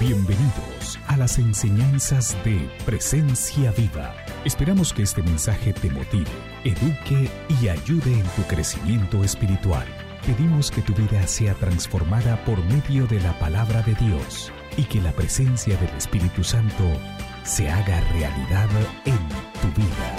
Bienvenidos 0.00 0.98
a 1.08 1.18
las 1.18 1.36
enseñanzas 1.36 2.34
de 2.42 2.70
Presencia 2.86 3.70
Viva. 3.72 4.16
Esperamos 4.46 4.94
que 4.94 5.02
este 5.02 5.22
mensaje 5.22 5.74
te 5.74 5.90
motive, 5.90 6.30
eduque 6.64 7.28
y 7.60 7.68
ayude 7.68 8.10
en 8.14 8.24
tu 8.30 8.42
crecimiento 8.48 9.22
espiritual. 9.22 9.86
Pedimos 10.24 10.70
que 10.70 10.80
tu 10.80 10.94
vida 10.94 11.26
sea 11.26 11.52
transformada 11.52 12.42
por 12.46 12.64
medio 12.64 13.06
de 13.08 13.20
la 13.20 13.38
palabra 13.38 13.82
de 13.82 13.94
Dios 13.96 14.50
y 14.78 14.84
que 14.84 15.02
la 15.02 15.12
presencia 15.12 15.76
del 15.76 15.94
Espíritu 15.94 16.44
Santo 16.44 16.84
se 17.44 17.68
haga 17.68 18.00
realidad 18.12 18.70
en 19.04 19.28
tu 19.60 19.68
vida. 19.78 20.16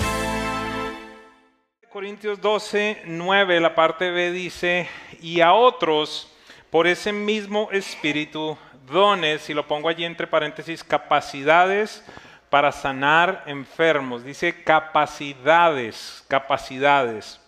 Corintios 1.91 2.39
12, 2.39 3.02
9, 3.07 3.59
la 3.59 3.73
parte 3.73 4.11
B 4.11 4.32
dice, 4.32 4.88
y 5.23 5.41
a 5.41 5.54
otros, 5.54 6.32
por 6.70 6.86
ese 6.86 7.11
mismo 7.11 7.70
espíritu, 7.71 8.59
dones, 8.86 9.50
y 9.50 9.54
lo 9.54 9.68
pongo 9.68 9.89
allí 9.89 10.05
entre 10.05 10.27
paréntesis, 10.27 10.84
capacidades 10.84 12.03
para 12.49 12.71
sanar 12.71 13.44
enfermos. 13.45 14.23
Dice 14.23 14.63
capacidades, 14.63 16.23
capacidades. 16.27 17.40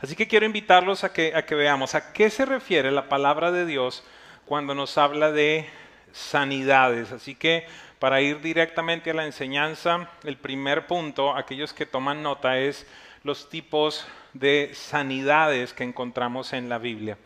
Así 0.00 0.14
que 0.14 0.28
quiero 0.28 0.44
invitarlos 0.44 1.04
a 1.04 1.12
que, 1.12 1.34
a 1.34 1.46
que 1.46 1.54
veamos 1.54 1.94
a 1.94 2.12
qué 2.12 2.28
se 2.28 2.44
refiere 2.44 2.90
la 2.90 3.08
palabra 3.08 3.50
de 3.50 3.64
Dios 3.64 4.04
cuando 4.44 4.74
nos 4.74 4.98
habla 4.98 5.32
de 5.32 5.66
sanidades. 6.12 7.12
Así 7.12 7.34
que 7.34 7.66
para 7.98 8.20
ir 8.20 8.42
directamente 8.42 9.10
a 9.10 9.14
la 9.14 9.24
enseñanza, 9.24 10.10
el 10.24 10.36
primer 10.36 10.86
punto, 10.86 11.34
aquellos 11.34 11.72
que 11.72 11.86
toman 11.86 12.22
nota, 12.22 12.58
es 12.58 12.86
los 13.22 13.48
tipos 13.48 14.06
de 14.34 14.72
sanidades 14.74 15.72
que 15.72 15.84
encontramos 15.84 16.52
en 16.52 16.68
la 16.68 16.76
Biblia. 16.76 17.16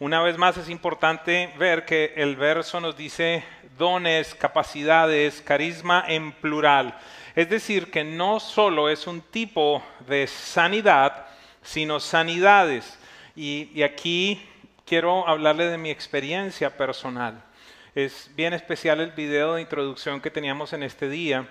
Una 0.00 0.22
vez 0.22 0.38
más 0.38 0.56
es 0.56 0.68
importante 0.68 1.52
ver 1.58 1.84
que 1.84 2.12
el 2.14 2.36
verso 2.36 2.80
nos 2.80 2.96
dice 2.96 3.42
dones, 3.76 4.32
capacidades, 4.32 5.42
carisma 5.42 6.04
en 6.06 6.30
plural. 6.30 6.96
Es 7.34 7.50
decir, 7.50 7.90
que 7.90 8.04
no 8.04 8.38
solo 8.38 8.88
es 8.88 9.08
un 9.08 9.20
tipo 9.20 9.82
de 10.06 10.28
sanidad, 10.28 11.26
sino 11.62 11.98
sanidades. 11.98 12.96
Y, 13.34 13.82
aquí 13.82 14.40
quiero 14.86 15.26
hablarle 15.26 15.66
de 15.66 15.78
mi 15.78 15.90
experiencia 15.90 16.76
personal. 16.76 17.42
Es 17.92 18.30
bien 18.36 18.52
especial 18.52 19.00
el 19.00 19.10
video 19.10 19.54
de 19.54 19.62
introducción 19.62 20.20
que 20.20 20.30
teníamos 20.30 20.72
en 20.74 20.84
este 20.84 21.08
día. 21.08 21.48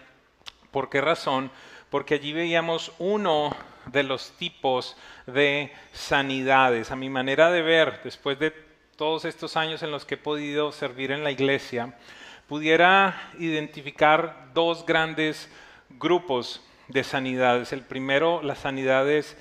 ¿Por 0.71 0.89
qué 0.89 1.01
razón? 1.01 1.51
Porque 1.89 2.13
allí 2.13 2.31
veíamos 2.31 2.93
uno 2.97 3.53
de 3.91 4.03
los 4.03 4.31
tipos 4.37 4.97
de 5.25 5.71
sanidades. 5.93 6.91
A 6.91 6.95
mi 6.95 7.09
manera 7.09 7.51
de 7.51 7.61
ver, 7.61 8.01
después 8.03 8.39
de 8.39 8.51
todos 8.95 9.25
estos 9.25 9.57
años 9.57 9.83
en 9.83 9.91
los 9.91 10.05
que 10.05 10.15
he 10.15 10.17
podido 10.17 10.71
servir 10.71 11.11
en 11.11 11.23
la 11.23 11.31
iglesia, 11.31 11.95
pudiera 12.47 13.31
identificar 13.37 14.49
dos 14.53 14.85
grandes 14.85 15.49
grupos 15.89 16.61
de 16.87 17.03
sanidades. 17.03 17.73
El 17.73 17.81
primero, 17.81 18.41
las 18.41 18.59
sanidades 18.59 19.37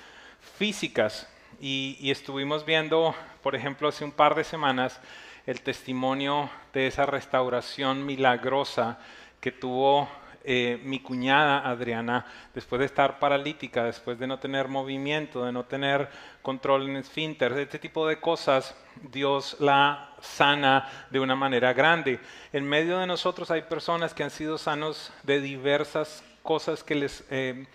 físicas. 0.58 1.28
Y, 1.60 2.10
estuvimos 2.10 2.66
viendo, 2.66 3.14
por 3.42 3.54
ejemplo, 3.54 3.88
hace 3.88 4.04
un 4.04 4.12
par 4.12 4.34
de 4.34 4.44
semanas, 4.44 5.00
el 5.46 5.62
testimonio 5.62 6.50
de 6.72 6.88
esa 6.88 7.06
restauración 7.06 8.04
milagrosa 8.04 8.98
que 9.40 9.52
tuvo 9.52 10.08
eh, 10.48 10.80
mi 10.84 11.00
cuñada 11.00 11.68
Adriana, 11.68 12.24
después 12.54 12.78
de 12.78 12.86
estar 12.86 13.18
paralítica, 13.18 13.82
después 13.82 14.16
de 14.16 14.28
no 14.28 14.38
tener 14.38 14.68
movimiento, 14.68 15.44
de 15.44 15.50
no 15.50 15.64
tener 15.64 16.08
control 16.40 16.88
en 16.88 16.94
esfínter, 16.94 17.52
este 17.54 17.80
tipo 17.80 18.06
de 18.06 18.20
cosas, 18.20 18.76
Dios 19.10 19.56
la 19.58 20.10
sana 20.20 20.88
de 21.10 21.18
una 21.18 21.34
manera 21.34 21.72
grande. 21.72 22.20
En 22.52 22.64
medio 22.64 22.98
de 22.98 23.08
nosotros 23.08 23.50
hay 23.50 23.62
personas 23.62 24.14
que 24.14 24.22
han 24.22 24.30
sido 24.30 24.56
sanos 24.56 25.12
de 25.24 25.40
diversas 25.40 26.22
cosas 26.44 26.84
que 26.84 26.94
les, 26.94 27.24
eh, 27.30 27.66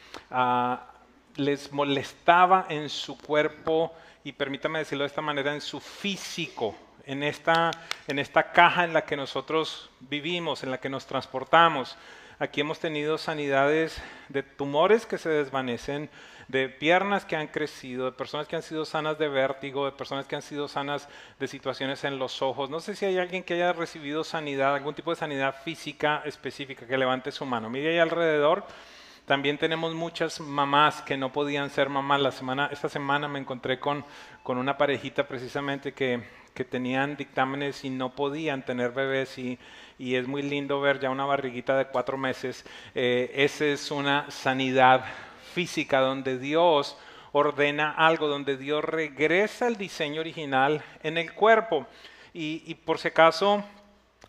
les 1.36 1.74
molestaba 1.74 2.68
en 2.70 2.88
su 2.88 3.18
cuerpo 3.18 3.94
y 4.24 4.32
permítame 4.32 4.80
decirlo 4.80 5.04
de 5.04 5.10
esta 5.10 5.22
manera, 5.22 5.54
en 5.54 5.60
su 5.60 5.82
físico, 5.82 6.74
en 7.06 7.24
esta, 7.24 7.72
en 8.08 8.18
esta 8.18 8.54
caja 8.54 8.86
en 8.86 8.94
la 8.94 9.04
que 9.04 9.18
nosotros 9.18 9.90
vivimos, 10.00 10.64
en 10.64 10.72
la 10.72 10.80
que 10.80 10.88
nos 10.88 11.06
transportamos. 11.06 11.98
Aquí 12.42 12.62
hemos 12.62 12.80
tenido 12.80 13.20
sanidades 13.20 14.02
de 14.30 14.42
tumores 14.42 15.06
que 15.06 15.20
se 15.20 15.30
desvanecen, 15.30 16.10
de 16.48 16.70
piernas 16.70 17.24
que 17.24 17.36
han 17.36 17.46
crecido, 17.46 18.06
de 18.06 18.14
personas 18.14 18.48
que 18.48 18.56
han 18.56 18.64
sido 18.64 18.84
sanas 18.84 19.20
de 19.20 19.28
vértigo, 19.28 19.86
de 19.86 19.92
personas 19.92 20.26
que 20.26 20.36
han 20.36 20.42
sido 20.42 20.68
sanas 20.68 21.08
de 21.40 21.48
situaciones 21.48 22.04
en 22.04 22.18
los 22.18 22.42
ojos. 22.42 22.72
No 22.72 22.80
sé 22.80 22.96
si 22.96 23.06
hay 23.06 23.20
alguien 23.20 23.44
que 23.44 23.54
haya 23.54 23.74
recibido 23.74 24.24
sanidad, 24.24 24.74
algún 24.74 24.96
tipo 24.96 25.12
de 25.12 25.18
sanidad 25.18 25.54
física 25.64 26.24
específica, 26.26 26.88
que 26.88 26.98
levante 26.98 27.32
su 27.32 27.46
mano. 27.46 27.70
Mire 27.70 27.92
ahí 27.92 28.00
alrededor. 28.00 28.66
También 29.28 29.60
tenemos 29.60 29.94
muchas 29.94 30.40
mamás 30.40 31.04
que 31.04 31.18
no 31.18 31.32
podían 31.32 31.70
ser 31.70 31.90
mamás. 31.90 32.22
La 32.22 32.32
semana, 32.32 32.70
esta 32.72 32.90
semana 32.90 33.28
me 33.28 33.38
encontré 33.38 33.80
con, 33.80 34.04
con 34.42 34.58
una 34.58 34.80
parejita 34.80 35.28
precisamente 35.28 35.94
que, 35.94 36.24
que 36.54 36.66
tenían 36.66 37.16
dictámenes 37.18 37.84
y 37.84 37.90
no 37.90 38.16
podían 38.16 38.66
tener 38.66 38.92
bebés 38.92 39.38
y, 39.38 39.58
y 39.98 40.16
es 40.16 40.28
muy 40.28 40.42
lindo 40.42 40.82
ver 40.82 41.00
ya 41.00 41.10
una 41.10 41.26
barriguita 41.26 41.78
de 41.78 41.86
cuatro 41.86 42.18
meses. 42.18 42.66
Eh, 42.96 43.32
esa 43.36 43.66
es 43.66 43.92
una 43.92 44.30
sanidad 44.32 45.06
física 45.54 46.00
donde 46.00 46.40
Dios 46.40 46.98
ordena 47.32 47.92
algo, 47.92 48.28
donde 48.28 48.58
Dios 48.58 48.84
regresa 48.84 49.68
al 49.68 49.78
diseño 49.78 50.22
original 50.22 50.84
en 51.04 51.18
el 51.18 51.34
cuerpo. 51.34 51.88
Y, 52.34 52.76
por 52.76 52.98
si 52.98 53.10
acaso 53.10 53.64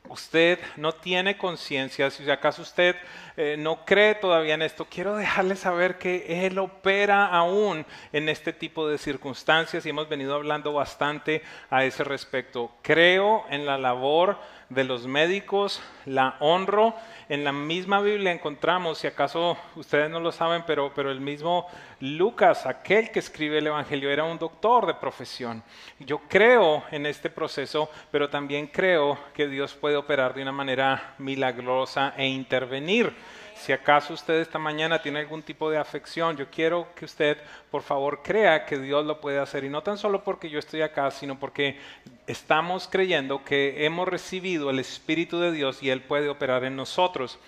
usted 0.09 0.59
no 0.77 0.93
tiene 0.93 1.39
conciencia, 1.39 2.11
si 2.11 2.29
acaso 2.31 2.63
usted 2.63 2.97
eh, 3.37 3.57
no 3.59 3.85
cree 3.85 4.15
todavía 4.15 4.55
en 4.55 4.63
esto, 4.63 4.87
quiero 4.91 5.17
dejarle 5.17 5.57
saber 5.57 5.99
que 5.99 6.47
Él 6.47 6.59
opera 6.59 7.27
aún 7.27 7.87
en 8.13 8.29
este 8.29 8.53
tipo 8.53 8.89
de 8.89 8.99
circunstancias 8.99 9.87
y 9.87 9.91
hemos 9.91 10.09
venido 10.09 10.35
hablando 10.35 10.73
bastante 10.73 11.43
a 11.71 11.85
ese 11.85 12.05
respecto. 12.05 12.73
Creo 12.83 13.45
en 13.49 13.65
la 13.65 13.79
labor 13.79 14.39
de 14.75 14.85
los 14.85 15.07
médicos, 15.07 15.83
la 16.07 16.37
honro. 16.41 16.95
En 17.29 17.45
la 17.45 17.53
misma 17.53 18.01
Biblia 18.01 18.33
encontramos, 18.33 18.99
si 18.99 19.07
acaso 19.07 19.57
ustedes 19.77 20.11
no 20.11 20.21
lo 20.21 20.33
saben, 20.33 20.65
pero, 20.67 20.93
pero 20.95 21.11
el 21.11 21.21
mismo 21.21 21.67
Lucas, 22.01 22.67
aquel 22.67 23.11
que 23.11 23.21
escribe 23.21 23.59
el 23.59 23.67
Evangelio, 23.67 24.11
era 24.11 24.25
un 24.25 24.39
doctor 24.39 24.87
de 24.87 24.95
profesión. 24.95 25.63
Yo 25.99 26.21
creo 26.29 26.85
en 26.91 27.07
este 27.07 27.31
proceso, 27.31 27.91
pero 28.11 28.29
también 28.29 28.67
creo 28.67 29.19
que 29.35 29.49
Dios 29.49 29.75
puede 29.75 29.97
operar 29.97 30.35
de 30.35 30.43
una 30.43 30.53
manera 30.53 31.15
milagrosa 31.19 32.15
e 32.17 32.27
intervenir. 32.27 33.15
Si 33.63 33.73
acaso 33.73 34.13
usted 34.13 34.41
esta 34.41 34.59
mañana 34.59 35.01
tiene 35.01 35.21
algún 35.21 35.41
tipo 35.41 35.71
de 35.71 35.79
afección, 35.79 36.37
yo 36.37 36.51
quiero 36.51 36.89
que 36.97 37.05
usted, 37.05 37.39
por 37.71 37.83
favor, 37.83 38.21
crea 38.21 38.67
que 38.67 38.77
Dios 38.77 39.07
lo 39.07 39.21
puede 39.21 39.39
hacer. 39.39 39.63
Y 39.63 39.69
no 39.69 39.85
tan 39.85 39.97
solo 39.97 40.25
porque 40.25 40.51
yo 40.51 40.59
estoy 40.59 40.83
acá, 40.83 41.09
sino 41.13 41.39
porque 41.39 41.79
estamos 42.27 42.89
creyendo 42.91 43.45
que 43.45 43.87
hemos 43.87 44.09
recibido 44.09 44.69
el 44.69 44.81
Espíritu 44.81 45.39
de 45.39 45.53
Dios 45.53 45.81
y 45.81 45.91
Él 45.91 46.03
puede 46.03 46.29
operar 46.29 46.65
en 46.65 46.75
nosotros. 46.75 47.39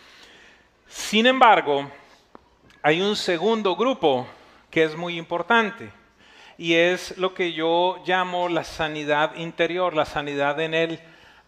Sin 0.86 1.26
embargo, 1.26 1.91
hay 2.81 3.00
un 3.00 3.16
segundo 3.16 3.75
grupo 3.75 4.25
que 4.70 4.84
es 4.84 4.94
muy 4.94 5.19
importante 5.19 5.91
y 6.56 6.75
es 6.75 7.19
lo 7.19 7.34
que 7.34 7.54
yo 7.54 8.00
llamo 8.06 8.48
la 8.48 8.62
sanidad 8.62 9.34
interior, 9.34 9.94
la 9.94 10.04
sanidad 10.04 10.60
en 10.60 10.75
el 10.75 11.00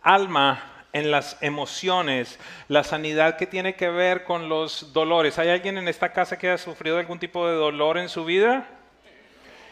alma 0.03 0.76
en 0.93 1.11
las 1.11 1.37
emociones, 1.43 2.39
la 2.69 2.85
sanidad 2.85 3.37
que 3.37 3.47
tiene 3.47 3.75
que 3.75 3.89
ver 3.89 4.25
con 4.25 4.49
los 4.49 4.93
dolores. 4.93 5.39
¿Hay 5.39 5.49
alguien 5.49 5.79
en 5.79 5.89
esta 5.89 6.13
casa 6.13 6.39
que 6.39 6.49
haya 6.49 6.59
sufrido 6.59 6.99
algún 6.99 7.19
tipo 7.19 7.47
de 7.49 7.55
dolor 7.55 7.99
en 7.99 8.09
su 8.09 8.25
vida? 8.25 8.67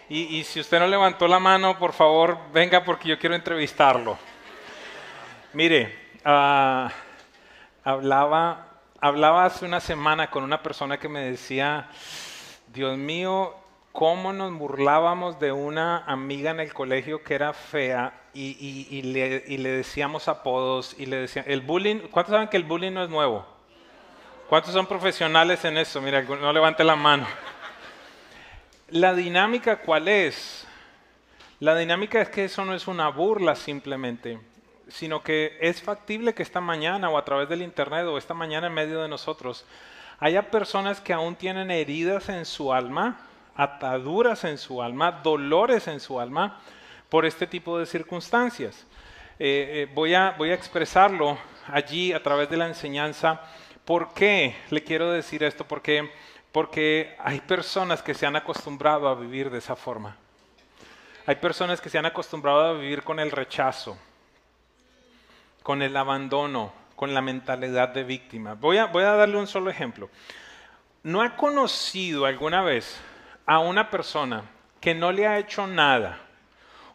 Y, 0.09 0.45
si 0.45 0.61
usted 0.61 0.79
no 0.79 0.87
levantó 0.87 1.27
la 1.27 1.39
mano, 1.39 1.79
por 1.79 1.95
favor, 1.95 2.39
venga 2.53 2.85
porque 2.85 3.09
yo 3.09 3.19
quiero 3.19 3.35
entrevistarlo. 3.35 4.19
Mire, 5.55 5.99
ah, 6.27 6.93
hablaba, 7.83 8.69
hablaba 9.01 9.47
hace 9.47 9.65
una 9.65 9.81
semana 9.81 10.31
con 10.31 10.45
una 10.45 10.63
persona 10.63 10.99
que 10.99 11.09
me 11.09 11.21
decía, 11.21 11.89
Dios 12.69 12.99
mío, 12.99 13.57
cómo 13.95 14.33
nos 14.33 14.53
burlábamos 14.53 15.39
de 15.39 15.53
una 15.53 15.99
amiga 15.99 16.51
en 16.51 16.59
el 16.59 16.75
colegio 16.75 17.23
que 17.23 17.37
era 17.37 17.53
fea 17.53 18.13
y, 18.35 19.03
le, 19.03 19.41
decíamos 19.71 20.27
apodos 20.27 20.97
y 20.99 21.07
le 21.07 21.19
decían, 21.19 21.45
el 21.47 21.61
bullying, 21.61 22.09
¿cuántos 22.11 22.33
saben 22.33 22.49
que 22.49 22.57
el 22.57 22.65
bullying 22.65 22.91
no 22.91 23.05
es 23.05 23.09
nuevo? 23.09 23.47
¿Cuántos 24.49 24.73
son 24.73 24.89
profesionales 24.89 25.65
en 25.65 25.79
eso? 25.79 26.03
Mira, 26.03 26.23
no 26.23 26.53
levante 26.53 26.83
la 26.83 26.97
mano. 26.97 27.25
La 28.89 29.15
dinámica, 29.15 29.77
¿cuál 29.77 30.09
es? 30.09 30.67
La 31.61 31.77
dinámica 31.77 32.21
es 32.21 32.29
que 32.31 32.47
eso 32.47 32.65
no 32.65 32.75
es 32.75 32.89
una 32.89 33.11
burla 33.11 33.55
simplemente, 33.55 34.41
sino 34.89 35.23
que 35.23 35.57
es 35.61 35.81
factible 35.81 36.35
que 36.35 36.43
esta 36.43 36.61
mañana 36.61 37.11
o 37.11 37.17
a 37.17 37.25
través 37.25 37.49
del 37.49 37.63
Internet 37.63 38.07
o 38.07 38.19
esta 38.19 38.35
mañana 38.35 38.67
en 38.67 38.75
medio 38.75 39.03
de 39.03 39.09
nosotros 39.09 39.65
haya 40.19 40.51
personas 40.51 41.01
que 41.01 41.13
aún 41.13 41.37
tienen 41.37 41.71
heridas 41.71 42.29
en 42.29 42.45
su 42.45 42.73
alma, 42.73 43.29
ataduras 43.57 44.45
en 44.45 44.59
su 44.59 44.83
alma, 44.83 45.13
dolores 45.23 45.89
en 45.89 46.01
su 46.01 46.21
alma 46.21 46.61
por 47.09 47.25
este 47.27 47.47
tipo 47.47 47.79
de 47.79 47.87
circunstancias. 47.87 48.87
Eh, 49.39 49.87
eh, 49.89 49.93
voy, 49.95 50.15
a, 50.15 50.35
voy 50.39 50.51
a 50.51 50.55
expresarlo 50.55 51.39
allí 51.69 52.13
a 52.13 52.23
través 52.23 52.49
de 52.51 52.57
la 52.57 52.67
enseñanza. 52.67 53.41
¿Por 53.85 54.15
qué 54.15 54.57
le 54.71 54.83
quiero 54.83 55.11
decir 55.11 55.43
esto? 55.45 55.65
Porque, 55.67 56.11
porque 56.53 57.17
hay 57.19 57.41
personas 57.41 58.03
que 58.03 58.15
se 58.15 58.27
han 58.27 58.37
acostumbrado 58.37 59.09
a 59.09 59.15
vivir 59.15 59.51
de 59.51 59.59
esa 59.59 59.77
forma. 59.77 60.17
Hay 61.27 61.37
personas 61.37 61.81
que 61.81 61.89
se 61.89 61.99
han 61.99 62.07
acostumbrado 62.07 62.61
a 62.61 62.73
vivir 62.75 63.03
con 63.03 63.19
el 63.19 63.31
rechazo, 63.31 63.97
con 65.63 65.83
el 65.83 65.97
abandono, 65.97 66.73
con 66.97 67.15
la 67.15 67.23
mentalidad 67.23 67.89
de 67.89 68.05
víctima. 68.05 68.55
Voy 68.55 68.79
a, 68.79 68.87
voy 68.87 69.05
a 69.05 69.13
darle 69.13 69.37
un 69.37 69.47
solo 69.47 69.71
ejemplo. 69.71 70.11
¿No 71.03 71.23
ha 71.23 71.37
conocido 71.37 72.27
alguna 72.27 72.63
vez 72.63 73.01
a 73.47 73.59
una 73.59 73.91
persona 73.91 74.45
que 74.81 74.95
no 74.95 75.13
le 75.13 75.27
ha 75.27 75.39
hecho 75.39 75.67
nada? 75.67 76.19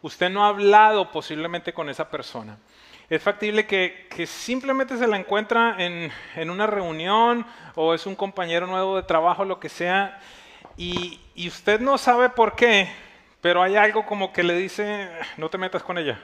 Usted 0.02 0.30
no 0.30 0.44
ha 0.44 0.48
hablado 0.48 1.10
posiblemente 1.10 1.72
con 1.72 1.88
esa 1.88 2.10
persona. 2.10 2.58
Es 3.08 3.22
factible 3.22 3.66
que, 3.66 4.08
simplemente 4.26 4.96
se 4.96 5.06
la 5.06 5.16
encuentra 5.16 5.74
en, 5.78 6.12
en, 6.36 6.50
una 6.50 6.66
reunión 6.66 7.44
o 7.74 7.92
es 7.92 8.06
un 8.06 8.14
compañero 8.14 8.68
nuevo 8.68 8.96
de 8.96 9.02
trabajo, 9.02 9.44
lo 9.44 9.58
que 9.58 9.68
sea, 9.68 10.20
y, 10.76 11.20
y 11.34 11.48
usted 11.48 11.80
no 11.80 11.98
sabe 11.98 12.28
por 12.28 12.54
qué, 12.54 12.88
pero 13.40 13.62
hay 13.62 13.76
algo 13.76 14.06
como 14.06 14.32
que 14.32 14.44
le 14.44 14.54
dice, 14.54 15.10
no 15.36 15.48
te 15.50 15.58
metas 15.58 15.82
con 15.82 15.98
ella. 15.98 16.20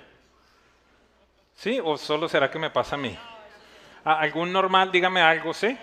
¿Sí? 1.57 1.81
¿O 1.83 1.97
solo 1.97 2.29
será 2.29 2.51
que 2.51 2.59
me 2.59 2.71
pasa 2.71 2.95
a 2.95 2.99
mí? 2.99 3.19
¿Algún 4.05 4.53
normal? 4.53 4.93
Dígame 4.93 5.21
algo, 5.21 5.53
¿sí? 5.53 5.77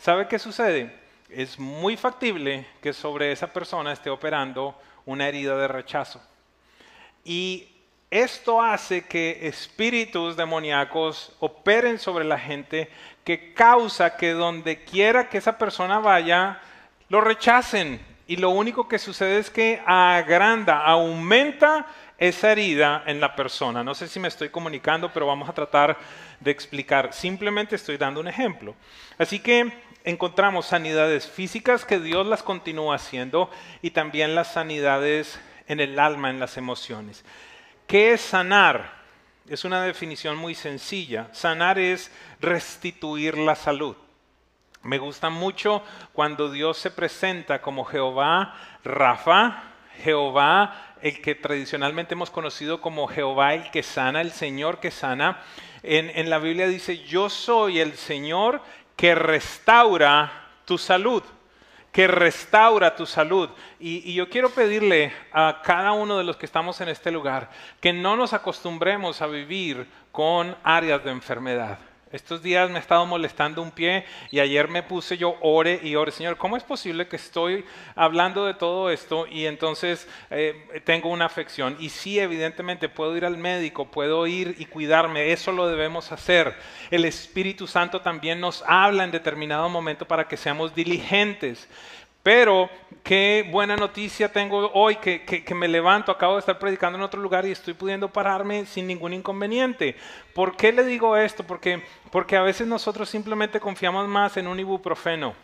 ¿Sabe 0.00 0.26
qué 0.26 0.38
sucede? 0.38 1.07
Es 1.28 1.58
muy 1.58 1.96
factible 1.98 2.66
que 2.80 2.94
sobre 2.94 3.32
esa 3.32 3.52
persona 3.52 3.92
esté 3.92 4.08
operando 4.08 4.74
una 5.04 5.28
herida 5.28 5.56
de 5.56 5.68
rechazo. 5.68 6.22
Y 7.22 7.68
esto 8.10 8.62
hace 8.62 9.04
que 9.04 9.46
espíritus 9.46 10.36
demoníacos 10.36 11.36
operen 11.40 11.98
sobre 11.98 12.24
la 12.24 12.38
gente 12.38 12.90
que 13.24 13.52
causa 13.52 14.16
que 14.16 14.30
donde 14.32 14.84
quiera 14.84 15.28
que 15.28 15.36
esa 15.36 15.58
persona 15.58 15.98
vaya, 15.98 16.62
lo 17.10 17.20
rechacen, 17.20 18.00
y 18.28 18.36
lo 18.36 18.50
único 18.50 18.88
que 18.88 18.98
sucede 18.98 19.38
es 19.38 19.48
que 19.48 19.82
agranda, 19.86 20.84
aumenta 20.84 21.86
esa 22.18 22.52
herida 22.52 23.02
en 23.06 23.20
la 23.20 23.34
persona. 23.34 23.82
No 23.82 23.94
sé 23.94 24.06
si 24.06 24.20
me 24.20 24.28
estoy 24.28 24.50
comunicando, 24.50 25.10
pero 25.10 25.26
vamos 25.26 25.48
a 25.48 25.54
tratar 25.54 25.96
de 26.38 26.50
explicar. 26.50 27.14
Simplemente 27.14 27.76
estoy 27.76 27.96
dando 27.96 28.20
un 28.20 28.28
ejemplo. 28.28 28.74
Así 29.16 29.38
que 29.38 29.72
encontramos 30.08 30.64
sanidades 30.64 31.26
físicas 31.26 31.84
que 31.84 32.00
Dios 32.00 32.26
las 32.26 32.42
continúa 32.42 32.96
haciendo 32.96 33.50
y 33.82 33.90
también 33.90 34.34
las 34.34 34.54
sanidades 34.54 35.38
en 35.66 35.80
el 35.80 35.98
alma, 35.98 36.30
en 36.30 36.40
las 36.40 36.56
emociones. 36.56 37.26
¿Qué 37.86 38.12
es 38.12 38.22
sanar? 38.22 39.02
Es 39.46 39.66
una 39.66 39.82
definición 39.82 40.38
muy 40.38 40.54
sencilla. 40.54 41.28
Sanar 41.32 41.78
es 41.78 42.10
restituir 42.40 43.36
la 43.36 43.54
salud. 43.54 43.96
Me 44.82 44.96
gusta 44.96 45.28
mucho 45.28 45.82
cuando 46.14 46.50
Dios 46.50 46.78
se 46.78 46.90
presenta 46.90 47.60
como 47.60 47.84
Jehová 47.84 48.54
Rafa, 48.84 49.62
Jehová 50.02 50.88
el 51.02 51.20
que 51.20 51.34
tradicionalmente 51.34 52.14
hemos 52.14 52.30
conocido 52.30 52.80
como 52.80 53.08
Jehová 53.08 53.54
el 53.54 53.70
que 53.70 53.82
sana, 53.82 54.20
el 54.20 54.32
Señor 54.32 54.80
que 54.80 54.90
sana. 54.90 55.42
En, 55.82 56.28
la 56.28 56.38
Biblia 56.38 56.66
dice, 56.66 57.04
yo 57.04 57.30
soy 57.30 57.78
el 57.78 57.94
Señor 57.94 58.62
que 58.98 59.14
restaura 59.14 60.30
tu 60.66 60.76
salud 60.76 61.22
que 61.92 62.06
restaura 62.06 62.94
tu 62.94 63.06
salud. 63.06 63.48
y, 63.80 64.12
yo 64.12 64.28
quiero 64.28 64.50
pedirle 64.50 65.12
a 65.32 65.62
cada 65.64 65.92
uno 65.92 66.18
de 66.18 66.24
los 66.24 66.36
que 66.36 66.46
estamos 66.46 66.80
en 66.80 66.90
este 66.90 67.10
lugar 67.10 67.50
que 67.80 67.92
no 67.92 68.14
nos 68.14 68.34
acostumbremos 68.34 69.22
a 69.22 69.26
vivir 69.26 69.88
con 70.12 70.54
áreas 70.62 71.02
de 71.02 71.10
enfermedad. 71.10 71.78
Estos 72.10 72.42
días 72.42 72.70
me 72.70 72.76
ha 72.76 72.80
estado 72.80 73.04
molestando 73.04 73.60
un 73.60 73.70
pie 73.70 74.06
y 74.30 74.40
ayer 74.40 74.66
me 74.68 74.82
puse 74.82 75.18
yo 75.18 75.36
ore 75.42 75.78
y 75.82 75.94
ore, 75.94 76.10
Señor, 76.10 76.38
¿cómo 76.38 76.56
es 76.56 76.62
posible 76.62 77.06
que 77.06 77.16
estoy 77.16 77.66
hablando 77.94 78.46
de 78.46 78.54
todo 78.54 78.90
esto 78.90 79.26
y 79.26 79.44
entonces 79.44 80.08
eh, 80.30 80.80
tengo 80.86 81.10
una 81.10 81.26
afección? 81.26 81.76
Y 81.78 81.90
sí, 81.90 82.18
evidentemente 82.18 82.88
puedo 82.88 83.14
ir 83.14 83.26
al 83.26 83.36
médico, 83.36 83.90
puedo 83.90 84.26
ir 84.26 84.54
y 84.58 84.64
cuidarme, 84.64 85.32
eso 85.32 85.52
lo 85.52 85.68
debemos 85.68 86.10
hacer. 86.10 86.54
El 86.90 87.04
Espíritu 87.04 87.66
Santo 87.66 88.00
también 88.00 88.40
nos 88.40 88.64
habla 88.66 89.04
en 89.04 89.10
determinado 89.10 89.68
momento 89.68 90.08
para 90.08 90.26
que 90.26 90.38
seamos 90.38 90.74
diligentes. 90.74 91.68
Pero 92.28 92.68
qué 93.02 93.48
buena 93.50 93.74
noticia 93.74 94.30
tengo 94.30 94.70
hoy 94.74 94.96
que, 94.96 95.54
me 95.54 95.66
levanto, 95.66 96.12
acabo 96.12 96.34
de 96.34 96.40
estar 96.40 96.58
predicando 96.58 96.98
en 96.98 97.02
otro 97.02 97.22
lugar 97.22 97.46
y 97.46 97.52
estoy 97.52 97.72
pudiendo 97.72 98.12
pararme 98.12 98.66
sin 98.66 98.86
ningún 98.86 99.14
inconveniente. 99.14 99.96
¿Por 100.34 100.54
qué 100.54 100.70
le 100.70 100.84
digo 100.84 101.16
esto? 101.16 101.42
Porque, 101.42 101.82
porque 102.12 102.36
a 102.36 102.42
veces 102.42 102.66
nosotros 102.66 103.08
simplemente 103.08 103.58
confiamos 103.58 104.06
más 104.08 104.36
en 104.36 104.46
un 104.46 104.60
ibuprofeno. 104.60 105.34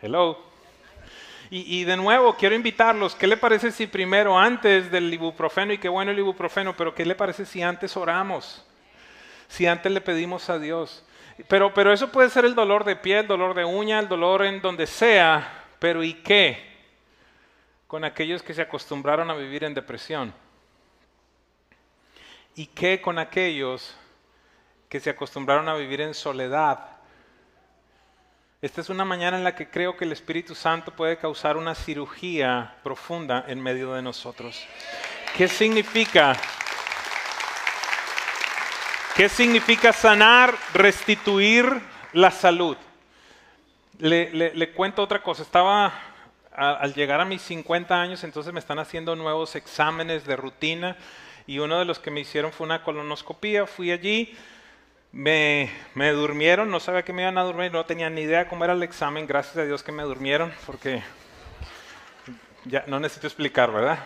Hello. 0.00 0.38
Y, 1.50 1.80
y, 1.80 1.84
de 1.84 1.98
nuevo, 1.98 2.34
quiero 2.36 2.54
invitarlos, 2.54 3.14
¿qué 3.14 3.26
le 3.26 3.36
parece 3.36 3.70
si 3.70 3.86
primero, 3.86 4.38
antes 4.38 4.90
del 4.90 5.12
ibuprofeno, 5.12 5.74
y 5.74 5.78
qué 5.78 5.90
bueno 5.90 6.10
el 6.10 6.18
ibuprofeno, 6.18 6.74
pero 6.74 6.94
qué 6.94 7.04
le 7.04 7.16
parece 7.16 7.44
si 7.44 7.60
antes 7.60 7.98
oramos? 7.98 8.64
Si 9.46 9.66
antes 9.66 9.92
le 9.92 10.00
pedimos 10.00 10.48
a 10.48 10.58
Dios. 10.58 11.04
Pero, 11.48 11.72
pero 11.74 11.92
eso 11.92 12.10
puede 12.10 12.30
ser 12.30 12.44
el 12.44 12.54
dolor 12.54 12.84
de 12.84 12.96
piel, 12.96 13.20
el 13.20 13.26
dolor 13.28 13.54
de 13.54 13.64
uña, 13.64 13.98
el 13.98 14.08
dolor 14.08 14.44
en 14.44 14.60
donde 14.60 14.86
sea. 14.86 15.64
Pero 15.78 16.02
¿y 16.02 16.14
qué 16.14 16.68
con 17.86 18.04
aquellos 18.04 18.42
que 18.42 18.54
se 18.54 18.62
acostumbraron 18.62 19.30
a 19.30 19.34
vivir 19.34 19.64
en 19.64 19.74
depresión? 19.74 20.32
¿Y 22.54 22.66
qué 22.66 23.00
con 23.00 23.18
aquellos 23.18 23.96
que 24.88 25.00
se 25.00 25.10
acostumbraron 25.10 25.68
a 25.68 25.74
vivir 25.74 26.00
en 26.00 26.14
soledad? 26.14 26.86
Esta 28.62 28.82
es 28.82 28.90
una 28.90 29.06
mañana 29.06 29.38
en 29.38 29.44
la 29.44 29.54
que 29.54 29.70
creo 29.70 29.96
que 29.96 30.04
el 30.04 30.12
Espíritu 30.12 30.54
Santo 30.54 30.92
puede 30.94 31.16
causar 31.16 31.56
una 31.56 31.74
cirugía 31.74 32.76
profunda 32.82 33.44
en 33.48 33.62
medio 33.62 33.94
de 33.94 34.02
nosotros. 34.02 34.66
¿Qué 35.36 35.48
significa? 35.48 36.36
¿Qué 39.20 39.28
significa 39.28 39.92
sanar, 39.92 40.54
restituir 40.72 41.66
la 42.14 42.30
salud? 42.30 42.74
Le, 43.98 44.72
cuento 44.72 45.02
otra 45.02 45.22
cosa. 45.22 45.42
Estaba 45.42 45.92
al 46.56 46.94
llegar 46.94 47.20
a 47.20 47.26
mis 47.26 47.42
50 47.42 48.00
años, 48.00 48.24
entonces 48.24 48.50
me 48.54 48.60
están 48.60 48.78
haciendo 48.78 49.14
nuevos 49.16 49.56
exámenes 49.56 50.24
de 50.24 50.36
rutina 50.36 50.96
y 51.46 51.58
uno 51.58 51.78
de 51.78 51.84
los 51.84 51.98
que 51.98 52.10
me 52.10 52.20
hicieron 52.20 52.50
fue 52.50 52.64
una 52.64 52.82
colonoscopía. 52.82 53.66
Fui 53.66 53.92
allí, 53.92 54.34
me, 55.12 55.70
me 55.92 56.12
durmieron, 56.12 56.70
no 56.70 56.80
sabía 56.80 57.02
que 57.02 57.12
me 57.12 57.20
iban 57.20 57.36
a 57.36 57.42
dormir, 57.42 57.70
no 57.70 57.84
tenía 57.84 58.08
ni 58.08 58.22
idea 58.22 58.48
cómo 58.48 58.64
era 58.64 58.72
el 58.72 58.82
examen. 58.82 59.26
Gracias 59.26 59.54
a 59.58 59.64
Dios 59.64 59.82
que 59.82 59.92
me 59.92 60.02
durmieron, 60.02 60.50
porque 60.64 61.02
ya 62.64 62.84
no 62.86 62.98
necesito 62.98 63.26
explicar, 63.26 63.70
¿verdad? 63.70 63.98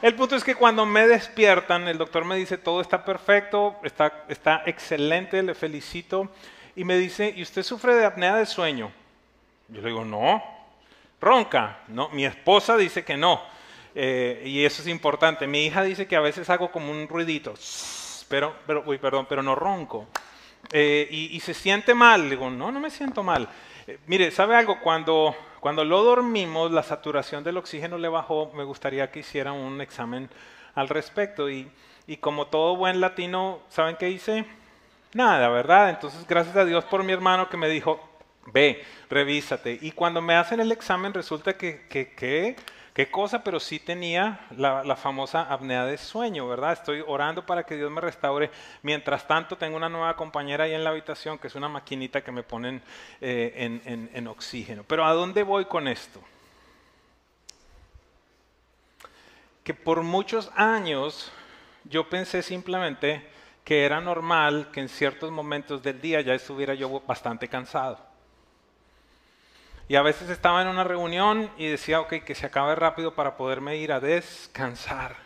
El 0.00 0.14
punto 0.14 0.36
es 0.36 0.44
que 0.44 0.54
cuando 0.54 0.86
me 0.86 1.08
despiertan, 1.08 1.88
el 1.88 1.98
doctor 1.98 2.24
me 2.24 2.36
dice, 2.36 2.56
todo 2.56 2.80
está 2.80 3.04
perfecto, 3.04 3.76
está, 3.82 4.24
está 4.28 4.62
excelente, 4.64 5.42
le 5.42 5.54
felicito. 5.54 6.30
Y 6.76 6.84
me 6.84 6.96
dice, 6.96 7.34
¿y 7.36 7.42
usted 7.42 7.64
sufre 7.64 7.94
de 7.94 8.04
apnea 8.04 8.36
de 8.36 8.46
sueño? 8.46 8.92
Yo 9.66 9.82
le 9.82 9.88
digo, 9.88 10.04
no. 10.04 10.42
Ronca. 11.20 11.80
No, 11.88 12.08
mi 12.10 12.24
esposa 12.24 12.76
dice 12.76 13.04
que 13.04 13.16
no. 13.16 13.42
Eh, 13.94 14.42
y 14.46 14.64
eso 14.64 14.82
es 14.82 14.88
importante. 14.88 15.48
Mi 15.48 15.66
hija 15.66 15.82
dice 15.82 16.06
que 16.06 16.14
a 16.14 16.20
veces 16.20 16.48
hago 16.50 16.70
como 16.70 16.92
un 16.92 17.08
ruidito. 17.08 17.54
Pero, 18.28 18.54
pero, 18.66 18.84
uy, 18.86 18.98
perdón, 18.98 19.26
pero 19.28 19.42
no 19.42 19.56
ronco. 19.56 20.06
Eh, 20.70 21.08
y, 21.10 21.40
se 21.40 21.54
siente 21.54 21.94
mal. 21.94 22.22
Le 22.22 22.30
digo, 22.30 22.48
no, 22.50 22.70
no 22.70 22.78
me 22.78 22.90
siento 22.90 23.24
mal. 23.24 23.48
Eh, 23.88 23.98
mire, 24.06 24.30
¿sabe 24.30 24.54
algo? 24.54 24.78
Cuando 24.80 25.34
cuando 25.60 25.84
lo 25.84 26.04
dormimos, 26.04 26.70
la 26.70 26.82
saturación 26.82 27.42
del 27.42 27.56
oxígeno 27.56 27.98
le 27.98 28.08
bajó. 28.08 28.52
Me 28.54 28.64
gustaría 28.64 29.10
que 29.10 29.20
hicieran 29.20 29.54
un 29.54 29.80
examen 29.80 30.30
al 30.74 30.88
respecto. 30.88 31.50
Y, 31.50 31.68
como 32.20 32.46
todo 32.46 32.76
buen 32.76 33.00
latino, 33.00 33.60
¿saben 33.68 33.96
qué 33.96 34.08
hice? 34.08 34.44
Nada, 35.14 35.48
¿verdad? 35.48 35.90
Entonces, 35.90 36.26
gracias 36.26 36.56
a 36.56 36.64
Dios 36.64 36.84
por 36.84 37.02
mi 37.02 37.12
hermano 37.12 37.48
que 37.48 37.56
me 37.56 37.68
dijo, 37.68 38.00
ve, 38.46 38.84
revísate. 39.10 39.78
Y 39.80 39.90
cuando 39.90 40.22
me 40.22 40.36
hacen 40.36 40.60
el 40.60 40.70
examen, 40.70 41.12
resulta 41.12 41.56
que, 41.56 41.86
que 41.88 42.56
qué 42.98 43.08
cosa, 43.12 43.44
pero 43.44 43.60
sí 43.60 43.78
tenía 43.78 44.40
la, 44.56 44.96
famosa 44.96 45.42
apnea 45.42 45.84
de 45.84 45.96
sueño, 45.96 46.48
¿verdad? 46.48 46.72
Estoy 46.72 47.00
orando 47.06 47.46
para 47.46 47.62
que 47.62 47.76
Dios 47.76 47.92
me 47.92 48.00
restaure. 48.00 48.50
Mientras 48.82 49.24
tanto, 49.24 49.56
tengo 49.56 49.76
una 49.76 49.88
nueva 49.88 50.16
compañera 50.16 50.64
ahí 50.64 50.74
en 50.74 50.82
la 50.82 50.90
habitación 50.90 51.38
que 51.38 51.46
es 51.46 51.54
una 51.54 51.68
maquinita 51.68 52.24
que 52.24 52.32
me 52.32 52.42
ponen 52.42 52.82
eh, 53.20 53.80
en, 53.84 54.10
en 54.12 54.26
oxígeno. 54.26 54.82
Pero 54.82 55.06
¿a 55.06 55.12
dónde 55.12 55.44
voy 55.44 55.66
con 55.66 55.86
esto? 55.86 56.20
Que 59.62 59.74
por 59.74 60.02
muchos 60.02 60.50
años 60.56 61.30
yo 61.84 62.10
pensé 62.10 62.42
simplemente 62.42 63.24
que 63.62 63.84
era 63.84 64.00
normal 64.00 64.70
que 64.72 64.80
en 64.80 64.88
ciertos 64.88 65.30
momentos 65.30 65.84
del 65.84 66.00
día 66.00 66.20
ya 66.20 66.34
estuviera 66.34 66.74
yo 66.74 67.00
bastante 67.06 67.46
cansado. 67.46 68.07
Y 69.88 69.96
a 69.96 70.02
veces 70.02 70.28
estaba 70.28 70.60
en 70.60 70.68
una 70.68 70.84
reunión 70.84 71.50
y 71.56 71.66
decía, 71.66 72.00
ok, 72.00 72.22
que 72.24 72.34
se 72.34 72.44
acabe 72.44 72.74
rápido 72.74 73.14
para 73.14 73.38
poderme 73.38 73.78
ir 73.78 73.90
a 73.90 74.00
descansar. 74.00 75.16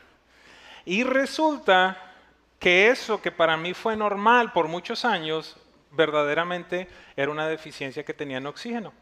Y 0.84 1.02
resulta 1.02 1.98
que 2.60 2.88
eso 2.88 3.20
que 3.20 3.32
para 3.32 3.56
mí 3.56 3.74
fue 3.74 3.96
normal 3.96 4.52
por 4.52 4.68
muchos 4.68 5.04
años, 5.04 5.56
verdaderamente 5.90 6.88
era 7.16 7.32
una 7.32 7.48
deficiencia 7.48 8.04
que 8.04 8.14
tenía 8.14 8.38
en 8.38 8.46
oxígeno. 8.46 8.92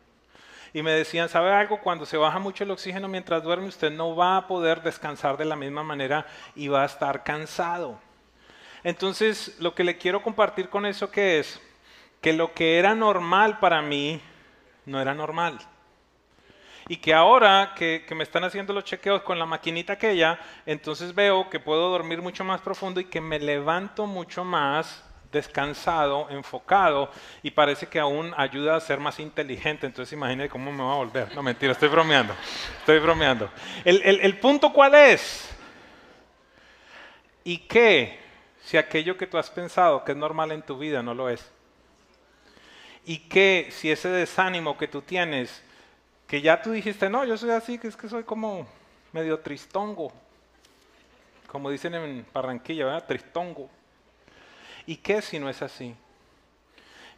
Y 0.72 0.82
me 0.82 0.92
decían, 0.92 1.28
¿sabe 1.28 1.52
algo? 1.52 1.80
Cuando 1.80 2.06
se 2.06 2.16
baja 2.16 2.38
mucho 2.38 2.64
el 2.64 2.70
oxígeno 2.70 3.06
mientras 3.06 3.42
duerme, 3.42 3.66
usted 3.66 3.90
no 3.90 4.16
va 4.16 4.38
a 4.38 4.46
poder 4.46 4.80
descansar 4.82 5.36
de 5.36 5.44
la 5.44 5.56
misma 5.56 5.82
manera 5.82 6.26
y 6.54 6.68
va 6.68 6.84
a 6.84 6.86
estar 6.86 7.22
cansado. 7.22 8.00
Entonces, 8.82 9.56
lo 9.58 9.74
que 9.74 9.84
le 9.84 9.98
quiero 9.98 10.22
compartir 10.22 10.70
con 10.70 10.86
eso 10.86 11.10
que 11.10 11.38
es 11.38 11.60
que 12.22 12.32
lo 12.32 12.54
que 12.54 12.78
era 12.78 12.94
normal 12.94 13.58
para 13.58 13.82
mí 13.82 14.22
no 14.90 15.00
era 15.00 15.14
normal. 15.14 15.58
Y 16.88 16.96
que 16.96 17.14
ahora 17.14 17.72
que, 17.76 18.04
me 18.16 18.24
están 18.24 18.42
haciendo 18.44 18.72
los 18.72 18.84
chequeos 18.84 19.22
con 19.22 19.38
la 19.38 19.46
maquinita 19.46 19.92
aquella, 19.92 20.40
entonces 20.66 21.14
veo 21.14 21.48
que 21.48 21.60
puedo 21.60 21.88
dormir 21.88 22.20
mucho 22.20 22.42
más 22.42 22.60
profundo 22.60 23.00
y 23.00 23.04
que 23.04 23.20
me 23.20 23.38
levanto 23.38 24.06
mucho 24.06 24.44
más 24.44 25.04
descansado, 25.30 26.28
enfocado 26.30 27.08
y 27.44 27.52
parece 27.52 27.86
que 27.86 28.00
aún 28.00 28.34
ayuda 28.36 28.74
a 28.74 28.80
ser 28.80 28.98
más 28.98 29.20
inteligente. 29.20 29.86
Entonces 29.86 30.12
imagínate 30.12 30.48
cómo 30.48 30.72
me 30.72 30.82
va 30.82 30.94
a 30.94 30.96
volver. 30.96 31.32
No, 31.34 31.42
mentira, 31.44 31.72
estoy 31.72 31.88
bromeando. 31.88 32.34
Estoy 32.80 32.98
bromeando. 32.98 33.48
El, 33.84 34.02
el 34.02 34.38
punto 34.38 34.72
cuál 34.72 34.96
es? 34.96 35.48
¿Y 37.44 37.58
qué 37.58 38.18
si 38.64 38.76
aquello 38.76 39.16
que 39.16 39.28
tú 39.28 39.38
has 39.38 39.48
pensado 39.48 40.04
que 40.04 40.12
es 40.12 40.18
normal 40.18 40.50
en 40.50 40.62
tu 40.62 40.76
vida 40.76 41.02
no 41.02 41.14
lo 41.14 41.28
es? 41.28 41.52
¿Y 43.04 43.18
qué 43.18 43.68
si 43.70 43.90
ese 43.90 44.08
desánimo 44.08 44.76
que 44.76 44.88
tú 44.88 45.02
tienes, 45.02 45.62
que 46.26 46.40
ya 46.40 46.62
tú 46.62 46.70
dijiste, 46.70 47.08
no, 47.10 47.24
yo 47.24 47.36
soy 47.36 47.50
así, 47.50 47.78
que 47.78 47.88
es 47.88 47.96
que 47.96 48.08
soy 48.08 48.24
como 48.24 48.66
medio 49.12 49.40
tristongo, 49.40 50.12
como 51.46 51.70
dicen 51.70 51.94
en 51.94 52.26
Barranquilla, 52.32 52.84
¿verdad? 52.84 53.06
Tristongo. 53.06 53.68
¿Y 54.86 54.96
qué 54.96 55.22
si 55.22 55.38
no 55.38 55.48
es 55.48 55.62
así? 55.62 55.94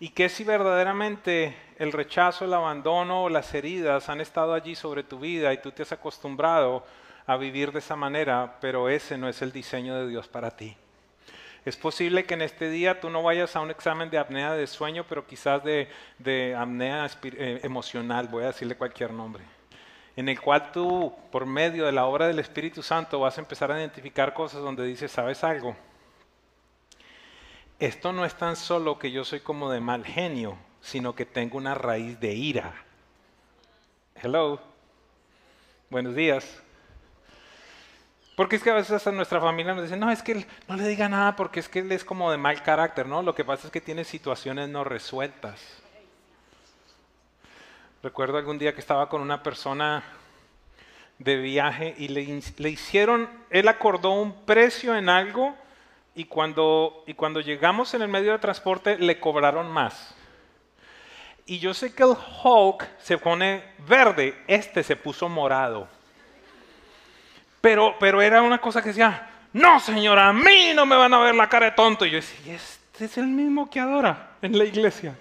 ¿Y 0.01 0.09
qué 0.09 0.29
si 0.29 0.43
verdaderamente 0.43 1.55
el 1.79 1.93
rechazo, 1.93 2.45
el 2.45 2.55
abandono 2.55 3.25
o 3.25 3.29
las 3.29 3.53
heridas 3.55 4.09
han 4.09 4.21
estado 4.21 4.55
allí 4.55 4.75
sobre 4.75 5.05
tu 5.05 5.19
vida 5.19 5.53
y 5.53 5.59
tú 5.59 5.71
te 5.71 5.83
has 5.83 5.93
acostumbrado 5.93 6.85
a 7.27 7.37
vivir 7.37 7.71
de 7.71 7.79
esa 7.79 7.95
manera, 7.95 8.57
pero 8.61 8.89
ese 8.89 9.17
no 9.17 9.29
es 9.29 9.43
el 9.43 9.53
diseño 9.53 9.95
de 9.95 10.09
Dios 10.09 10.27
para 10.27 10.51
ti? 10.57 10.77
Es 11.65 11.77
posible 11.77 12.25
que 12.25 12.35
en 12.35 12.43
este 12.43 12.69
día 12.71 13.01
tú 13.01 13.09
no 13.09 13.23
vayas 13.23 13.55
a 13.55 13.61
un 13.61 13.71
examen 13.71 14.11
de 14.11 14.19
apnea 14.19 14.53
de 14.55 14.67
sueño, 14.67 15.05
pero 15.09 15.27
quizás 15.27 15.63
de, 15.63 15.89
apnea 16.57 17.09
eh, 17.23 17.61
emocional, 17.63 18.27
voy 18.29 18.43
a 18.45 18.49
decirle 18.49 18.75
cualquier 18.75 19.13
nombre, 19.13 19.45
en 20.17 20.29
el 20.29 20.41
cual 20.41 20.73
tú, 20.73 21.15
por 21.31 21.47
medio 21.47 21.87
de 21.87 21.93
la 21.93 22.07
obra 22.07 22.27
del 22.27 22.41
Espíritu 22.41 22.83
Santo, 22.83 23.21
vas 23.21 23.39
a 23.39 23.43
empezar 23.43 23.71
a 23.71 23.79
identificar 23.79 24.35
cosas 24.35 24.61
donde 24.61 24.85
dices, 24.85 25.13
¿sabes 25.13 25.45
algo? 25.45 25.77
Esto 27.79 28.13
no 28.13 28.25
es 28.25 28.35
tan 28.35 28.57
solo 28.57 28.99
que 28.99 29.13
yo 29.13 29.25
soy 29.25 29.41
como 29.41 29.71
de 29.71 29.81
mal 29.81 30.05
genio, 30.05 30.59
sino 30.81 31.15
que 31.15 31.27
tengo 31.27 31.59
una 31.59 31.75
raíz 31.75 32.19
de 32.19 32.35
ira. 32.35 32.75
Hello. 34.17 34.61
Buenos 35.91 36.15
días. 36.15 36.63
Porque 38.35 38.57
es 38.57 38.63
que 38.63 38.71
a 38.71 38.75
veces 38.75 38.93
hasta 38.93 39.13
nuestra 39.13 39.41
familia 39.41 39.75
nos 39.75 39.85
dice, 39.85 39.97
no, 39.97 40.11
es 40.11 40.23
que 40.23 40.33
él 40.33 40.47
no 40.67 40.77
le 40.77 40.89
diga 40.89 41.09
nada 41.09 41.37
porque 41.37 41.61
es 41.61 41.69
que 41.69 41.81
él 41.81 41.93
es 41.93 42.05
como 42.05 42.31
de 42.31 42.39
mal 42.39 42.63
carácter, 42.63 43.07
¿no? 43.07 43.23
Lo 43.23 43.35
que 43.35 43.45
pasa 43.45 43.67
es 43.67 43.73
que 43.73 43.81
tiene 43.81 44.05
situaciones 44.05 44.69
no 44.69 44.85
resueltas. 44.85 45.61
Recuerdo 48.03 48.39
algún 48.39 48.59
día 48.59 48.75
que 48.75 48.81
estaba 48.81 49.09
con 49.09 49.21
una 49.21 49.43
persona 49.43 50.03
de 51.19 51.37
viaje 51.37 51.95
y 51.99 52.09
le, 52.09 52.43
le 52.57 52.71
hicieron, 52.71 53.29
él 53.51 53.69
acordó 53.69 54.11
un 54.13 54.45
precio 54.45 54.97
en 54.97 55.09
algo 55.09 55.55
y 56.15 56.25
cuando, 56.25 57.05
y 57.07 57.15
cuando 57.15 57.41
llegamos 57.41 57.95
en 57.95 58.03
el 58.03 58.09
medio 58.09 58.33
de 58.33 58.39
transporte 58.39 58.99
le 58.99 59.21
cobraron 59.21 59.71
más. 59.71 60.15
Y 61.47 61.59
yo 61.59 61.75
sé 61.75 61.95
que 61.95 62.03
el 62.03 62.17
Hulk 62.43 62.89
se 62.99 63.19
pone 63.19 63.63
verde, 63.87 64.43
este 64.47 64.83
se 64.83 64.97
puso 64.97 65.29
morado. 65.29 65.89
Pero, 67.63 67.97
pero 67.99 68.21
era 68.21 68.43
una 68.43 68.59
cosa 68.59 68.83
que 68.83 68.89
decía, 68.89 69.31
no 69.55 69.81
señora, 69.81 70.29
a 70.29 70.33
mí 70.35 70.73
no 70.75 70.85
me 70.85 70.97
van 70.97 71.15
a 71.15 71.21
ver 71.21 71.35
la 71.35 71.49
cara 71.49 71.67
de 71.67 71.73
tonto. 71.73 72.05
Y 72.05 72.11
yo 72.11 72.17
decía, 72.17 72.55
este 72.55 73.07
es 73.07 73.17
el 73.17 73.29
mismo 73.29 73.71
que 73.71 73.81
adora 73.81 74.33
en 74.43 74.59
la 74.59 74.65
iglesia. 74.65 75.17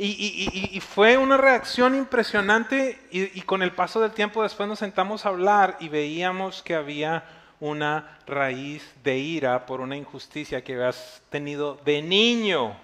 Y, 0.00 0.70
y 0.70 0.80
fue 0.80 1.16
una 1.16 1.36
reacción 1.36 1.96
impresionante 1.96 3.00
y, 3.10 3.40
con 3.40 3.64
el 3.64 3.72
paso 3.72 4.00
del 4.00 4.12
tiempo 4.12 4.44
después 4.44 4.68
nos 4.68 4.78
sentamos 4.78 5.26
a 5.26 5.30
hablar 5.30 5.76
y 5.80 5.88
veíamos 5.88 6.62
que 6.62 6.76
había 6.76 7.24
una 7.58 8.20
raíz 8.24 8.88
de 9.02 9.18
ira 9.18 9.66
por 9.66 9.80
una 9.80 9.96
injusticia 9.96 10.62
que 10.62 10.74
habías 10.74 11.20
tenido 11.30 11.80
de 11.84 12.00
niño. 12.00 12.76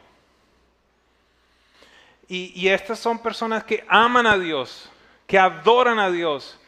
Y, 2.27 2.69
estas 2.69 2.99
son 2.99 3.21
personas 3.21 3.63
que 3.63 3.85
aman 3.87 4.27
a 4.27 4.37
Dios, 4.37 4.91
que 5.27 5.39
adoran 5.39 6.01
a 6.01 6.11
Dios, 6.11 6.59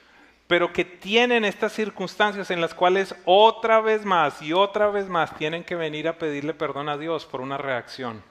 pero 0.47 0.73
que 0.73 0.85
tienen 0.85 1.45
estas 1.45 1.73
circunstancias 1.73 2.51
en 2.51 2.61
las 2.61 2.73
cuales 2.73 3.15
otra 3.25 3.81
vez 3.81 4.05
más 4.05 4.41
y 4.43 4.53
otra 4.53 4.89
vez 4.89 5.09
más 5.09 5.37
tienen 5.37 5.65
que 5.65 5.75
venir 5.75 6.07
a 6.07 6.19
pedirle 6.19 6.55
perdón 6.55 6.89
a 6.89 6.97
Dios 6.97 7.27
por 7.27 7.41
una 7.41 7.59
reacción. 7.59 8.23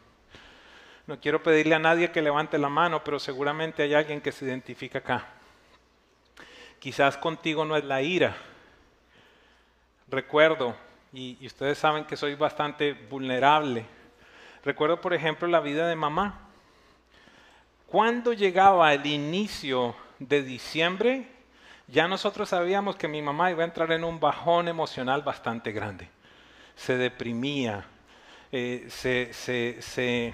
No 1.08 1.20
quiero 1.20 1.44
pedirle 1.44 1.76
a 1.76 1.80
nadie 1.80 2.12
que 2.12 2.22
levante 2.22 2.58
la 2.58 2.70
mano, 2.70 3.04
pero 3.04 3.20
seguramente 3.20 3.84
hay 3.84 3.94
alguien 3.94 4.22
que 4.22 4.32
se 4.32 4.46
identifica 4.46 5.00
acá. 5.00 5.26
Quizás 6.80 7.18
contigo 7.18 7.66
no 7.66 7.76
es 7.76 7.84
la 7.84 8.02
ira. 8.02 8.36
Recuerdo, 10.08 10.76
y, 11.12 11.38
y 11.42 11.48
ustedes 11.48 11.78
saben 11.78 12.06
que 12.06 12.18
soy 12.18 12.36
bastante 12.36 12.94
vulnerable. 12.94 13.86
Recuerdo, 14.64 15.02
por 15.02 15.14
ejemplo, 15.14 15.48
la 15.48 15.60
vida 15.60 15.88
de 15.88 15.96
mamá. 15.96 16.40
Cuando 17.88 18.34
llegaba 18.34 18.94
el 18.94 19.06
inicio 19.06 19.96
de 20.18 20.42
diciembre, 20.42 21.35
ya 21.88 22.08
nosotros 22.08 22.50
sabíamos 22.50 22.96
que 22.96 23.08
mi 23.08 23.22
mamá 23.22 23.52
iba 23.52 23.64
a 23.64 23.66
entrar 23.66 23.92
en 23.92 24.04
un 24.04 24.20
bajón 24.20 24.68
emocional 24.68 25.22
bastante 25.22 25.72
grande. 25.72 26.10
Se 26.76 26.98
deprimía, 26.98 27.86
eh, 28.52 28.88
se, 28.90 30.34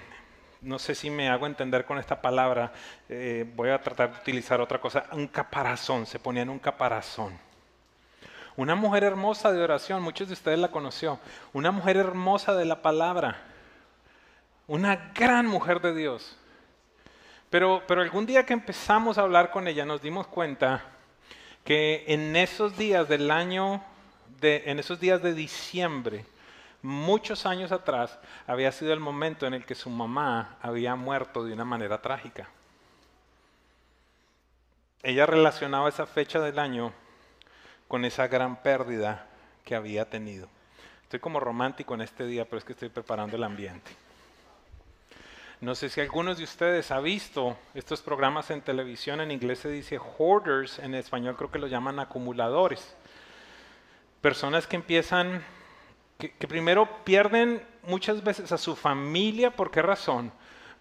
no 0.62 0.79
sé 0.79 0.96
si 0.96 1.10
me 1.10 1.29
hago 1.29 1.46
entender 1.46 1.86
con 1.86 2.00
esta 2.00 2.22
palabra, 2.22 2.72
eh, 3.10 3.46
voy 3.55 3.70
a 3.70 3.81
tratar 3.81 4.13
de 4.13 4.20
utilizar 4.20 4.62
otra 4.62 4.79
cosa, 4.79 5.05
un 5.12 5.27
caparazón, 5.27 6.05
se 6.05 6.20
ponía 6.20 6.43
en 6.43 6.50
un 6.50 6.60
caparazón. 6.60 7.38
Una 8.55 8.75
mujer 8.75 9.03
hermosa 9.03 9.51
de 9.51 9.62
oración, 9.62 10.01
muchos 10.01 10.27
de 10.27 10.34
ustedes 10.34 10.60
la 10.60 10.70
conoció, 10.70 11.20
una 11.53 11.72
mujer 11.72 11.98
hermosa 11.98 12.53
de 12.53 12.65
la 12.65 12.81
palabra, 12.81 13.41
una 14.67 15.12
gran 15.13 15.48
mujer 15.48 15.81
de 15.81 15.93
Dios. 15.93 16.38
Pero, 17.50 17.84
pero 17.88 18.01
algún 18.01 18.25
día 18.25 18.46
que 18.46 18.53
empezamos 18.53 19.17
a 19.17 19.22
hablar 19.22 19.51
con 19.51 19.67
ella 19.67 19.86
nos 19.86 20.01
dimos 20.01 20.27
cuenta 20.27 20.84
que 21.63 22.03
en 22.08 22.36
esos 22.36 22.77
días 22.77 23.08
del 23.08 23.32
año, 23.32 23.84
de, 24.39 24.63
en 24.65 24.80
esos 24.80 25.00
días 25.00 25.22
de 25.22 25.34
diciembre, 25.34 26.25
muchos 26.82 27.46
años 27.46 27.72
atrás, 27.72 28.18
había 28.48 28.72
sido 28.72 28.94
el 28.94 29.00
momento 29.00 29.46
en 29.46 29.53
el 29.53 29.65
que 29.65 29.75
su 29.75 29.89
mamá 29.89 30.58
había 30.62 30.96
muerto 30.96 31.44
de 31.44 31.53
una 31.53 31.65
manera 31.65 32.01
trágica. 32.01 32.50
Ella 35.03 35.25
relacionaba 35.25 35.89
esa 35.89 36.06
fecha 36.06 36.39
del 36.39 36.60
año 36.60 36.94
con 37.88 38.06
esa 38.06 38.27
gran 38.27 38.62
pérdida 38.62 39.27
que 39.65 39.75
había 39.75 40.10
tenido. 40.10 40.48
Estoy 41.03 41.20
como 41.20 41.39
romántico 41.39 41.94
en 41.94 42.01
este 42.01 42.25
día, 42.25 42.46
pero 42.46 42.58
es 42.60 42.63
que 42.63 42.74
estoy 42.74 42.89
preparando 42.89 43.36
el 43.36 43.44
ambiente. 43.44 43.91
No 45.62 45.75
sé 45.75 45.89
si 45.89 46.01
algunos 46.01 46.39
de 46.39 46.44
ustedes 46.44 46.89
ha 46.89 47.00
visto 47.01 47.56
estos 47.75 48.01
programas 48.01 48.50
en 48.50 48.62
televisión, 48.62 49.22
en 49.22 49.30
inglés 49.30 49.60
se 49.60 49.70
dice 49.70 50.00
hoarders, 50.00 50.80
en 50.80 50.96
español 50.96 51.36
creo 51.38 51.51
que 51.51 51.60
lo 51.60 51.68
llaman 51.68 52.00
acumuladores. 52.00 52.96
Personas 54.22 54.65
que 54.65 54.77
empiezan, 54.77 55.46
que, 56.18 56.30
primero 56.48 57.03
pierden 57.03 57.63
muchas 57.84 58.24
veces 58.24 58.51
a 58.51 58.58
su 58.58 58.75
familia, 58.75 59.51
¿por 59.51 59.70
qué 59.70 59.84
razón? 59.84 60.32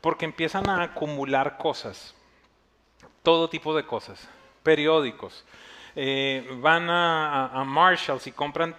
Porque 0.01 0.25
empiezan 0.25 0.67
a 0.71 0.83
acumular 0.83 1.59
cosas, 1.59 2.15
todo 3.23 3.51
tipo 3.51 3.77
de 3.77 3.85
cosas, 3.85 4.27
periódicos. 4.63 5.45
Eh, 5.95 6.57
van 6.63 6.89
a, 6.89 7.49
a 7.49 7.65
Marshalls 7.65 8.27
y 8.27 8.33
compran 8.33 8.75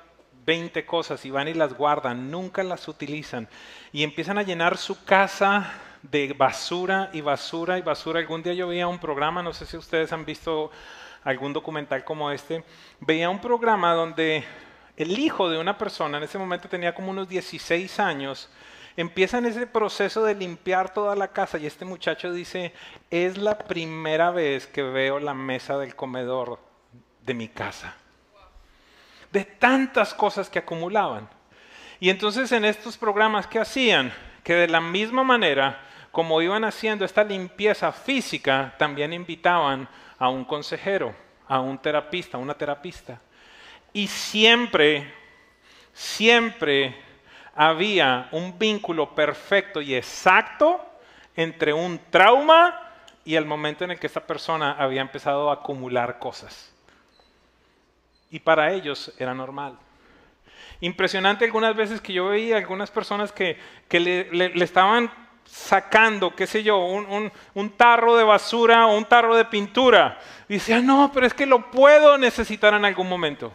20 0.48 0.84
cosas 0.84 1.24
y 1.26 1.30
van 1.30 1.48
y 1.48 1.54
las 1.54 1.76
guardan, 1.76 2.32
nunca 2.32 2.64
las 2.64 2.88
utilizan 2.88 3.48
y 3.92 4.02
empiezan 4.02 4.40
a 4.40 4.44
llenar 4.44 4.78
su 4.78 5.06
casa 5.06 5.72
de 6.04 6.34
basura 6.34 7.10
y 7.14 7.22
basura 7.22 7.78
y 7.78 7.82
basura. 7.82 8.20
Algún 8.20 8.44
día 8.44 8.54
yo 8.54 8.68
veía 8.68 8.88
un 8.88 9.00
programa, 9.00 9.44
no 9.44 9.54
sé 9.54 9.66
si 9.66 9.78
ustedes 9.78 10.12
han 10.12 10.26
visto 10.26 10.72
algún 11.24 11.54
documental 11.54 12.04
como 12.04 12.32
este, 12.32 12.64
veía 13.00 13.30
un 13.30 13.40
programa 13.40 13.94
donde 13.94 14.44
el 14.98 15.18
hijo 15.20 15.50
de 15.50 15.60
una 15.60 15.78
persona, 15.78 16.18
en 16.18 16.24
ese 16.24 16.38
momento 16.38 16.68
tenía 16.68 16.96
como 16.96 17.12
unos 17.12 17.30
16 17.30 18.00
años, 18.00 18.50
empieza 18.98 19.38
en 19.38 19.46
ese 19.46 19.68
proceso 19.68 20.24
de 20.24 20.36
limpiar 20.36 20.94
toda 20.94 21.16
la 21.16 21.30
casa 21.30 21.58
y 21.58 21.66
este 21.66 21.86
muchacho 21.86 22.34
dice, 22.34 22.74
es 23.10 23.38
la 23.38 23.58
primera 23.58 24.32
vez 24.32 24.68
que 24.68 24.84
veo 24.84 25.20
la 25.20 25.34
mesa 25.34 25.78
del 25.78 25.96
comedor 25.96 26.60
de 27.24 27.34
mi 27.34 27.48
casa. 27.48 27.96
De 29.32 29.46
tantas 29.46 30.14
cosas 30.14 30.50
que 30.50 30.60
acumulaban. 30.60 31.30
Y 32.00 32.10
entonces 32.10 32.52
en 32.52 32.66
estos 32.66 32.98
programas, 32.98 33.48
¿qué 33.48 33.60
hacían? 33.60 34.12
Que 34.44 34.56
de 34.56 34.68
la 34.68 34.82
misma 34.82 35.24
manera, 35.24 35.80
como 36.12 36.42
iban 36.42 36.64
haciendo 36.64 37.06
esta 37.06 37.24
limpieza 37.24 37.92
física, 37.92 38.76
también 38.78 39.14
invitaban 39.14 39.88
a 40.18 40.30
un 40.30 40.46
consejero, 40.46 41.16
a 41.48 41.60
un 41.60 41.78
terapista, 41.78 42.38
a 42.38 42.40
una 42.42 42.54
terapista. 42.54 43.20
Y 43.94 44.08
siempre, 44.08 45.14
siempre 45.94 46.96
había 47.56 48.30
un 48.32 48.58
vínculo 48.58 49.14
perfecto 49.14 49.82
y 49.82 49.96
exacto 49.96 50.86
entre 51.36 51.74
un 51.74 52.00
trauma 52.10 52.90
y 53.24 53.36
el 53.36 53.46
momento 53.46 53.84
en 53.84 53.92
el 53.92 54.00
que 54.00 54.08
esta 54.08 54.26
persona 54.26 54.74
había 54.74 55.02
empezado 55.02 55.50
a 55.50 55.56
acumular 55.56 56.20
cosas. 56.20 56.74
Y 58.30 58.40
para 58.40 58.72
ellos 58.72 59.14
era 59.18 59.34
normal. 59.34 59.78
Impresionante 60.80 61.46
algunas 61.46 61.76
veces 61.76 62.02
que 62.02 62.14
yo 62.14 62.28
veía 62.28 62.58
algunas 62.58 62.90
personas 62.90 63.32
que, 63.32 63.58
le, 63.92 64.64
estaban 64.64 65.12
sacando, 65.52 66.34
qué 66.34 66.48
sé 66.48 66.64
yo, 66.64 66.78
un, 66.78 67.70
tarro 67.72 68.16
de 68.16 68.24
basura 68.24 68.88
o 68.88 68.98
un 68.98 69.04
tarro 69.04 69.36
de 69.36 69.44
pintura. 69.44 70.18
Y 70.48 70.54
decían, 70.54 70.86
no, 70.86 71.12
pero 71.14 71.26
es 71.28 71.34
que 71.34 71.46
lo 71.46 71.70
puedo 71.70 72.18
necesitar 72.18 72.74
en 72.74 72.86
algún 72.86 73.10
momento. 73.10 73.52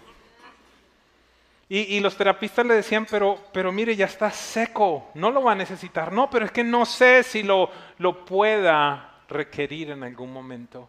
Y, 1.69 1.99
los 1.99 2.17
terapistas 2.17 2.65
le 2.65 2.75
decían, 2.75 3.07
pero, 3.11 3.41
pero 3.53 3.73
mire, 3.73 3.97
ya 3.97 4.05
está 4.05 4.31
seco, 4.31 5.11
no 5.15 5.31
lo 5.31 5.43
va 5.43 5.53
a 5.53 5.57
necesitar. 5.57 6.13
No, 6.13 6.31
pero 6.31 6.45
es 6.45 6.53
que 6.53 6.63
no 6.63 6.87
sé 6.87 7.25
si 7.25 7.43
lo, 7.43 7.71
lo 7.99 8.25
pueda 8.25 9.23
requerir 9.29 9.91
en 9.91 10.05
algún 10.05 10.33
momento. 10.33 10.89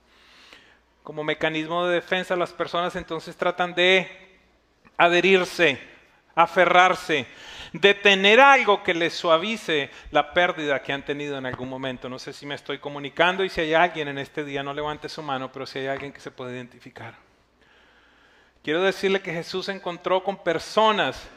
Como 1.01 1.23
mecanismo 1.23 1.87
de 1.87 1.95
defensa, 1.95 2.35
las 2.35 2.51
personas 2.51 2.95
entonces 2.95 3.35
tratan 3.35 3.73
de 3.73 4.07
adherirse, 4.97 5.79
aferrarse, 6.35 7.25
de 7.73 7.93
tener 7.93 8.39
algo 8.39 8.83
que 8.83 8.93
les 8.93 9.13
suavice 9.13 9.89
la 10.11 10.33
pérdida 10.33 10.81
que 10.81 10.93
han 10.93 11.03
tenido 11.03 11.37
en 11.37 11.45
algún 11.45 11.69
momento. 11.69 12.09
No 12.09 12.19
sé 12.19 12.33
si 12.33 12.45
me 12.45 12.55
estoy 12.55 12.79
comunicando 12.79 13.43
y 13.43 13.49
si 13.49 13.61
hay 13.61 13.73
alguien 13.73 14.07
en 14.07 14.17
este 14.17 14.43
día, 14.43 14.63
no 14.63 14.73
levante 14.73 15.09
su 15.09 15.21
mano, 15.21 15.51
pero 15.51 15.65
si 15.65 15.79
hay 15.79 15.87
alguien 15.87 16.11
que 16.11 16.19
se 16.19 16.31
puede 16.31 16.55
identificar. 16.55 17.15
Quiero 18.63 18.81
decirle 18.81 19.21
que 19.21 19.33
Jesús 19.33 19.67
se 19.67 19.71
encontró 19.71 20.23
con 20.23 20.43
personas 20.43 21.27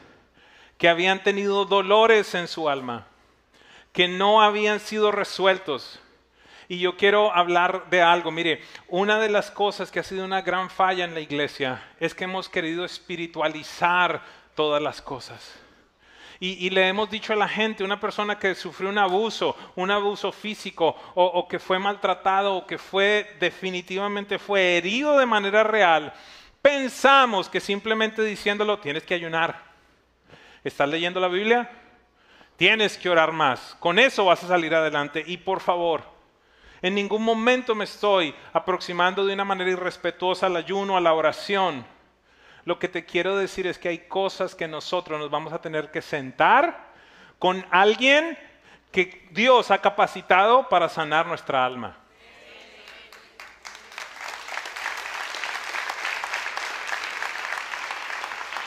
que 0.77 0.89
habían 0.89 1.23
tenido 1.23 1.65
dolores 1.65 2.33
en 2.35 2.47
su 2.47 2.67
alma, 2.67 3.07
que 3.93 4.07
no 4.07 4.41
habían 4.41 4.79
sido 4.79 5.11
resueltos, 5.11 6.01
y 6.71 6.79
yo 6.79 6.95
quiero 6.95 7.33
hablar 7.33 7.89
de 7.89 8.01
algo. 8.01 8.31
Mire, 8.31 8.61
una 8.87 9.19
de 9.19 9.27
las 9.27 9.51
cosas 9.51 9.91
que 9.91 9.99
ha 9.99 10.03
sido 10.03 10.23
una 10.23 10.41
gran 10.41 10.69
falla 10.69 11.03
en 11.03 11.13
la 11.13 11.19
iglesia 11.19 11.83
es 11.99 12.15
que 12.15 12.23
hemos 12.23 12.47
querido 12.47 12.85
espiritualizar 12.85 14.21
todas 14.55 14.81
las 14.81 15.01
cosas. 15.01 15.60
Y, 16.43 16.71
le 16.71 16.87
hemos 16.87 17.07
dicho 17.07 17.33
a 17.33 17.35
la 17.35 17.47
gente, 17.47 17.83
una 17.83 17.99
persona 17.99 18.39
que 18.39 18.55
sufrió 18.55 18.89
un 18.89 18.97
abuso, 18.97 19.55
un 19.75 19.91
abuso 19.91 20.31
físico, 20.31 20.95
o, 21.13 21.47
que 21.47 21.59
fue 21.59 21.77
maltratado, 21.77 22.55
o 22.55 22.65
que 22.65 22.79
fue 22.79 23.37
definitivamente 23.39 24.39
fue 24.39 24.77
herido 24.77 25.19
de 25.19 25.27
manera 25.27 25.63
real, 25.63 26.11
pensamos 26.59 27.47
que 27.47 27.59
simplemente 27.59 28.23
diciéndolo 28.23 28.79
tienes 28.79 29.03
que 29.03 29.13
ayunar. 29.13 29.55
¿Estás 30.63 30.89
leyendo 30.89 31.19
la 31.19 31.27
Biblia? 31.27 31.69
Tienes 32.55 32.97
que 32.97 33.11
orar 33.11 33.31
más. 33.31 33.77
Con 33.79 33.99
eso 33.99 34.25
vas 34.25 34.43
a 34.43 34.47
salir 34.47 34.73
adelante. 34.73 35.23
Y 35.27 35.37
por 35.37 35.59
favor, 35.59 36.01
en 36.81 36.95
ningún 36.95 37.21
momento 37.21 37.75
me 37.75 37.83
estoy 37.83 38.33
aproximando 38.51 39.23
de 39.27 39.35
una 39.35 39.45
manera 39.45 39.69
irrespetuosa 39.69 40.47
al 40.47 40.55
ayuno, 40.55 40.97
a 40.97 41.01
la 41.01 41.13
oración. 41.13 41.85
Lo 42.65 42.77
que 42.77 42.87
te 42.87 43.05
quiero 43.05 43.37
decir 43.37 43.65
es 43.67 43.79
que 43.79 43.89
hay 43.89 43.99
cosas 43.99 44.55
que 44.55 44.67
nosotros 44.67 45.19
nos 45.19 45.31
vamos 45.31 45.53
a 45.53 45.61
tener 45.61 45.91
que 45.91 46.01
sentar 46.01 46.91
con 47.39 47.65
alguien 47.71 48.37
que 48.91 49.27
Dios 49.31 49.71
ha 49.71 49.79
capacitado 49.79 50.69
para 50.69 50.89
sanar 50.89 51.25
nuestra 51.25 51.65
alma. 51.65 51.97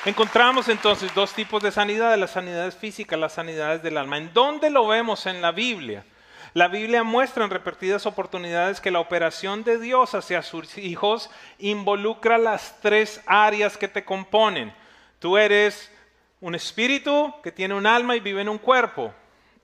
Encontramos 0.05 0.69
entonces 0.69 1.15
dos 1.15 1.33
tipos 1.33 1.63
de 1.63 1.71
sanidad, 1.71 2.19
las 2.19 2.33
sanidades 2.33 2.77
físicas, 2.77 3.19
las 3.19 3.33
sanidades 3.33 3.83
del 3.83 3.97
alma. 3.97 4.19
¿En 4.19 4.35
dónde 4.35 4.69
lo 4.69 4.87
vemos 4.87 5.25
en 5.25 5.41
la 5.41 5.51
Biblia? 5.51 6.05
La 6.55 6.69
Biblia 6.69 7.03
muestra 7.03 7.45
en 7.45 7.51
repetidas 7.51 8.07
oportunidades 8.07 8.81
que 8.81 8.93
la 8.93 9.01
operación 9.01 9.65
de 9.65 9.77
Dios 9.77 10.15
hacia 10.15 10.41
sus 10.41 10.79
hijos 10.79 11.29
involucra 11.59 12.39
las 12.39 12.81
tres 12.81 13.21
áreas 13.27 13.77
que 13.77 13.89
te 13.89 14.05
componen. 14.05 14.73
Tú 15.19 15.37
eres 15.37 15.91
un 16.41 16.55
espíritu 16.55 17.35
que 17.43 17.51
tiene 17.51 17.75
un 17.75 17.89
alma 17.89 18.15
y 18.15 18.21
vive 18.21 18.41
en 18.41 18.49
un 18.49 18.59
cuerpo. 18.59 19.13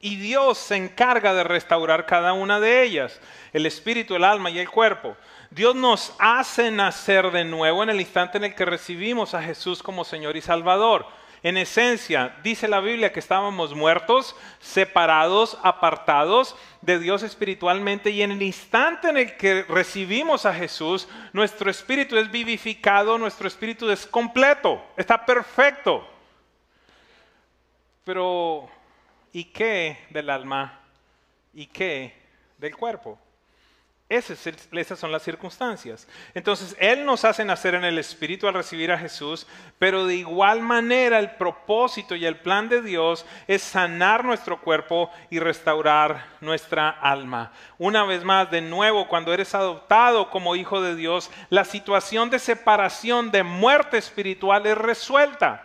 Y 0.00 0.16
Dios 0.16 0.59
se 0.59 0.74
encarga 0.74 1.33
de 1.33 1.44
restaurar 1.44 2.07
cada 2.07 2.33
una 2.33 2.59
de 2.59 2.83
ellas, 2.83 3.20
el 3.53 3.66
espíritu, 3.66 4.16
el 4.16 4.24
alma 4.24 4.50
y 4.50 4.59
el 4.59 4.68
cuerpo. 4.68 5.16
Dios 5.50 5.76
nos 5.76 6.12
hace 6.18 6.72
nacer 6.72 7.31
de 7.31 7.44
nuevo 7.44 7.85
en 7.85 7.90
el 7.90 8.00
instante 8.00 8.38
en 8.38 8.44
el 8.44 8.55
que 8.57 8.64
recibimos 8.64 9.35
a 9.35 9.42
Jesús 9.42 9.81
como 9.81 10.05
Señor 10.05 10.37
y 10.37 10.40
Salvador. 10.40 11.07
En 11.42 11.57
esencia, 11.57 12.37
dice 12.42 12.68
la 12.68 12.81
Biblia 12.81 13.12
que 13.12 13.20
estábamos 13.20 13.74
muertos, 13.74 14.37
separados, 14.59 15.59
apartados 15.62 16.55
de 16.83 16.98
Dios 16.98 17.22
espiritualmente 17.22 18.11
y 18.11 18.20
en 18.20 18.33
el 18.33 18.42
instante 18.42 19.09
en 19.09 19.16
el 19.16 19.37
que 19.38 19.62
recibimos 19.62 20.44
a 20.44 20.53
Jesús, 20.53 21.09
nuestro 21.33 21.70
espíritu 21.70 22.18
es 22.18 22.31
vivificado, 22.31 23.16
nuestro 23.16 23.48
espíritu 23.48 23.88
es 23.90 24.07
completo, 24.07 24.85
está 24.98 25.24
perfecto. 25.24 26.07
Pero, 28.05 28.68
¿y 29.33 29.44
qué 29.44 29.96
del 30.11 30.29
alma? 30.29 30.79
¿Y 31.55 31.66
qué 31.66 32.14
del 32.59 32.76
cuerpo? 32.76 33.18
Esas, 34.10 34.98
son 34.98 35.12
las 35.12 35.22
circunstancias. 35.22 36.08
Entonces, 36.34 36.74
Él 36.80 37.06
nos 37.06 37.24
hace 37.24 37.44
nacer 37.44 37.76
en 37.76 37.84
el 37.84 37.96
Espíritu 37.96 38.48
al 38.48 38.54
recibir 38.54 38.90
a 38.90 38.98
Jesús, 38.98 39.46
pero 39.78 40.04
de 40.04 40.16
igual 40.16 40.62
manera 40.62 41.20
el 41.20 41.30
propósito 41.36 42.16
y 42.16 42.26
el 42.26 42.34
plan 42.34 42.68
de 42.68 42.82
Dios 42.82 43.24
es 43.46 43.62
sanar 43.62 44.24
nuestro 44.24 44.60
cuerpo 44.60 45.12
y 45.30 45.38
restaurar 45.38 46.26
nuestra 46.40 46.90
alma. 46.90 47.52
Una 47.78 48.02
vez 48.04 48.24
más, 48.24 48.50
de 48.50 48.60
nuevo, 48.60 49.06
cuando 49.06 49.32
eres 49.32 49.54
adoptado 49.54 50.28
como 50.30 50.56
hijo 50.56 50.82
de 50.82 50.96
Dios, 50.96 51.30
la 51.48 51.64
situación 51.64 52.30
de 52.30 52.40
separación, 52.40 53.30
de 53.30 53.44
muerte 53.44 53.96
espiritual 53.96 54.66
es 54.66 54.76
resuelta. 54.76 55.64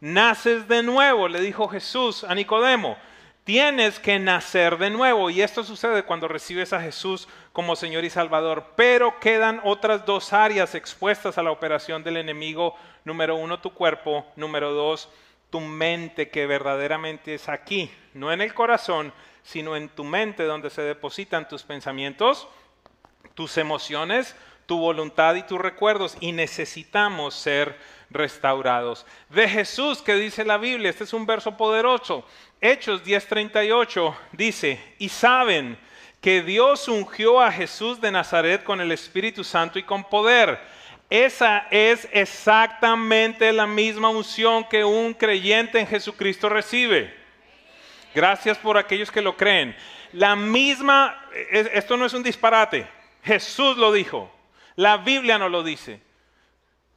Naces 0.00 0.66
de 0.66 0.82
nuevo, 0.82 1.28
le 1.28 1.42
dijo 1.42 1.68
Jesús 1.68 2.24
a 2.24 2.34
Nicodemo. 2.34 2.96
Tienes 3.44 3.98
que 3.98 4.20
nacer 4.20 4.78
de 4.78 4.88
nuevo 4.88 5.28
y 5.28 5.42
esto 5.42 5.64
sucede 5.64 6.04
cuando 6.04 6.28
recibes 6.28 6.72
a 6.72 6.80
Jesús 6.80 7.26
como 7.52 7.74
Señor 7.74 8.04
y 8.04 8.10
Salvador. 8.10 8.74
Pero 8.76 9.18
quedan 9.18 9.60
otras 9.64 10.06
dos 10.06 10.32
áreas 10.32 10.76
expuestas 10.76 11.38
a 11.38 11.42
la 11.42 11.50
operación 11.50 12.04
del 12.04 12.18
enemigo. 12.18 12.76
Número 13.04 13.34
uno, 13.34 13.58
tu 13.58 13.74
cuerpo. 13.74 14.24
Número 14.36 14.72
dos, 14.72 15.08
tu 15.50 15.58
mente 15.58 16.30
que 16.30 16.46
verdaderamente 16.46 17.34
es 17.34 17.48
aquí, 17.48 17.90
no 18.14 18.32
en 18.32 18.40
el 18.40 18.54
corazón, 18.54 19.12
sino 19.42 19.74
en 19.74 19.88
tu 19.88 20.04
mente 20.04 20.44
donde 20.44 20.70
se 20.70 20.82
depositan 20.82 21.48
tus 21.48 21.64
pensamientos, 21.64 22.46
tus 23.34 23.58
emociones, 23.58 24.36
tu 24.66 24.78
voluntad 24.78 25.34
y 25.34 25.42
tus 25.42 25.60
recuerdos. 25.60 26.16
Y 26.20 26.30
necesitamos 26.30 27.34
ser 27.34 27.76
restaurados. 28.08 29.04
De 29.30 29.48
Jesús, 29.48 30.00
que 30.00 30.14
dice 30.14 30.44
la 30.44 30.58
Biblia, 30.58 30.90
este 30.90 31.04
es 31.04 31.12
un 31.12 31.26
verso 31.26 31.56
poderoso. 31.56 32.24
Hechos 32.64 33.02
10:38 33.02 34.14
dice, 34.30 34.80
y 35.00 35.08
saben 35.08 35.76
que 36.20 36.42
Dios 36.42 36.86
ungió 36.86 37.40
a 37.40 37.50
Jesús 37.50 38.00
de 38.00 38.12
Nazaret 38.12 38.62
con 38.62 38.80
el 38.80 38.92
Espíritu 38.92 39.42
Santo 39.42 39.80
y 39.80 39.82
con 39.82 40.04
poder. 40.04 40.60
Esa 41.10 41.66
es 41.72 42.08
exactamente 42.12 43.52
la 43.52 43.66
misma 43.66 44.10
unción 44.10 44.62
que 44.68 44.84
un 44.84 45.12
creyente 45.12 45.80
en 45.80 45.88
Jesucristo 45.88 46.48
recibe. 46.48 47.12
Gracias 48.14 48.56
por 48.58 48.78
aquellos 48.78 49.10
que 49.10 49.22
lo 49.22 49.36
creen. 49.36 49.76
La 50.12 50.36
misma, 50.36 51.20
esto 51.50 51.96
no 51.96 52.06
es 52.06 52.14
un 52.14 52.22
disparate, 52.22 52.86
Jesús 53.24 53.76
lo 53.76 53.92
dijo, 53.92 54.32
la 54.76 54.98
Biblia 54.98 55.36
no 55.36 55.48
lo 55.48 55.64
dice 55.64 56.00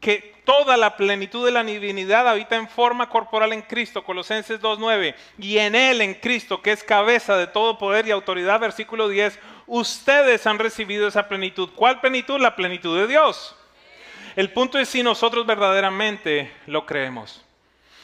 que 0.06 0.36
toda 0.46 0.78
la 0.78 0.98
plenitud 0.98 1.44
de 1.44 1.52
la 1.52 1.64
divinidad 1.64 2.28
habita 2.28 2.56
en 2.56 2.70
forma 2.70 3.10
corporal 3.10 3.54
en 3.54 3.64
Cristo, 3.64 4.04
Colosenses 4.04 4.62
2.9, 4.62 5.16
y 5.40 5.58
en 5.58 5.74
Él, 5.74 6.00
en 6.00 6.14
Cristo, 6.14 6.62
que 6.62 6.72
es 6.72 6.84
cabeza 6.84 7.36
de 7.38 7.48
todo 7.48 7.80
poder 7.80 8.08
y 8.08 8.12
autoridad, 8.12 8.60
versículo 8.60 9.10
10, 9.10 9.40
ustedes 9.66 10.46
han 10.46 10.60
recibido 10.60 11.08
esa 11.08 11.28
plenitud. 11.28 11.72
¿Cuál 11.76 12.02
plenitud? 12.02 12.40
La 12.40 12.56
plenitud 12.56 12.96
de 13.00 13.08
Dios. 13.08 13.56
El 14.36 14.52
punto 14.52 14.78
es 14.78 14.90
si 14.90 15.02
nosotros 15.02 15.44
verdaderamente 15.48 16.52
lo 16.68 16.86
creemos. 16.86 17.44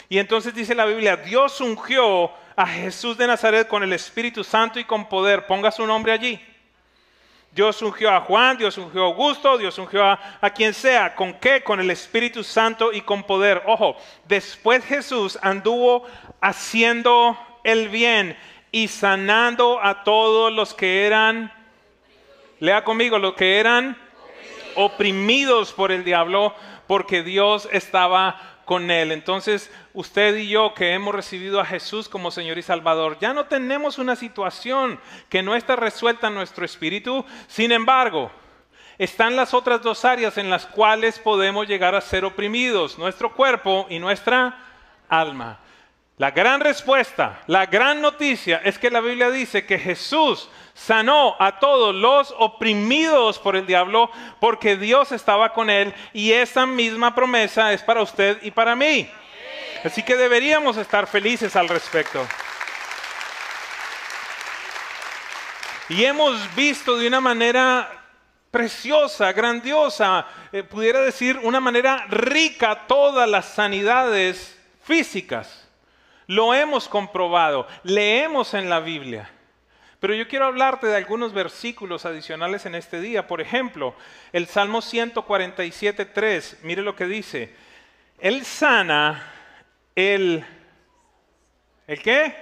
Y 0.09 0.17
entonces 0.17 0.55
dice 0.55 0.73
la 0.73 0.85
Biblia, 0.85 1.17
Dios 1.17 1.61
ungió 1.61 2.31
a 2.55 2.65
Jesús 2.65 3.15
de 3.15 3.27
Nazaret 3.27 3.67
con 3.67 3.83
el 3.83 3.93
Espíritu 3.93 4.43
Santo 4.43 4.79
y 4.79 4.85
con 4.85 5.07
poder. 5.07 5.45
Ponga 5.45 5.69
su 5.69 5.85
nombre 5.85 6.13
allí. 6.13 6.41
Dios 7.51 7.81
ungió 7.81 8.09
a 8.09 8.21
Juan, 8.21 8.57
Dios 8.57 8.77
ungió 8.77 9.03
a 9.03 9.05
Augusto, 9.07 9.57
Dios 9.57 9.77
ungió 9.77 10.05
a, 10.05 10.49
quien 10.55 10.73
sea. 10.73 11.15
¿Con 11.15 11.33
qué? 11.33 11.61
Con 11.61 11.81
el 11.81 11.91
Espíritu 11.91 12.43
Santo 12.43 12.93
y 12.93 13.01
con 13.01 13.23
poder. 13.23 13.61
Ojo, 13.65 13.97
después 14.25 14.85
Jesús 14.85 15.37
anduvo 15.41 16.05
haciendo 16.39 17.37
el 17.65 17.89
bien 17.89 18.37
y 18.71 18.87
sanando 18.87 19.83
a 19.83 20.03
todos 20.03 20.51
los 20.53 20.73
que 20.73 21.05
eran, 21.05 21.51
lea 22.59 22.85
conmigo, 22.85 23.19
los 23.19 23.33
que 23.33 23.59
eran 23.59 23.97
oprimidos 24.75 25.73
por 25.73 25.91
el 25.91 26.05
diablo, 26.05 26.55
porque 26.87 27.21
Dios 27.21 27.67
estaba 27.73 28.60
con 28.65 28.91
él. 28.91 29.11
Entonces, 29.11 29.71
usted 29.93 30.35
y 30.35 30.49
yo 30.49 30.73
que 30.73 30.93
hemos 30.93 31.15
recibido 31.15 31.59
a 31.59 31.65
Jesús 31.65 32.09
como 32.09 32.31
Señor 32.31 32.57
y 32.57 32.61
Salvador, 32.61 33.17
ya 33.19 33.33
no 33.33 33.45
tenemos 33.45 33.97
una 33.97 34.15
situación 34.15 34.99
que 35.29 35.43
no 35.43 35.55
está 35.55 35.75
resuelta 35.75 36.27
en 36.27 36.35
nuestro 36.35 36.65
espíritu. 36.65 37.25
Sin 37.47 37.71
embargo, 37.71 38.31
están 38.97 39.35
las 39.35 39.53
otras 39.53 39.81
dos 39.81 40.05
áreas 40.05 40.37
en 40.37 40.49
las 40.49 40.65
cuales 40.65 41.17
podemos 41.17 41.67
llegar 41.67 41.95
a 41.95 42.01
ser 42.01 42.25
oprimidos, 42.25 42.99
nuestro 42.99 43.33
cuerpo 43.33 43.87
y 43.89 43.99
nuestra 43.99 44.57
alma. 45.09 45.59
La 46.21 46.29
gran 46.29 46.61
respuesta, 46.61 47.41
la 47.47 47.65
gran 47.65 47.99
noticia 47.99 48.61
es 48.63 48.77
que 48.77 48.91
la 48.91 48.99
Biblia 48.99 49.31
dice 49.31 49.65
que 49.65 49.79
Jesús 49.79 50.49
sanó 50.75 51.35
a 51.39 51.57
todos 51.57 51.95
los 51.95 52.31
oprimidos 52.37 53.39
por 53.39 53.55
el 53.55 53.65
diablo 53.65 54.11
porque 54.39 54.77
Dios 54.77 55.11
estaba 55.11 55.51
con 55.51 55.71
él 55.71 55.91
y 56.13 56.31
esa 56.31 56.67
misma 56.67 57.15
promesa 57.15 57.73
es 57.73 57.81
para 57.81 58.03
usted 58.03 58.37
y 58.43 58.51
para 58.51 58.75
mí. 58.75 59.09
Así 59.83 60.03
que 60.03 60.15
deberíamos 60.15 60.77
estar 60.77 61.07
felices 61.07 61.55
al 61.55 61.67
respecto. 61.67 62.23
Y 65.89 66.05
hemos 66.05 66.53
visto 66.53 66.99
de 66.99 67.07
una 67.07 67.19
manera 67.19 67.91
preciosa, 68.51 69.33
grandiosa, 69.33 70.27
eh, 70.51 70.61
pudiera 70.61 71.01
decir 71.01 71.39
una 71.41 71.59
manera 71.59 72.05
rica 72.09 72.85
todas 72.85 73.27
las 73.27 73.47
sanidades 73.47 74.55
físicas. 74.83 75.60
Lo 76.31 76.53
hemos 76.53 76.87
comprobado, 76.87 77.67
leemos 77.83 78.53
en 78.53 78.69
la 78.69 78.79
Biblia. 78.79 79.29
Pero 79.99 80.13
yo 80.13 80.29
quiero 80.29 80.45
hablarte 80.45 80.87
de 80.87 80.95
algunos 80.95 81.33
versículos 81.33 82.05
adicionales 82.05 82.65
en 82.65 82.75
este 82.75 83.01
día. 83.01 83.27
Por 83.27 83.41
ejemplo, 83.41 83.93
el 84.31 84.47
Salmo 84.47 84.81
147, 84.81 86.05
3, 86.05 86.59
mire 86.63 86.83
lo 86.83 86.95
que 86.95 87.05
dice. 87.05 87.53
Él 88.17 88.45
sana 88.45 89.29
el... 89.93 90.45
¿El 91.85 92.01
qué? 92.01 92.33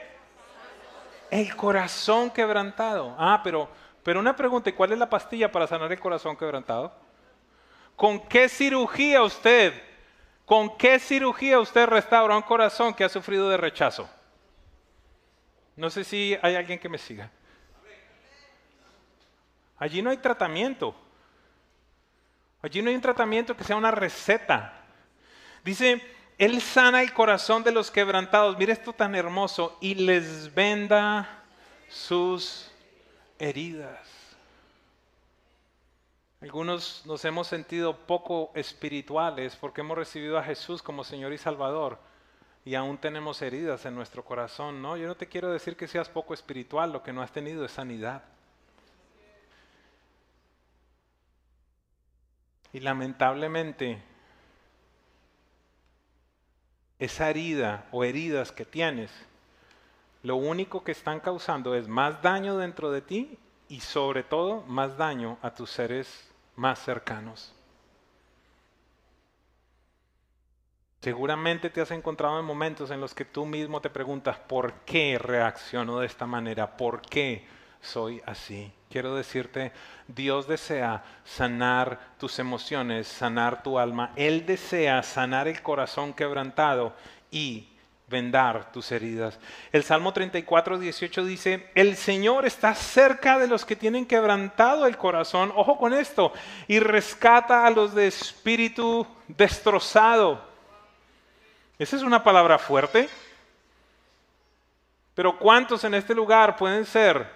El 1.32 1.56
corazón 1.56 2.30
quebrantado. 2.30 3.15
Ah, 3.17 3.41
pero 3.43 3.69
pero 4.04 4.19
una 4.19 4.36
pregunta, 4.36 4.69
¿y 4.69 4.73
cuál 4.73 4.91
es 4.91 4.99
la 4.99 5.10
pastilla 5.10 5.52
para 5.52 5.65
sanar 5.65 5.91
el 5.91 5.99
corazón 5.99 6.38
quebrantado? 6.38 6.93
¿Con 7.95 8.19
qué 8.28 8.47
cirugía 8.47 9.23
usted, 9.23 9.73
con 10.49 10.75
qué 10.77 10.97
cirugía 10.97 11.59
usted 11.59 11.85
restaura 11.85 12.35
un 12.35 12.41
corazón 12.41 12.95
que 12.95 13.03
ha 13.03 13.09
sufrido 13.09 13.47
de 13.49 13.57
rechazo? 13.57 14.09
No 15.75 15.91
sé 15.91 16.03
si 16.03 16.35
hay 16.41 16.55
alguien 16.55 16.79
que 16.79 16.89
me 16.89 16.97
siga. 16.97 17.29
Allí 19.77 20.01
no 20.01 20.09
hay 20.09 20.17
tratamiento. 20.17 20.95
Allí 22.63 22.81
no 22.81 22.89
hay 22.89 22.95
un 22.95 23.01
tratamiento 23.01 23.55
que 23.55 23.63
sea 23.63 23.75
una 23.75 23.91
receta. 23.91 24.73
Dice, 25.63 26.01
Él 26.39 26.59
sana 26.62 27.03
el 27.03 27.13
corazón 27.13 27.63
de 27.63 27.71
los 27.71 27.91
quebrantados. 27.91 28.57
Mire 28.57 28.73
esto 28.73 28.91
tan 28.91 29.13
hermoso. 29.13 29.77
Y 29.81 29.93
les 29.93 30.51
venda 30.51 31.43
sus 31.89 32.71
heridas. 33.38 34.18
Algunos 36.41 37.06
nos 37.06 37.25
hemos 37.25 37.47
sentido 37.47 37.97
poco 38.08 38.52
espirituales 38.56 39.58
porque 39.58 39.82
hemos 39.82 39.97
recibido 39.97 40.38
a 40.38 40.43
Jesús 40.43 40.82
como 40.82 41.04
Señor 41.04 41.34
y 41.34 41.38
Salvador 41.38 41.99
y 42.63 42.75
aún 42.75 42.97
tenemos 42.97 43.41
heridas 43.41 43.86
en 43.86 43.93
nuestro 43.93 44.23
corazón. 44.23 44.82
No, 44.82 44.95
yo 44.95 45.08
no 45.08 45.15
te 45.15 45.28
quiero 45.28 45.52
decir 45.52 45.75
que 45.75 45.88
seas 45.88 46.08
poco 46.08 46.34
espiritual, 46.34 46.93
lo 46.93 47.04
que 47.04 47.12
no 47.12 47.21
has 47.21 47.34
tenido 47.34 47.65
es 47.65 47.71
sanidad. 47.71 48.23
Y 52.71 52.80
lamentablemente, 52.80 54.02
esa 56.99 57.30
herida 57.30 57.86
o 57.91 58.06
heridas 58.06 58.54
que 58.54 58.63
tienes 58.63 59.12
lo 60.23 60.38
único 60.38 60.84
que 60.86 60.93
están 60.93 61.19
causando 61.19 61.75
es 61.75 61.88
más 61.88 62.21
daño 62.21 62.58
dentro 62.58 62.91
de 62.91 63.02
ti 63.02 63.39
y 63.67 63.82
sobre 63.82 64.23
todo 64.23 64.62
más 64.62 64.97
daño 64.97 65.38
a 65.41 65.54
tus 65.54 65.69
seres 65.69 66.29
más 66.60 66.80
cercanos. 66.80 67.54
Seguramente 71.02 71.69
te 71.69 71.80
has 71.80 71.91
encontrado 71.91 72.38
en 72.39 72.45
momentos 72.45 72.91
en 72.91 73.00
los 73.00 73.15
que 73.15 73.24
tú 73.24 73.45
mismo 73.45 73.80
te 73.80 73.89
preguntas, 73.89 74.38
¿por 74.38 74.74
qué 74.82 75.17
reacciono 75.17 76.00
de 76.00 76.06
esta 76.06 76.28
manera? 76.28 76.76
¿Por 76.76 77.02
qué 77.02 77.48
soy 77.80 78.22
así? 78.26 78.74
Quiero 78.89 79.15
decirte, 79.15 79.72
Dios 80.08 80.45
desea 80.50 81.04
sanar 81.24 82.15
tus 82.17 82.38
emociones, 82.39 83.08
sanar 83.08 83.63
tu 83.63 83.80
alma. 83.80 84.12
Él 84.17 84.45
desea 84.45 85.02
sanar 85.02 85.48
el 85.48 85.62
corazón 85.62 86.13
quebrantado 86.13 86.93
y 87.32 87.68
vendar 88.10 88.72
tus 88.72 88.91
heridas. 88.91 89.39
El 89.72 89.84
Salmo 89.84 90.12
34, 90.12 90.80
18 90.80 91.26
dice, 91.26 91.69
el 91.76 91.95
Señor 91.95 92.45
está 92.45 92.74
cerca 92.74 93.38
de 93.38 93.48
los 93.48 93.65
que 93.65 93.76
tienen 93.76 94.06
quebrantado 94.06 94.88
el 94.88 94.98
corazón, 94.98 95.54
ojo 95.56 95.78
con 95.78 95.93
esto, 95.93 96.34
y 96.67 96.80
rescata 96.80 97.65
a 97.65 97.69
los 97.69 97.93
de 97.93 98.08
espíritu 98.08 99.06
destrozado. 99.28 100.43
Esa 101.78 101.95
es 101.95 102.02
una 102.02 102.24
palabra 102.24 102.58
fuerte, 102.58 103.08
pero 105.13 105.38
¿cuántos 105.38 105.84
en 105.84 105.93
este 105.93 106.15
lugar 106.15 106.58
pueden 106.58 106.86
ser 106.86 107.28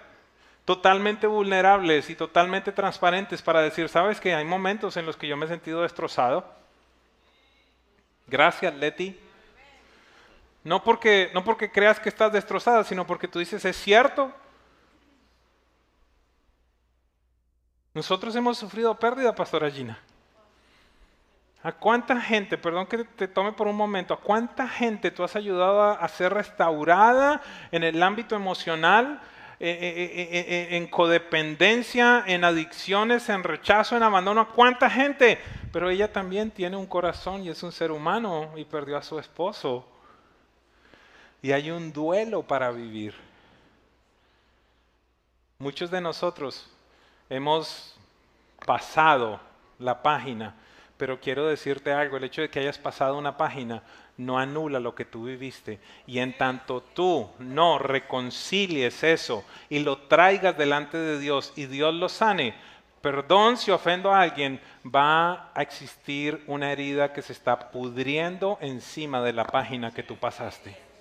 totalmente 0.64 1.26
vulnerables 1.26 2.10
y 2.10 2.14
totalmente 2.14 2.72
transparentes 2.72 3.42
para 3.42 3.60
decir, 3.60 3.88
sabes 3.88 4.20
que 4.20 4.34
hay 4.34 4.44
momentos 4.44 4.96
en 4.96 5.06
los 5.06 5.16
que 5.16 5.28
yo 5.28 5.36
me 5.36 5.46
he 5.46 5.48
sentido 5.48 5.82
destrozado? 5.82 6.44
Gracias, 8.26 8.74
Leti. 8.74 9.23
No 10.64 10.82
porque, 10.82 11.30
no 11.34 11.44
porque 11.44 11.70
creas 11.70 12.00
que 12.00 12.08
estás 12.08 12.32
destrozada, 12.32 12.84
sino 12.84 13.06
porque 13.06 13.28
tú 13.28 13.38
dices, 13.38 13.62
es 13.66 13.76
cierto. 13.76 14.32
Nosotros 17.92 18.34
hemos 18.34 18.56
sufrido 18.56 18.98
pérdida, 18.98 19.34
Pastora 19.34 19.70
Gina. 19.70 20.00
¿A 21.62 21.72
cuánta 21.72 22.20
gente, 22.20 22.58
perdón 22.58 22.86
que 22.86 23.04
te 23.04 23.28
tome 23.28 23.52
por 23.52 23.66
un 23.68 23.76
momento, 23.76 24.14
a 24.14 24.20
cuánta 24.20 24.66
gente 24.68 25.10
tú 25.10 25.22
has 25.22 25.36
ayudado 25.36 25.82
a, 25.82 26.08
ser 26.08 26.32
restaurada 26.32 27.40
en 27.70 27.84
el 27.84 28.02
ámbito 28.02 28.34
emocional, 28.34 29.20
eh, 29.60 29.70
eh, 29.70 30.28
eh, 30.32 30.76
en 30.76 30.86
codependencia, 30.88 32.24
en 32.26 32.44
adicciones, 32.44 33.28
en 33.28 33.44
rechazo, 33.44 33.96
en 33.96 34.02
abandono? 34.02 34.42
¿A 34.42 34.48
cuánta 34.48 34.90
gente? 34.90 35.38
Pero 35.72 35.88
ella 35.88 36.12
también 36.12 36.50
tiene 36.50 36.76
un 36.76 36.86
corazón 36.86 37.42
y 37.42 37.50
es 37.50 37.62
un 37.62 37.72
ser 37.72 37.92
humano 37.92 38.52
y 38.56 38.64
perdió 38.64 38.98
a 38.98 39.02
su 39.02 39.18
esposo 39.18 39.86
y 41.44 41.52
hay 41.52 41.70
un 41.70 41.92
duelo 41.92 42.42
para 42.42 42.70
vivir. 42.70 43.12
Muchos 45.58 45.90
de 45.90 46.00
nosotros 46.00 46.66
hemos 47.28 47.94
pasado 48.64 49.38
la 49.78 50.02
página, 50.02 50.54
pero 50.96 51.20
quiero 51.20 51.46
decirte 51.46 51.92
algo, 51.92 52.16
el 52.16 52.24
hecho 52.24 52.40
de 52.40 52.48
que 52.48 52.60
hayas 52.60 52.78
pasado 52.78 53.18
una 53.18 53.36
página 53.36 53.82
no 54.16 54.38
anula 54.38 54.80
lo 54.80 54.94
que 54.94 55.04
tú 55.04 55.24
viviste. 55.24 55.80
Y 56.06 56.20
en 56.20 56.34
tanto 56.38 56.82
tú 56.94 57.28
no 57.38 57.78
reconcilies 57.78 59.04
eso 59.04 59.44
y 59.68 59.80
lo 59.80 59.98
traigas 59.98 60.56
delante 60.56 60.96
de 60.96 61.18
Dios 61.18 61.52
y 61.56 61.66
Dios 61.66 61.92
lo 61.92 62.08
sane, 62.08 62.54
perdón 63.02 63.58
si 63.58 63.70
ofendo 63.70 64.14
a 64.14 64.22
alguien, 64.22 64.62
va 64.82 65.50
a 65.52 65.60
existir 65.60 66.42
una 66.46 66.72
herida 66.72 67.12
que 67.12 67.20
se 67.20 67.34
está 67.34 67.70
pudriendo 67.70 68.56
encima 68.62 69.20
de 69.20 69.34
la 69.34 69.44
página 69.44 69.90
que 69.90 70.02
tú 70.02 70.16
pasaste. 70.16 70.93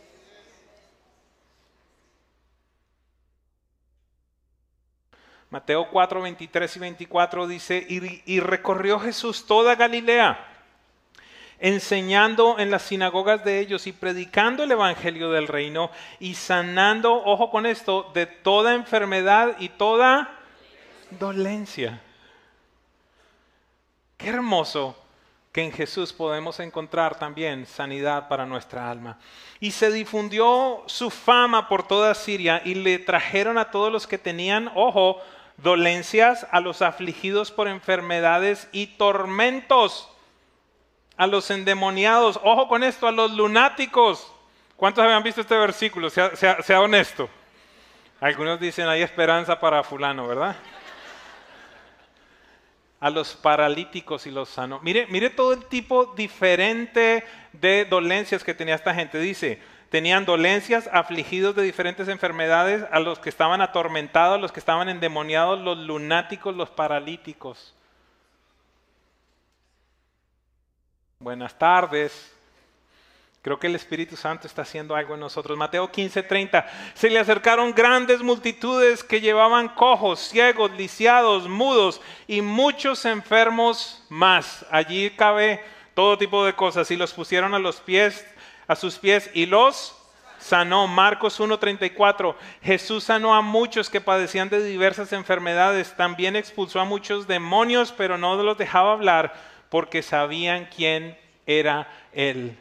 Mateo 5.54 5.88
4, 5.92 6.20
23 6.20 6.76
y 6.76 6.80
24 6.80 7.46
dice, 7.46 7.86
y, 8.26 8.40
recorrió 8.40 9.00
Jesús 9.00 9.46
toda 9.46 9.76
Galilea, 9.76 10.44
enseñando 11.60 12.58
en 12.58 12.72
las 12.72 12.82
sinagogas 12.82 13.46
de 13.46 13.60
ellos 13.60 13.86
y 13.86 13.92
predicando 13.92 14.64
el 14.64 14.72
Evangelio 14.72 15.30
del 15.30 15.48
reino 15.48 15.92
y 16.20 16.34
sanando, 16.34 17.14
ojo 17.14 17.52
con 17.52 17.68
esto, 17.68 18.10
de 18.16 18.26
toda 18.26 18.74
enfermedad 18.74 19.56
y 19.60 19.70
toda 19.70 20.40
dolencia. 21.20 22.02
Qué 24.18 24.30
hermoso 24.30 24.98
que 25.52 25.62
en 25.62 25.72
Jesús 25.72 26.12
podemos 26.12 26.60
encontrar 26.60 27.20
también 27.20 27.68
sanidad 27.68 28.28
para 28.28 28.48
nuestra 28.48 28.90
alma. 28.90 29.20
Y 29.60 29.70
se 29.70 29.92
difundió 29.92 30.82
su 30.88 31.12
fama 31.12 31.70
por 31.70 31.88
toda 31.88 32.16
Siria 32.16 32.64
y 32.66 32.74
le 32.74 32.98
trajeron 32.98 33.60
a 33.60 33.70
todos 33.70 33.92
los 33.92 34.08
que 34.08 34.18
tenían, 34.18 34.72
ojo, 34.74 35.22
dolencias, 35.58 36.48
a 36.52 36.60
los 36.60 36.82
afligidos 36.82 37.52
por 37.52 37.68
enfermedades 37.68 38.68
y 38.72 38.88
tormentos, 38.88 40.10
a 41.18 41.28
los 41.28 41.52
endemoniados, 41.52 42.40
ojo 42.44 42.68
con 42.68 42.84
esto, 42.84 43.08
a 43.08 43.12
los 43.12 43.32
lunáticos. 43.32 44.32
¿Cuántos 44.76 45.04
habían 45.04 45.24
visto 45.24 45.42
este 45.42 45.58
versículo? 45.58 46.10
Sea, 46.10 46.82
honesto. 46.82 47.30
Algunos 48.20 48.60
dicen, 48.60 48.88
hay 48.88 49.02
esperanza 49.02 49.60
para 49.60 49.84
fulano, 49.84 50.28
¿verdad? 50.28 50.56
a 53.04 53.10
los 53.10 53.36
paralíticos 53.36 54.26
y 54.28 54.32
los 54.32 54.48
sanó. 54.48 54.80
Mire, 54.82 55.08
mire 55.08 55.30
todo 55.30 55.52
el 55.52 55.66
tipo 55.66 56.14
diferente 56.16 57.26
de 57.52 57.84
dolencias 57.84 58.46
que 58.46 58.54
tenía 58.54 58.76
esta 58.76 58.96
gente. 58.96 59.20
Dice, 59.20 59.60
tenían 59.94 60.26
dolencias, 60.26 60.90
afligidos 60.92 61.56
de 61.56 61.62
diferentes 61.62 62.08
enfermedades, 62.08 62.84
a 62.92 63.00
los 63.00 63.20
que 63.20 63.30
estaban 63.30 63.62
atormentados, 63.62 64.40
a 64.40 64.42
los 64.42 64.52
que 64.52 64.60
estaban 64.60 64.90
endemoniados, 64.90 65.60
los 65.60 65.78
lunáticos, 65.78 66.56
los 66.56 66.72
paralíticos. 66.72 67.76
Buenas 71.20 71.56
tardes. 71.60 72.34
Creo 73.44 73.60
que 73.60 73.68
el 73.68 73.76
Espíritu 73.76 74.18
Santo 74.18 74.48
está 74.48 74.64
haciendo 74.64 74.96
algo 74.96 75.14
en 75.14 75.20
nosotros. 75.20 75.56
Mateo 75.56 75.92
15:30. 75.92 76.66
Se 76.96 77.12
le 77.12 77.20
acercaron 77.20 77.72
grandes 77.72 78.24
multitudes 78.24 79.04
que 79.04 79.22
llevaban 79.22 79.70
cojos, 79.70 80.20
ciegos, 80.22 80.72
lisiados, 80.72 81.48
mudos 81.48 82.02
y 82.26 82.42
muchos 82.42 83.06
enfermos 83.06 84.04
más. 84.10 84.66
Allí 84.72 85.12
cabe 85.12 85.64
todo 85.94 86.18
tipo 86.18 86.44
de 86.46 86.54
cosas 86.54 86.90
y 86.90 86.96
los 86.96 87.14
pusieron 87.14 87.54
a 87.54 87.60
los 87.60 87.80
pies, 87.80 88.26
a 88.68 88.76
sus 88.76 88.98
pies 88.98 89.30
y 89.34 89.46
los 89.46 89.96
sanó. 90.40 90.88
Marcos 90.88 91.40
1:34. 91.40 92.36
Jesús 92.62 93.06
sanó 93.06 93.34
a 93.34 93.42
muchos 93.42 93.90
que 93.90 94.02
padecían 94.02 94.50
de 94.50 94.64
diversas 94.64 95.14
enfermedades. 95.14 95.96
También 95.96 96.36
expulsó 96.36 96.80
a 96.80 96.86
muchos 96.86 97.28
demonios, 97.28 97.92
pero 97.92 98.18
no 98.18 98.36
los 98.42 98.58
dejaba 98.58 98.94
hablar 98.94 99.34
porque 99.70 100.02
sabían 100.02 100.70
quién 100.76 101.18
era 101.46 101.88
él. 102.12 102.58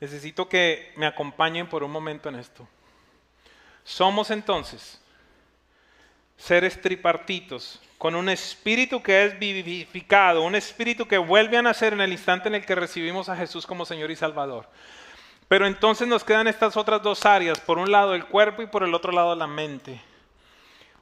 Necesito 0.00 0.48
que 0.48 0.92
me 0.96 1.06
acompañen 1.06 1.66
por 1.66 1.82
un 1.82 1.90
momento 1.90 2.28
en 2.28 2.36
esto. 2.36 2.66
Somos 3.84 4.30
entonces 4.30 5.00
seres 6.38 6.80
tripartitos, 6.80 7.82
con 7.98 8.14
un 8.14 8.28
espíritu 8.28 9.02
que 9.02 9.24
es 9.24 9.38
vivificado, 9.38 10.42
un 10.42 10.54
espíritu 10.54 11.06
que 11.06 11.18
vuelve 11.18 11.58
a 11.58 11.62
nacer 11.62 11.92
en 11.92 12.00
el 12.00 12.12
instante 12.12 12.48
en 12.48 12.54
el 12.54 12.64
que 12.64 12.76
recibimos 12.76 13.28
a 13.28 13.36
Jesús 13.36 13.66
como 13.66 13.84
Señor 13.84 14.10
y 14.10 14.16
Salvador. 14.16 14.66
Pero 15.48 15.66
entonces 15.66 16.06
nos 16.06 16.24
quedan 16.24 16.46
estas 16.46 16.76
otras 16.76 17.02
dos 17.02 17.26
áreas, 17.26 17.58
por 17.58 17.78
un 17.78 17.90
lado 17.90 18.14
el 18.14 18.24
cuerpo 18.26 18.62
y 18.62 18.66
por 18.66 18.84
el 18.84 18.94
otro 18.94 19.12
lado 19.12 19.34
la 19.34 19.46
mente. 19.46 20.00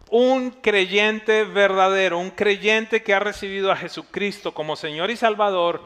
Un 0.09 0.51
creyente 0.51 1.44
verdadero, 1.44 2.18
un 2.18 2.31
creyente 2.31 3.03
que 3.03 3.12
ha 3.12 3.18
recibido 3.18 3.70
a 3.70 3.77
Jesucristo 3.77 4.55
como 4.55 4.77
Señor 4.77 5.11
y 5.11 5.16
Salvador, 5.16 5.85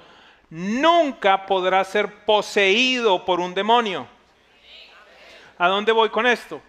nunca 0.51 1.47
podrá 1.47 1.83
ser 1.85 2.25
poseído 2.25 3.25
por 3.25 3.41
un 3.41 3.55
demonio. 3.55 4.07
¿A 5.59 5.69
dónde 5.69 5.93
voy 5.93 6.11
con 6.11 6.27
esto? 6.27 6.61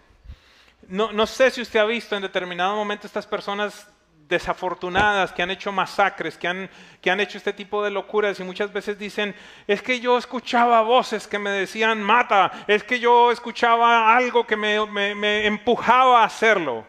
No, 0.91 1.25
sé 1.25 1.49
si 1.51 1.61
usted 1.61 1.79
ha 1.79 1.85
visto 1.85 2.17
en 2.17 2.21
determinado 2.21 2.75
momento 2.75 3.07
estas 3.07 3.25
personas 3.25 3.87
desafortunadas 4.27 5.31
que 5.31 5.41
han 5.41 5.49
hecho 5.49 5.71
masacres, 5.71 6.37
que 6.37 6.49
han, 6.49 6.69
que 6.99 7.09
han 7.09 7.21
hecho 7.21 7.37
este 7.37 7.53
tipo 7.53 7.81
de 7.81 7.91
locuras 7.91 8.37
y 8.41 8.43
muchas 8.43 8.73
veces 8.73 8.99
dicen, 8.99 9.33
es 9.67 9.81
que 9.81 10.01
yo 10.01 10.17
escuchaba 10.17 10.81
voces 10.81 11.29
que 11.29 11.39
me 11.39 11.49
decían, 11.49 12.03
mata, 12.03 12.51
es 12.67 12.83
que 12.83 12.99
yo 12.99 13.31
escuchaba 13.31 14.13
algo 14.13 14.45
que 14.45 14.57
me, 14.57 14.85
me 15.15 15.45
empujaba 15.45 16.23
a 16.23 16.25
hacerlo. 16.25 16.85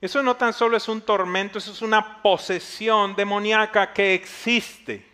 Eso 0.00 0.20
no 0.24 0.34
tan 0.34 0.52
solo 0.52 0.76
es 0.76 0.88
un 0.88 1.02
tormento, 1.02 1.58
eso 1.58 1.70
es 1.70 1.82
una 1.82 2.20
posesión 2.20 3.14
demoníaca 3.14 3.92
que 3.92 4.14
existe. 4.14 5.06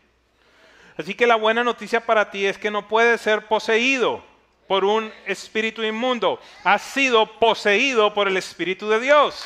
Así 0.96 1.12
que 1.14 1.26
la 1.26 1.36
buena 1.36 1.62
noticia 1.62 2.00
para 2.00 2.30
ti 2.30 2.46
es 2.46 2.56
que 2.56 2.70
no 2.70 2.88
puedes 2.88 3.20
ser 3.20 3.46
poseído 3.46 4.24
por 4.68 4.84
un 4.84 5.12
espíritu 5.26 5.82
inmundo. 5.82 6.38
Has 6.62 6.82
sido 6.82 7.26
poseído 7.40 8.12
por 8.12 8.28
el 8.28 8.36
Espíritu 8.36 8.88
de 8.88 9.00
Dios. 9.00 9.44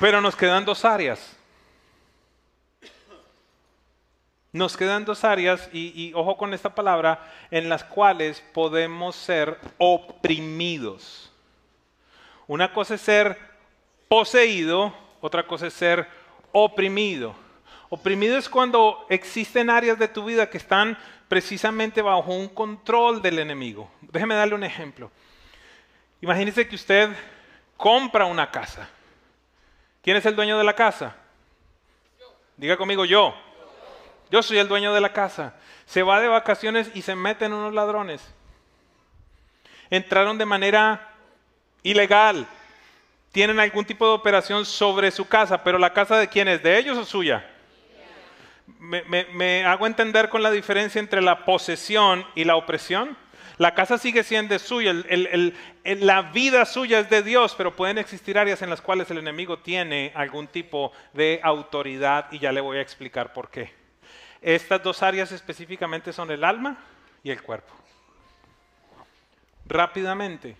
Pero 0.00 0.22
nos 0.22 0.34
quedan 0.34 0.64
dos 0.64 0.84
áreas. 0.86 1.36
Nos 4.52 4.76
quedan 4.76 5.04
dos 5.04 5.22
áreas, 5.22 5.68
y, 5.72 5.92
y, 5.94 6.12
ojo 6.14 6.36
con 6.36 6.54
esta 6.54 6.74
palabra, 6.74 7.30
en 7.52 7.68
las 7.68 7.84
cuales 7.84 8.42
podemos 8.52 9.14
ser 9.14 9.56
oprimidos. 9.78 11.30
Una 12.48 12.72
cosa 12.72 12.94
es 12.94 13.00
ser 13.02 13.38
poseído, 14.08 14.92
otra 15.20 15.46
cosa 15.46 15.68
es 15.68 15.74
ser 15.74 16.08
oprimido. 16.50 17.49
Oprimido 17.90 18.38
es 18.38 18.48
cuando 18.48 19.04
existen 19.08 19.68
áreas 19.68 19.98
de 19.98 20.06
tu 20.06 20.24
vida 20.24 20.48
que 20.48 20.58
están 20.58 20.96
precisamente 21.28 22.00
bajo 22.00 22.32
un 22.32 22.48
control 22.48 23.20
del 23.20 23.40
enemigo. 23.40 23.90
Déjeme 24.00 24.36
darle 24.36 24.54
un 24.54 24.62
ejemplo. 24.62 25.10
Imagínese 26.20 26.68
que 26.68 26.76
usted 26.76 27.10
compra 27.76 28.26
una 28.26 28.48
casa. 28.48 28.88
¿Quién 30.02 30.16
es 30.16 30.24
el 30.24 30.36
dueño 30.36 30.56
de 30.56 30.62
la 30.64 30.74
casa? 30.74 31.16
Diga 32.56 32.76
conmigo 32.76 33.04
yo. 33.04 33.34
Yo 34.30 34.40
soy 34.40 34.58
el 34.58 34.68
dueño 34.68 34.94
de 34.94 35.00
la 35.00 35.12
casa. 35.12 35.54
Se 35.84 36.04
va 36.04 36.20
de 36.20 36.28
vacaciones 36.28 36.92
y 36.94 37.02
se 37.02 37.16
meten 37.16 37.52
unos 37.52 37.74
ladrones. 37.74 38.22
Entraron 39.90 40.38
de 40.38 40.46
manera 40.46 41.12
ilegal, 41.82 42.46
tienen 43.32 43.58
algún 43.58 43.84
tipo 43.84 44.06
de 44.06 44.12
operación 44.12 44.64
sobre 44.64 45.10
su 45.10 45.26
casa, 45.26 45.64
pero 45.64 45.76
la 45.76 45.92
casa 45.92 46.18
de 46.18 46.28
quién 46.28 46.46
es, 46.46 46.62
de 46.62 46.78
ellos 46.78 46.96
o 46.96 47.04
suya. 47.04 47.49
Me, 48.78 49.64
hago 49.64 49.86
entender 49.86 50.28
con 50.28 50.42
la 50.42 50.50
diferencia 50.50 50.98
entre 50.98 51.20
la 51.20 51.44
posesión 51.44 52.24
y 52.34 52.44
la 52.44 52.56
opresión. 52.56 53.16
La 53.58 53.74
casa 53.74 53.98
sigue 53.98 54.22
siendo 54.22 54.58
suya, 54.58 54.94
la 55.84 56.22
vida 56.22 56.64
suya 56.64 57.00
es 57.00 57.10
de 57.10 57.22
Dios, 57.22 57.54
pero 57.58 57.76
pueden 57.76 57.98
existir 57.98 58.38
áreas 58.38 58.62
en 58.62 58.70
las 58.70 58.80
cuales 58.80 59.10
el 59.10 59.18
enemigo 59.18 59.58
tiene 59.58 60.12
algún 60.14 60.46
tipo 60.46 60.92
de 61.12 61.40
autoridad 61.42 62.32
y 62.32 62.38
ya 62.38 62.52
le 62.52 62.62
voy 62.62 62.78
a 62.78 62.80
explicar 62.80 63.34
por 63.34 63.50
qué. 63.50 63.70
Estas 64.40 64.82
dos 64.82 65.02
áreas 65.02 65.30
específicamente 65.32 66.12
son 66.12 66.30
el 66.30 66.42
alma 66.42 66.78
y 67.22 67.30
el 67.30 67.42
cuerpo. 67.42 67.74
Rápidamente, 69.66 70.56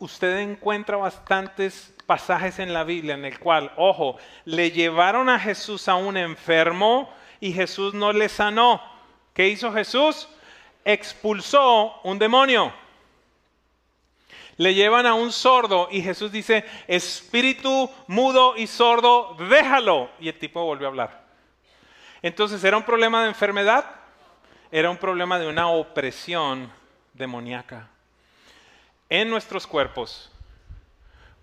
usted 0.00 0.38
encuentra 0.38 0.96
bastantes 0.96 1.94
pasajes 2.06 2.58
en 2.58 2.72
la 2.72 2.84
Biblia 2.84 3.14
en 3.14 3.24
el 3.24 3.38
cual, 3.38 3.72
ojo, 3.76 4.16
le 4.44 4.70
llevaron 4.70 5.28
a 5.28 5.38
Jesús 5.38 5.88
a 5.88 5.96
un 5.96 6.16
enfermo 6.16 7.12
y 7.40 7.52
Jesús 7.52 7.94
no 7.94 8.12
le 8.12 8.28
sanó. 8.28 8.80
¿Qué 9.34 9.48
hizo 9.48 9.72
Jesús? 9.72 10.28
Expulsó 10.84 12.00
un 12.02 12.18
demonio. 12.18 12.72
Le 14.56 14.74
llevan 14.74 15.06
a 15.06 15.14
un 15.14 15.30
sordo 15.30 15.88
y 15.90 16.02
Jesús 16.02 16.32
dice, 16.32 16.64
espíritu 16.88 17.90
mudo 18.08 18.56
y 18.56 18.66
sordo, 18.66 19.36
déjalo. 19.48 20.10
Y 20.18 20.28
el 20.28 20.38
tipo 20.38 20.64
volvió 20.64 20.86
a 20.88 20.90
hablar. 20.90 21.24
Entonces, 22.22 22.64
¿era 22.64 22.76
un 22.76 22.82
problema 22.82 23.22
de 23.22 23.28
enfermedad? 23.28 23.84
Era 24.72 24.90
un 24.90 24.96
problema 24.96 25.38
de 25.38 25.46
una 25.46 25.68
opresión 25.68 26.72
demoníaca 27.14 27.88
en 29.08 29.30
nuestros 29.30 29.66
cuerpos, 29.66 30.30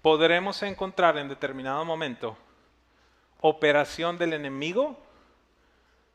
podremos 0.02 0.62
encontrar 0.64 1.18
en 1.18 1.28
determinado 1.28 1.84
momento 1.84 2.38
operación 3.42 4.18
del 4.18 4.34
enemigo 4.34 5.00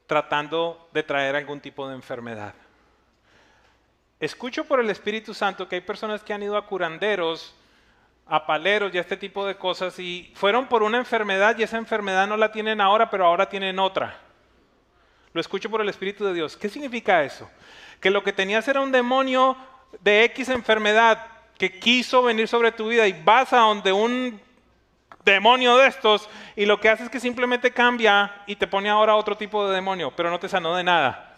tratando 0.07 0.89
de 0.93 1.03
traer 1.03 1.37
algún 1.37 1.61
tipo 1.61 1.89
de 1.89 1.95
enfermedad. 1.95 2.55
Escucho 4.19 4.65
por 4.65 4.81
el 4.81 4.91
Espíritu 4.91 5.33
Santo 5.33 5.69
que 5.69 5.77
hay 5.77 5.81
personas 5.81 6.23
que 6.23 6.33
han 6.33 6.43
ido 6.43 6.57
a 6.57 6.67
curanderos, 6.67 7.55
a 8.27 8.47
paleros 8.47 8.95
y 8.95 8.99
a 8.99 9.01
este 9.01 9.17
tipo 9.17 9.47
de 9.47 9.57
cosas 9.57 9.99
y 9.99 10.33
fueron 10.35 10.69
por 10.69 10.83
una 10.83 10.99
enfermedad 10.99 11.57
y 11.59 11.63
esa 11.63 11.79
enfermedad 11.79 12.29
no 12.29 12.37
la 12.37 12.53
tienen 12.53 12.81
ahora, 12.81 13.11
pero 13.11 13.25
ahora 13.25 13.49
tienen 13.49 13.79
otra. 13.79 14.19
Lo 15.33 15.41
escucho 15.41 15.71
por 15.71 15.81
el 15.81 15.89
Espíritu 15.89 16.25
de 16.25 16.35
Dios. 16.35 16.57
¿Qué 16.57 16.69
significa 16.69 17.25
eso? 17.25 17.51
Que 18.01 18.11
lo 18.11 18.23
que 18.23 18.33
tenías 18.33 18.67
era 18.69 18.81
un 18.81 18.93
demonio 18.93 19.57
de 20.01 20.25
X 20.25 20.49
enfermedad, 20.49 21.25
que 21.61 21.79
quiso 21.79 22.23
venir 22.23 22.49
sobre 22.49 22.73
tu 22.73 22.89
vida 22.89 23.07
y 23.07 23.13
vas 23.23 23.53
a 23.53 23.59
donde 23.59 23.93
un 23.93 24.41
demonio 25.27 25.77
de 25.77 25.89
estos 25.89 26.27
y 26.57 26.65
lo 26.65 26.81
que 26.81 26.89
hace 26.89 27.05
es 27.05 27.11
que 27.11 27.21
simplemente 27.21 27.71
cambia 27.71 28.45
y 28.47 28.57
te 28.57 28.67
pone 28.67 28.89
ahora 28.89 29.15
otro 29.15 29.37
tipo 29.37 29.69
de 29.69 29.75
demonio, 29.75 30.11
pero 30.17 30.31
no 30.31 30.41
te 30.41 30.49
sanó 30.49 30.75
de 30.75 30.85
nada. 30.85 31.37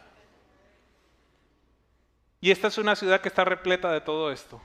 Y 2.40 2.52
esta 2.52 2.68
es 2.68 2.78
una 2.78 2.94
ciudad 2.94 3.20
que 3.20 3.30
está 3.30 3.44
repleta 3.44 3.90
de 3.90 4.00
todo 4.00 4.30
esto. 4.30 4.62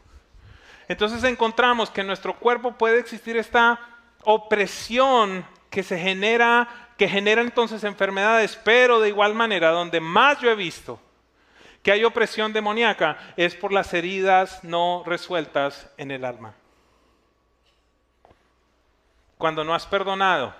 Entonces 0.87 1.23
encontramos 1.23 1.89
que 1.89 2.01
en 2.01 2.07
nuestro 2.07 2.35
cuerpo 2.35 2.73
puede 2.73 2.99
existir 2.99 3.35
esta 3.35 3.79
opresión 4.25 5.43
que 5.71 5.81
se 5.81 5.97
genera, 5.97 6.69
que 6.99 7.09
genera 7.09 7.41
entonces 7.41 7.83
enfermedades, 7.83 8.59
pero 8.63 8.99
de 8.99 9.09
igual 9.09 9.33
manera, 9.33 9.71
donde 9.71 10.01
más 10.01 10.39
yo 10.39 10.51
he 10.51 10.55
visto 10.55 11.01
que 11.87 11.93
hay 11.93 12.03
opresión 12.03 12.51
demoníaca 12.51 13.17
es 13.37 13.55
por 13.55 13.71
las 13.71 13.93
heridas 13.93 14.61
no 14.61 15.03
resueltas 15.05 15.89
en 15.95 16.11
el 16.11 16.25
alma. 16.25 16.53
Cuando 19.37 19.63
no 19.63 19.73
has 19.73 19.85
perdonado, 19.85 20.53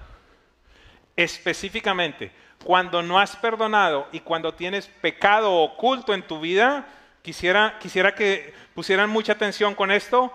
específicamente, 1.17 2.31
cuando 2.63 3.01
no 3.01 3.19
has 3.19 3.35
perdonado 3.35 4.07
y 4.13 4.21
cuando 4.21 4.53
tienes 4.53 4.87
pecado 4.87 5.53
oculto 5.53 6.13
en 6.13 6.25
tu 6.25 6.39
vida, 6.39 6.87
quisiera, 7.21 7.77
quisiera 7.77 8.15
que 8.15 8.53
pusieran 8.73 9.09
mucha 9.09 9.33
atención 9.33 9.75
con 9.75 9.91
esto, 9.91 10.31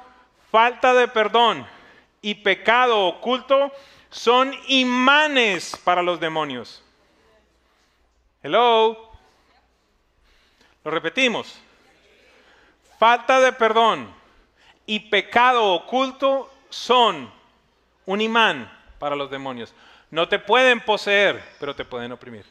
falta 0.50 0.92
de 0.92 1.08
perdón 1.08 1.66
y 2.20 2.34
pecado 2.34 3.06
oculto 3.06 3.72
son 4.10 4.52
imanes 4.68 5.74
para 5.84 6.02
los 6.02 6.20
demonios. 6.20 6.84
Hello. 8.42 9.11
Lo 10.84 10.90
repetimos. 10.90 11.58
Falta 12.98 13.40
de 13.40 13.52
perdón 13.52 14.12
y 14.86 15.00
pecado 15.00 15.72
oculto 15.74 16.52
son 16.70 17.32
un 18.06 18.20
imán 18.20 18.70
para 18.98 19.16
los 19.16 19.30
demonios. 19.30 19.74
No 20.10 20.28
te 20.28 20.38
pueden 20.38 20.80
poseer, 20.80 21.42
pero 21.58 21.74
te 21.74 21.84
pueden 21.84 22.12
oprimir. 22.12 22.44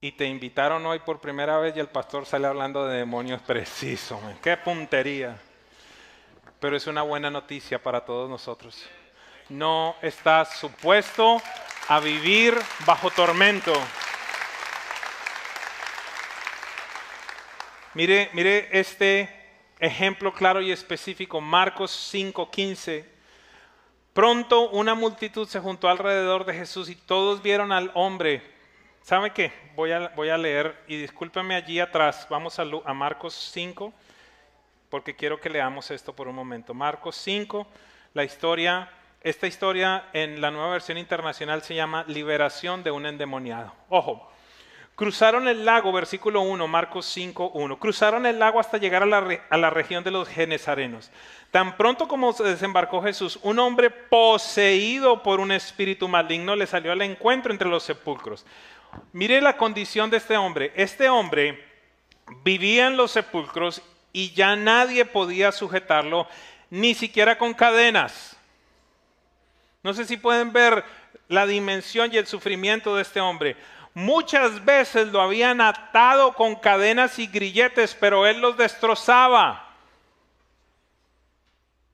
Y 0.00 0.12
te 0.12 0.26
invitaron 0.26 0.84
hoy 0.86 1.00
por 1.00 1.20
primera 1.20 1.58
vez 1.58 1.76
y 1.76 1.80
el 1.80 1.88
pastor 1.88 2.26
sale 2.26 2.46
hablando 2.46 2.86
de 2.86 2.98
demonios 2.98 3.40
preciso. 3.42 4.20
¡Qué 4.42 4.56
puntería! 4.56 5.36
Pero 6.60 6.76
es 6.76 6.86
una 6.86 7.02
buena 7.02 7.30
noticia 7.30 7.82
para 7.82 8.04
todos 8.04 8.28
nosotros. 8.30 8.84
No 9.48 9.96
estás 10.02 10.58
supuesto 10.58 11.40
a 11.88 12.00
vivir 12.00 12.54
bajo 12.84 13.10
tormento. 13.10 13.72
Mire, 17.94 18.30
mire 18.32 18.68
este 18.72 19.28
ejemplo 19.78 20.32
claro 20.32 20.60
y 20.60 20.72
específico, 20.72 21.40
Marcos 21.40 21.90
5:15. 22.12 23.04
Pronto 24.12 24.70
una 24.70 24.94
multitud 24.94 25.46
se 25.46 25.60
juntó 25.60 25.88
alrededor 25.88 26.44
de 26.44 26.54
Jesús 26.54 26.88
y 26.88 26.94
todos 26.94 27.42
vieron 27.42 27.72
al 27.72 27.90
hombre. 27.94 28.42
¿Sabe 29.02 29.32
qué? 29.32 29.52
Voy 29.76 29.92
a, 29.92 30.08
voy 30.16 30.30
a 30.30 30.38
leer 30.38 30.82
y 30.88 30.96
discúlpeme 30.96 31.54
allí 31.54 31.78
atrás. 31.78 32.26
Vamos 32.28 32.58
a, 32.58 32.64
a 32.84 32.94
Marcos 32.94 33.34
5 33.52 33.92
porque 34.88 35.14
quiero 35.14 35.40
que 35.40 35.50
leamos 35.50 35.90
esto 35.90 36.14
por 36.14 36.28
un 36.28 36.34
momento. 36.34 36.74
Marcos 36.74 37.16
5, 37.16 37.66
la 38.14 38.24
historia, 38.24 38.90
esta 39.26 39.48
historia 39.48 40.04
en 40.12 40.40
la 40.40 40.52
nueva 40.52 40.70
versión 40.70 40.98
internacional 40.98 41.60
se 41.62 41.74
llama 41.74 42.04
Liberación 42.06 42.84
de 42.84 42.92
un 42.92 43.06
endemoniado. 43.06 43.72
Ojo, 43.88 44.30
Cruzaron 44.94 45.46
el 45.46 45.66
lago, 45.66 45.92
versículo 45.92 46.40
1, 46.40 46.68
Marcos 46.68 47.04
5, 47.04 47.50
1. 47.52 47.78
Cruzaron 47.78 48.24
el 48.24 48.38
lago 48.38 48.58
hasta 48.58 48.78
llegar 48.78 49.02
a 49.02 49.06
la, 49.06 49.42
a 49.50 49.56
la, 49.58 49.68
región 49.68 50.02
de 50.02 50.10
los 50.10 50.26
Genezarenos. 50.26 51.10
Tan 51.50 51.76
pronto 51.76 52.08
como 52.08 52.32
se 52.32 52.44
desembarcó 52.44 53.02
Jesús, 53.02 53.38
un 53.42 53.58
hombre 53.58 53.90
poseído 53.90 55.22
por 55.22 55.40
un 55.40 55.52
espíritu 55.52 56.08
maligno 56.08 56.56
le 56.56 56.66
salió 56.66 56.92
al 56.92 57.02
encuentro 57.02 57.52
entre 57.52 57.68
los 57.68 57.82
sepulcros. 57.82 58.46
Mire 59.12 59.42
la 59.42 59.58
condición 59.58 60.08
de 60.08 60.16
este 60.16 60.38
hombre. 60.38 60.72
Este 60.76 61.10
hombre 61.10 61.62
vivía 62.42 62.86
en 62.86 62.96
los 62.96 63.10
sepulcros 63.10 63.82
y 64.14 64.32
ya 64.32 64.56
nadie 64.56 65.04
podía 65.04 65.52
sujetarlo, 65.52 66.26
ni 66.70 66.94
siquiera 66.94 67.36
con 67.36 67.52
cadenas. 67.52 68.35
No 69.86 69.94
sé 69.94 70.04
si 70.04 70.16
pueden 70.16 70.52
ver 70.52 70.82
la 71.28 71.46
dimensión 71.46 72.12
y 72.12 72.16
el 72.16 72.26
sufrimiento 72.26 72.96
de 72.96 73.02
este 73.02 73.20
hombre. 73.20 73.56
Muchas 73.94 74.64
veces 74.64 75.12
lo 75.12 75.20
habían 75.20 75.60
atado 75.60 76.32
con 76.32 76.56
cadenas 76.56 77.20
y 77.20 77.28
grilletes, 77.28 77.94
pero 77.94 78.26
él 78.26 78.40
los 78.40 78.56
destrozaba. 78.56 79.76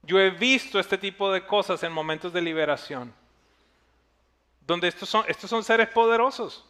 Yo 0.05 0.18
he 0.18 0.31
visto 0.31 0.81
este 0.81 0.96
tipo 0.96 1.31
de 1.31 1.44
cosas 1.44 1.83
en 1.83 1.92
momentos 1.92 2.33
de 2.33 2.40
liberación, 2.40 3.12
donde 4.66 4.88
estos 4.88 5.11
son, 5.11 5.26
estos 5.28 5.50
son 5.50 5.62
seres 5.62 5.88
poderosos. 5.88 6.64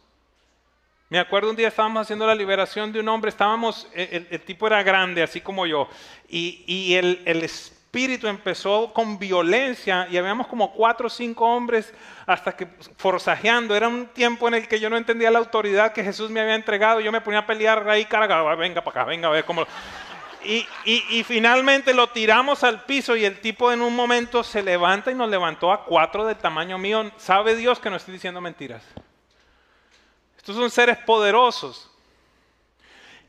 Me 1.07 1.19
acuerdo 1.19 1.51
un 1.51 1.55
día 1.55 1.69
estábamos 1.69 2.01
haciendo 2.01 2.27
la 2.27 2.35
liberación 2.35 2.91
de 2.91 2.99
un 2.99 3.07
hombre, 3.07 3.29
estábamos, 3.29 3.87
el, 3.93 4.41
tipo 4.41 4.67
era 4.67 4.83
grande, 4.83 5.23
así 5.23 5.39
como 5.39 5.65
yo, 5.65 5.87
y, 6.27 6.65
y 6.67 6.95
el, 6.95 7.21
el, 7.23 7.49
espíritu 7.93 8.27
empezó 8.27 8.91
con 8.91 9.19
violencia 9.19 10.07
y 10.09 10.17
habíamos 10.17 10.47
como 10.47 10.73
cuatro 10.73 11.05
o 11.05 11.09
cinco 11.11 11.45
hombres 11.45 11.93
hasta 12.25 12.55
que 12.55 12.67
forzajeando. 12.97 13.75
Era 13.75 13.87
un 13.87 14.07
tiempo 14.07 14.47
en 14.47 14.55
el 14.55 14.67
que 14.67 14.79
yo 14.79 14.89
no 14.89 14.97
entendía 14.97 15.29
la 15.29 15.37
autoridad 15.37 15.93
que 15.93 16.03
Jesús 16.03 16.31
me 16.31 16.39
había 16.39 16.55
entregado. 16.55 17.01
Yo 17.01 17.11
me 17.11 17.21
ponía 17.21 17.41
a 17.41 17.45
pelear 17.45 17.87
ahí, 17.87 18.05
cargaba, 18.05 18.55
venga 18.55 18.83
para 18.83 19.01
acá, 19.01 19.09
venga 19.09 19.27
a 19.27 19.31
ver 19.31 19.45
cómo... 19.45 19.67
Y, 20.43 20.65
y, 20.85 21.03
y, 21.11 21.23
finalmente 21.23 21.93
lo 21.93 22.07
tiramos 22.07 22.63
al 22.63 22.83
piso 22.83 23.15
y 23.15 23.25
el 23.25 23.39
tipo 23.39 23.71
en 23.71 23.81
un 23.81 23.95
momento 23.95 24.43
se 24.43 24.63
levanta 24.63 25.11
y 25.11 25.15
nos 25.15 25.29
levantó 25.29 25.71
a 25.71 25.85
cuatro 25.85 26.25
del 26.25 26.35
tamaño 26.35 26.79
mío. 26.79 27.11
Sabe 27.17 27.55
Dios 27.55 27.79
que 27.79 27.91
no 27.91 27.95
estoy 27.95 28.15
diciendo 28.15 28.41
mentiras. 28.41 28.83
Estos 30.35 30.55
son 30.55 30.71
seres 30.71 30.97
poderosos. 30.97 31.92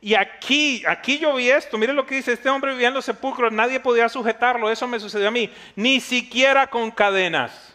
Y 0.05 0.15
aquí, 0.17 0.83
aquí 0.87 1.19
yo 1.19 1.35
vi 1.35 1.49
esto, 1.49 1.79
mire 1.79 1.95
lo 1.95 2.05
que 2.05 2.17
dice, 2.17 2.35
este 2.35 2.51
hombre 2.51 2.73
vivía 2.73 2.89
en 2.89 2.95
los 2.95 3.07
sepulcros, 3.07 3.51
nadie 3.51 3.81
podía 3.81 4.07
sujetarlo, 4.11 4.71
eso 4.71 4.87
me 4.87 5.01
sucedió 5.01 5.29
a 5.29 5.31
mí, 5.31 5.51
ni 5.77 5.99
siquiera 5.99 6.67
con 6.67 6.91
cadenas. 6.91 7.75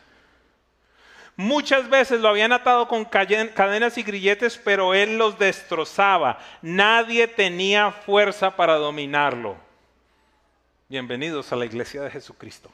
Muchas 1.35 1.89
veces 1.89 2.21
lo 2.21 2.27
habían 2.27 2.51
atado 2.51 2.87
con 2.87 3.03
cadenas 3.03 3.97
y 3.97 4.03
grilletes, 4.03 4.61
pero 4.63 4.93
él 4.93 5.17
los 5.17 5.39
destrozaba. 5.39 6.37
Nadie 6.61 7.27
tenía 7.27 7.91
fuerza 7.91 8.55
para 8.55 8.75
dominarlo. 8.75 9.57
Bienvenidos 10.87 11.51
a 11.51 11.55
la 11.55 11.65
iglesia 11.65 12.03
de 12.03 12.11
Jesucristo. 12.11 12.69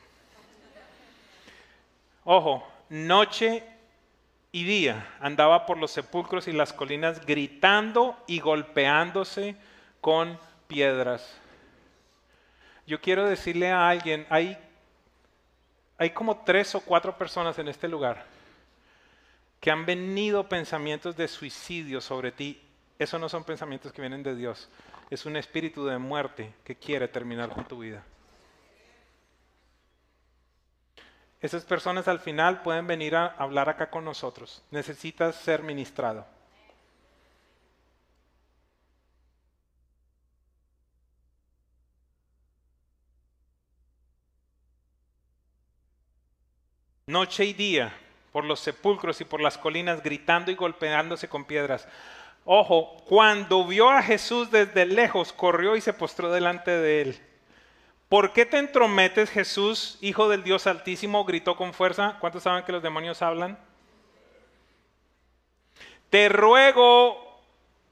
Ojo, 2.26 2.68
noche 2.90 3.64
y 4.56 4.64
día 4.64 5.06
andaba 5.20 5.66
por 5.66 5.78
los 5.78 5.92
sepulcros 5.92 6.48
y 6.48 6.54
las 6.54 6.72
colinas 6.72 7.26
gritando 7.26 8.18
y 8.26 8.40
golpeándose 8.40 9.58
con 10.00 10.40
piedras. 10.70 11.38
Yo 12.88 13.02
quiero 13.02 13.28
decirle 13.28 13.70
a 13.70 13.90
alguien, 13.90 14.26
hay, 14.30 14.58
hay 15.98 16.12
como 16.12 16.38
tres 16.46 16.74
o 16.74 16.80
cuatro 16.80 17.18
personas 17.18 17.60
en 17.60 17.68
este 17.68 17.90
lugar 17.90 18.24
que 19.60 19.72
han 19.72 19.86
venido 19.86 20.48
pensamientos 20.48 21.18
de 21.18 21.28
suicidio 21.28 22.00
sobre 22.00 22.32
ti. 22.32 22.62
Esos 22.98 23.20
no 23.20 23.28
son 23.28 23.44
pensamientos 23.44 23.92
que 23.92 24.02
vienen 24.02 24.24
de 24.24 24.38
Dios. 24.38 24.70
Es 25.10 25.26
un 25.26 25.36
espíritu 25.36 25.86
de 25.86 25.98
muerte 25.98 26.54
que 26.64 26.78
quiere 26.78 27.10
terminar 27.10 27.50
con 27.50 27.66
tu 27.66 27.80
vida. 27.80 28.06
Esas 31.42 31.66
personas 31.66 32.08
al 32.08 32.20
final 32.20 32.62
pueden 32.64 32.88
venir 32.88 33.16
a 33.16 33.28
hablar 33.38 33.70
acá 33.70 33.90
con 33.90 34.04
nosotros. 34.06 34.64
Necesitas 34.72 35.36
ser 35.36 35.62
ministrado. 35.62 36.26
Noche 47.08 47.46
y 47.46 47.54
día, 47.54 47.96
por 48.32 48.46
los 48.46 48.60
sepulcros 48.60 49.22
y 49.22 49.26
por 49.26 49.40
las 49.40 49.60
colinas, 49.60 50.02
gritando 50.02 50.50
y 50.50 50.56
golpeándose 50.56 51.30
con 51.30 51.46
piedras. 51.46 51.88
Ojo, 52.46 52.98
cuando 53.08 53.66
vio 53.68 53.92
a 53.92 54.02
Jesús 54.02 54.50
desde 54.50 54.88
lejos, 54.88 55.32
corrió 55.32 55.76
y 55.76 55.82
se 55.82 55.94
postró 55.94 56.32
delante 56.32 56.72
de 56.72 57.02
él. 57.02 57.22
¿Por 58.10 58.34
qué 58.34 58.46
te 58.46 58.58
entrometes, 58.58 59.30
Jesús, 59.30 59.98
Hijo 60.02 60.30
del 60.30 60.44
Dios 60.44 60.68
Altísimo? 60.68 61.26
gritó 61.26 61.56
con 61.56 61.74
fuerza. 61.74 62.18
¿Cuántos 62.20 62.44
saben 62.44 62.64
que 62.64 62.72
los 62.72 62.84
demonios 62.84 63.22
hablan? 63.22 63.58
Te 66.10 66.30
ruego 66.30 67.26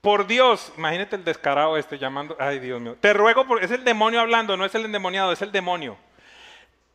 por 0.02 0.28
Dios, 0.28 0.74
imagínate 0.78 1.16
el 1.16 1.24
descarado 1.24 1.78
este 1.78 1.98
llamando, 1.98 2.36
ay 2.38 2.60
Dios 2.60 2.82
mío, 2.82 2.98
te 3.00 3.14
ruego 3.14 3.48
por, 3.48 3.64
es 3.64 3.72
el 3.72 3.86
demonio 3.86 4.20
hablando, 4.20 4.58
no 4.58 4.66
es 4.66 4.76
el 4.76 4.84
endemoniado, 4.84 5.32
es 5.32 5.42
el 5.42 5.52
demonio. 5.52 5.98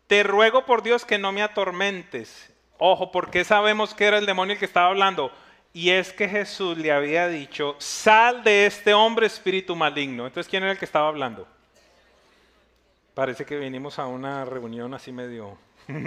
Te 0.06 0.22
ruego 0.22 0.66
por 0.66 0.82
Dios 0.82 1.04
que 1.04 1.18
no 1.18 1.32
me 1.32 1.42
atormentes. 1.42 2.52
Ojo, 2.78 3.10
porque 3.10 3.44
sabemos 3.44 3.94
que 3.94 4.04
era 4.04 4.18
el 4.18 4.26
demonio 4.26 4.52
el 4.52 4.58
que 4.58 4.64
estaba 4.64 4.88
hablando. 4.88 5.32
Y 5.72 5.90
es 5.90 6.12
que 6.12 6.28
Jesús 6.28 6.78
le 6.78 6.92
había 6.92 7.28
dicho, 7.28 7.76
sal 7.78 8.44
de 8.44 8.66
este 8.66 8.94
hombre 8.94 9.26
espíritu 9.26 9.74
maligno. 9.74 10.26
Entonces, 10.26 10.48
¿quién 10.48 10.62
era 10.62 10.72
el 10.72 10.78
que 10.78 10.84
estaba 10.84 11.08
hablando? 11.08 11.46
Parece 13.18 13.44
que 13.44 13.58
vinimos 13.58 13.98
a 13.98 14.06
una 14.06 14.44
reunión 14.44 14.94
así 14.94 15.10
medio... 15.10 15.58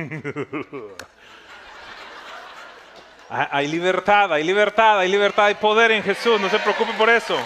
hay 3.29 3.67
libertad, 3.67 4.31
hay 4.31 4.45
libertad, 4.45 4.99
hay 4.99 5.09
libertad, 5.09 5.47
hay 5.47 5.55
poder 5.55 5.91
en 5.91 6.03
Jesús, 6.03 6.39
no 6.39 6.49
se 6.49 6.57
preocupe 6.59 6.93
por 6.93 7.09
eso. 7.09 7.37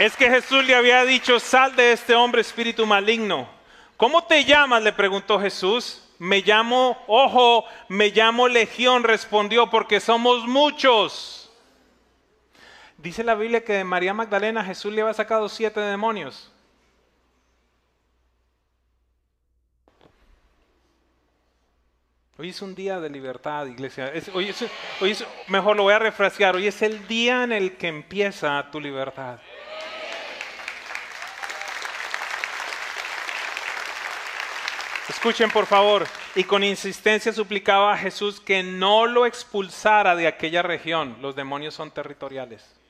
Es 0.00 0.16
que 0.16 0.28
Jesús 0.28 0.64
le 0.64 0.74
había 0.74 1.04
dicho, 1.04 1.38
sal 1.38 1.76
de 1.76 1.92
este 1.92 2.16
hombre 2.16 2.40
espíritu 2.40 2.84
maligno. 2.84 3.48
¿Cómo 3.96 4.24
te 4.24 4.44
llamas? 4.44 4.82
le 4.82 4.92
preguntó 4.92 5.38
Jesús. 5.38 6.02
Me 6.18 6.40
llamo, 6.40 7.00
ojo, 7.06 7.64
me 7.86 8.08
llamo 8.08 8.48
Legión, 8.48 9.04
respondió, 9.04 9.70
porque 9.70 10.00
somos 10.00 10.48
muchos. 10.48 11.41
Dice 13.02 13.24
la 13.24 13.34
Biblia 13.34 13.64
que 13.64 13.72
de 13.72 13.82
María 13.82 14.14
Magdalena 14.14 14.64
Jesús 14.64 14.92
le 14.92 15.00
había 15.00 15.12
sacado 15.12 15.48
siete 15.48 15.80
demonios. 15.80 16.52
Hoy 22.38 22.50
es 22.50 22.62
un 22.62 22.76
día 22.76 23.00
de 23.00 23.10
libertad, 23.10 23.66
iglesia. 23.66 24.12
Hoy, 24.32 24.50
es, 24.50 25.26
mejor 25.48 25.76
lo 25.76 25.82
voy 25.82 25.94
a 25.94 25.98
refrescar. 25.98 26.54
Hoy 26.54 26.68
es 26.68 26.80
el 26.80 27.08
día 27.08 27.42
en 27.42 27.50
el 27.50 27.76
que 27.76 27.88
empieza 27.88 28.70
tu 28.70 28.80
libertad. 28.80 29.40
Escuchen 35.08 35.50
por 35.50 35.66
favor, 35.66 36.06
y 36.36 36.44
con 36.44 36.62
insistencia 36.62 37.32
suplicaba 37.32 37.94
a 37.94 37.98
Jesús 37.98 38.40
que 38.40 38.62
no 38.62 39.06
lo 39.06 39.26
expulsara 39.26 40.14
de 40.14 40.28
aquella 40.28 40.62
región. 40.62 41.16
Los 41.20 41.34
demonios 41.34 41.74
son 41.74 41.90
territoriales. 41.90 42.81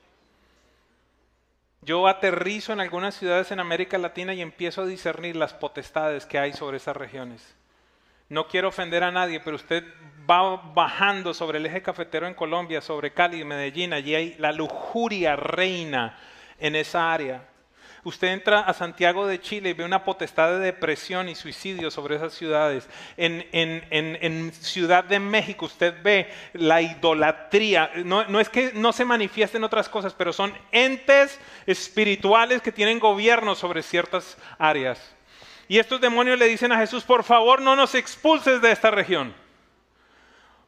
Yo 1.85 2.07
aterrizo 2.07 2.73
en 2.73 2.81
algunas 2.81 3.17
ciudades 3.17 3.51
en 3.51 3.59
América 3.59 3.99
Latina 3.99 4.33
y 4.35 4.41
empiezo 4.41 4.83
a 4.83 4.87
discernir 4.87 5.35
las 5.35 5.53
potestades 5.53 6.27
que 6.27 6.39
hay 6.39 6.53
sobre 6.53 6.77
esas 6.77 6.97
regiones. 6.97 7.57
No 8.29 8.47
quiero 8.47 8.69
ofender 8.69 9.03
a 9.03 9.11
nadie, 9.11 9.41
pero 9.41 9.57
usted 9.57 9.85
va 10.31 10.57
bajando 10.57 11.35
sobre 11.35 11.59
el 11.59 11.67
eje 11.67 11.83
cafetero 11.83 12.29
en 12.29 12.35
Colombia, 12.35 12.81
sobre 12.81 13.13
Cali 13.13 13.41
y 13.41 13.45
Medellín, 13.45 13.93
allí 13.93 14.37
la 14.39 14.53
lujuria 14.53 15.35
reina 15.35 16.17
en 16.61 16.77
esa 16.77 17.13
área. 17.13 17.49
Usted 18.05 18.29
entra 18.29 18.61
a 18.61 18.75
Santiago 18.75 19.29
de 19.29 19.41
Chile 19.41 19.71
y 19.71 19.73
ve 19.75 19.85
una 19.85 20.05
potestad 20.05 20.51
de 20.51 20.59
depresión 20.59 21.29
y 21.29 21.37
suicidio 21.37 21.89
sobre 21.89 22.17
esas 22.17 22.33
ciudades. 22.33 22.89
En, 23.17 24.53
Ciudad 24.53 25.05
de 25.05 25.21
México 25.21 25.67
usted 25.67 25.95
ve 26.03 26.29
la 26.53 26.83
idolatría. 26.83 27.93
No, 28.05 28.25
no 28.27 28.41
es 28.41 28.49
que 28.49 28.73
no 28.75 28.93
se 28.93 29.05
manifiesten 29.05 29.63
otras 29.63 29.89
cosas, 29.89 30.15
pero 30.15 30.33
son 30.33 30.53
entes 30.73 31.39
espirituales 31.65 32.61
que 32.61 32.73
tienen 32.73 32.99
gobierno 32.99 33.55
sobre 33.55 33.85
ciertas 33.85 34.37
áreas. 34.59 35.15
Y 35.69 35.79
estos 35.79 36.01
demonios 36.01 36.41
le 36.41 36.49
dicen 36.49 36.73
a 36.73 36.79
Jesús, 36.79 37.05
por 37.05 37.23
favor 37.23 37.63
no 37.63 37.77
nos 37.77 37.95
expulses 37.95 38.61
de 38.61 38.73
esta 38.73 38.91
región. 38.91 39.42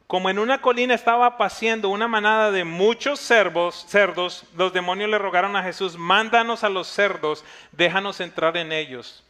Como 0.07 0.29
en 0.29 0.37
una 0.37 0.61
colina 0.61 0.93
estaba 0.93 1.37
paciendo 1.37 1.89
una 1.89 2.07
manada 2.07 2.51
de 2.51 2.63
muchos 2.63 3.19
cerdos, 3.19 3.85
cerdos, 3.87 4.45
los 4.55 4.71
demonios 4.71 5.09
le 5.09 5.17
rogaron 5.17 5.55
a 5.55 5.63
Jesús, 5.63 5.97
mándanos 5.97 6.63
a 6.63 6.69
los 6.69 6.87
cerdos, 6.87 7.43
déjanos 7.71 8.19
entrar 8.19 8.55
en 8.57 8.71
ellos. 8.71 9.23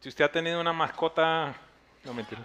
Si 0.00 0.08
usted 0.08 0.24
ha 0.24 0.32
tenido 0.32 0.58
una 0.58 0.72
mascota, 0.72 1.54
no 2.02 2.14
mentira. 2.14 2.40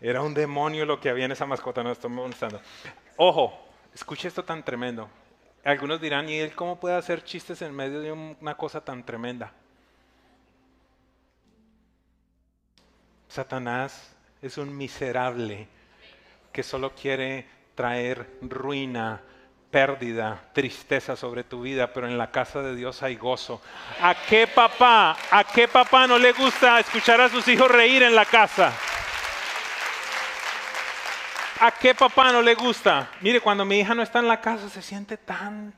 Era 0.00 0.22
un 0.22 0.32
demonio 0.32 0.86
lo 0.86 0.98
que 0.98 1.10
había 1.10 1.26
en 1.26 1.32
esa 1.32 1.44
mascota, 1.44 1.82
no 1.82 1.92
estoy 1.92 2.10
molestando. 2.10 2.60
Ojo, 3.16 3.58
escuche 3.94 4.28
esto 4.28 4.42
tan 4.42 4.62
tremendo. 4.62 5.08
Algunos 5.64 6.00
dirán, 6.00 6.28
¿y 6.28 6.38
él 6.38 6.54
cómo 6.54 6.80
puede 6.80 6.96
hacer 6.96 7.24
chistes 7.24 7.60
en 7.60 7.74
medio 7.74 8.00
de 8.00 8.12
una 8.12 8.54
cosa 8.54 8.82
tan 8.82 9.04
tremenda? 9.04 9.52
Satanás 13.28 14.13
es 14.44 14.58
un 14.58 14.76
miserable 14.76 15.66
que 16.52 16.62
solo 16.62 16.94
quiere 16.94 17.46
traer 17.74 18.38
ruina, 18.42 19.22
pérdida, 19.70 20.50
tristeza 20.52 21.16
sobre 21.16 21.44
tu 21.44 21.62
vida, 21.62 21.94
pero 21.94 22.06
en 22.06 22.18
la 22.18 22.30
casa 22.30 22.60
de 22.60 22.76
Dios 22.76 23.02
hay 23.02 23.16
gozo. 23.16 23.62
¿A 24.02 24.14
qué 24.14 24.46
papá, 24.46 25.16
a 25.30 25.44
qué 25.44 25.66
papá 25.66 26.06
no 26.06 26.18
le 26.18 26.32
gusta 26.32 26.78
escuchar 26.78 27.22
a 27.22 27.30
sus 27.30 27.48
hijos 27.48 27.70
reír 27.70 28.02
en 28.02 28.14
la 28.14 28.26
casa? 28.26 28.70
¿A 31.60 31.70
qué 31.70 31.94
papá 31.94 32.30
no 32.30 32.42
le 32.42 32.54
gusta? 32.54 33.12
Mire, 33.22 33.40
cuando 33.40 33.64
mi 33.64 33.80
hija 33.80 33.94
no 33.94 34.02
está 34.02 34.18
en 34.18 34.28
la 34.28 34.42
casa 34.42 34.68
se 34.68 34.82
siente 34.82 35.16
tan 35.16 35.72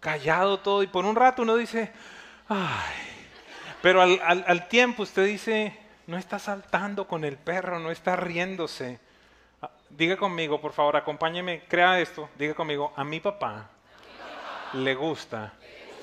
callado 0.00 0.60
todo 0.60 0.82
y 0.82 0.86
por 0.86 1.04
un 1.04 1.14
rato 1.14 1.42
uno 1.42 1.56
dice, 1.56 1.92
ay, 2.48 2.94
pero 3.82 4.00
al, 4.00 4.18
al 4.24 4.68
tiempo 4.68 5.02
usted 5.02 5.26
dice, 5.26 5.83
no 6.06 6.18
está 6.18 6.38
saltando 6.38 7.06
con 7.06 7.24
el 7.24 7.36
perro, 7.36 7.78
no 7.78 7.90
está 7.90 8.16
riéndose. 8.16 9.00
Ah, 9.62 9.70
diga 9.90 10.16
conmigo, 10.16 10.60
por 10.60 10.72
favor, 10.72 10.96
acompáñeme, 10.96 11.64
crea 11.68 12.00
esto, 12.00 12.28
diga 12.36 12.54
conmigo, 12.54 12.92
a 12.96 13.04
mi 13.04 13.20
papá 13.20 13.70
le 14.74 14.94
gusta 14.94 15.54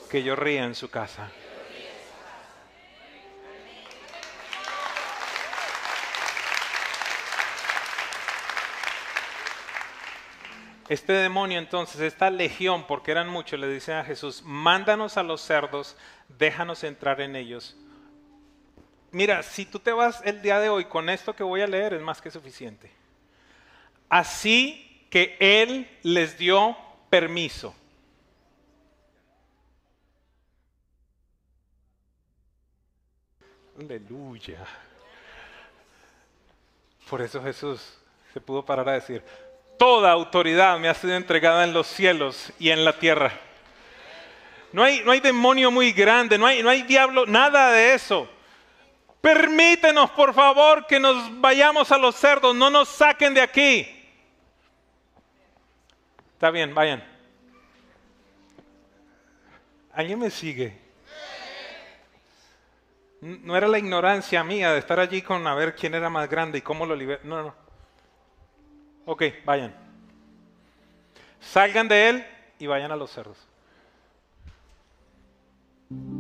que 0.10 0.24
yo 0.24 0.36
ría 0.36 0.64
en 0.64 0.76
su 0.76 0.90
casa. 0.90 1.30
Este 10.90 11.14
demonio 11.14 11.58
entonces, 11.58 12.02
esta 12.02 12.30
legión, 12.30 12.86
porque 12.86 13.12
eran 13.12 13.30
muchos, 13.30 13.58
le 13.58 13.70
dice 13.70 13.94
a 13.94 14.04
Jesús, 14.04 14.44
mándanos 14.44 15.16
a 15.16 15.24
los 15.24 15.40
cerdos, 15.40 15.96
déjanos 16.28 16.84
entrar 16.84 17.22
en 17.22 17.38
ellos 17.38 17.78
mira, 19.12 19.44
si 19.44 19.66
tú 19.66 19.80
te 19.80 19.92
vas 19.92 20.22
el 20.26 20.42
día 20.42 20.60
de 20.60 20.70
hoy 20.70 20.86
con 20.86 21.10
esto 21.10 21.36
que 21.36 21.44
voy 21.44 21.62
a 21.62 21.68
leer, 21.68 21.94
es 21.94 22.02
más 22.02 22.22
que 22.22 22.32
suficiente. 22.32 22.92
Así 24.10 25.08
que 25.10 25.38
Él 25.40 25.90
les 26.04 26.38
dio 26.38 26.76
permiso. 27.10 27.76
Aleluya. 33.80 34.60
Por 37.10 37.22
eso 37.22 37.42
Jesús 37.44 37.98
se 38.34 38.40
pudo 38.40 38.64
parar 38.64 38.88
a 38.90 38.94
decir, 38.94 39.24
toda 39.78 40.12
autoridad 40.12 40.78
me 40.78 40.88
ha 40.88 40.94
sido 40.94 41.16
entregada 41.16 41.64
en 41.64 41.74
los 41.74 41.88
cielos 41.88 42.52
y 42.60 42.70
en 42.70 42.86
la 42.86 42.98
tierra. 43.00 43.32
No 44.72 44.84
hay, 44.84 45.02
no 45.04 45.12
hay 45.12 45.20
demonio 45.20 45.72
muy 45.72 45.92
grande, 45.92 46.38
no 46.38 46.46
hay, 46.46 46.64
no 46.64 46.70
hay 46.70 46.84
diablo, 46.84 47.26
nada 47.26 47.72
de 47.72 47.94
eso. 47.94 48.30
Permítenos, 49.22 50.10
por 50.12 50.34
favor, 50.34 50.88
que 50.88 51.00
nos 51.00 51.40
vayamos 51.40 51.92
a 51.92 51.98
los 52.00 52.16
cerdos, 52.16 52.56
no 52.56 52.72
nos 52.72 52.90
saquen 52.90 53.36
de 53.36 53.42
aquí. 53.42 53.88
Está 56.34 56.50
bien, 56.50 56.74
vayan. 56.74 57.04
¿Alguien 59.94 60.18
me 60.18 60.32
sigue? 60.32 60.76
No 63.22 63.56
era 63.56 63.68
la 63.68 63.78
ignorancia 63.78 64.44
mía 64.44 64.72
de 64.72 64.80
estar 64.80 65.00
allí 65.00 65.22
con 65.22 65.46
a 65.46 65.54
ver 65.54 65.76
quién 65.76 65.94
era 65.94 66.10
más 66.10 66.28
grande 66.28 66.58
y 66.58 66.62
cómo 66.62 66.88
lo 66.88 66.96
liberar. 66.96 67.24
No, 67.24 67.44
no. 67.44 67.56
Ok, 69.06 69.24
vayan. 69.46 69.76
Salgan 71.40 71.88
de 71.88 72.10
él 72.10 72.28
y 72.58 72.66
vayan 72.66 72.92
a 72.92 72.96
los 72.96 73.12
cerdos. 73.12 73.38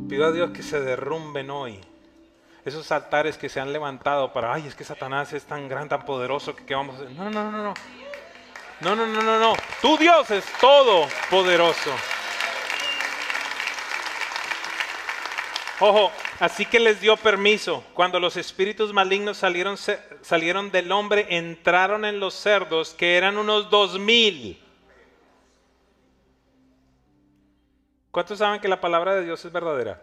Pido 0.08 0.28
a 0.28 0.32
Dios 0.32 0.52
que 0.52 0.62
se 0.62 0.80
derrumben 0.80 1.49
hoy 1.49 1.82
esos 2.66 2.91
altares 2.91 3.38
que 3.38 3.49
se 3.49 3.59
han 3.59 3.74
levantado 3.74 4.32
para, 4.34 4.53
ay, 4.53 4.68
es 4.68 4.76
que 4.76 4.84
Satanás 4.84 5.34
es 5.34 5.43
tan 5.43 5.68
gran, 5.68 5.89
tan 5.89 6.05
poderoso 6.05 6.55
que 6.55 6.66
qué 6.66 6.76
vamos 6.76 6.95
a 6.95 7.03
hacer. 7.03 7.12
No, 7.12 7.30
no, 7.30 7.51
no, 7.51 7.64
no. 7.64 7.74
No, 8.82 8.95
no, 8.95 9.05
no, 9.05 9.22
no, 9.22 9.39
no. 9.39 9.53
Tu 9.82 9.97
Dios 9.97 10.30
es 10.32 10.45
todo 10.59 11.07
poderoso. 11.30 11.91
Ojo, 15.80 16.12
así 16.39 16.66
que 16.66 16.80
les 16.80 17.01
dio 17.01 17.18
permiso. 17.18 17.84
Cuando 17.93 18.20
los 18.20 18.38
espíritus 18.38 18.93
malignos 18.93 19.38
salieron, 19.38 19.78
salieron 20.22 20.72
del 20.72 20.91
hombre, 20.91 21.26
entraron 21.30 22.05
en 22.05 22.20
los 22.20 22.36
cerdos, 22.36 22.93
que 22.93 23.18
eran 23.18 23.38
unos 23.38 23.70
dos 23.70 23.97
mil. 23.97 24.64
¿Cuántos 28.12 28.39
saben 28.39 28.59
que 28.59 28.68
la 28.68 28.82
palabra 28.82 29.16
de 29.16 29.26
Dios 29.26 29.43
es 29.45 29.51
verdadera? 29.51 30.01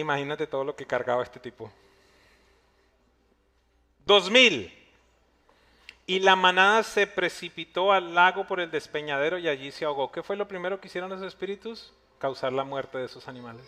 Imagínate 0.00 0.46
todo 0.46 0.62
lo 0.62 0.76
que 0.76 0.84
cargaba 0.84 1.22
este 1.22 1.40
tipo. 1.40 1.72
Dos 4.04 4.30
mil. 4.30 4.70
Y 6.06 6.20
la 6.20 6.36
manada 6.36 6.82
se 6.82 7.06
precipitó 7.06 7.92
al 7.92 8.14
lago 8.14 8.46
por 8.46 8.60
el 8.60 8.70
despeñadero 8.70 9.38
y 9.38 9.48
allí 9.48 9.72
se 9.72 9.86
ahogó. 9.86 10.12
¿Qué 10.12 10.22
fue 10.22 10.36
lo 10.36 10.46
primero 10.46 10.80
que 10.80 10.88
hicieron 10.88 11.08
los 11.08 11.22
espíritus? 11.22 11.94
Causar 12.18 12.52
la 12.52 12.62
muerte 12.62 12.98
de 12.98 13.06
esos 13.06 13.26
animales. 13.26 13.64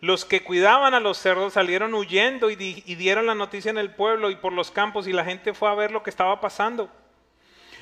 Los 0.00 0.24
que 0.24 0.42
cuidaban 0.42 0.94
a 0.94 1.00
los 1.00 1.18
cerdos 1.18 1.52
salieron 1.52 1.92
huyendo 1.92 2.50
y, 2.50 2.56
dieron 2.56 3.26
la 3.26 3.34
noticia 3.34 3.70
en 3.70 3.78
el 3.78 3.90
pueblo 3.90 4.30
y 4.30 4.36
por 4.36 4.54
los 4.54 4.70
campos 4.70 5.06
y 5.06 5.12
la 5.12 5.24
gente 5.24 5.52
fue 5.52 5.68
a 5.68 5.74
ver 5.74 5.90
lo 5.90 6.02
que 6.02 6.10
estaba 6.10 6.40
pasando. 6.40 6.88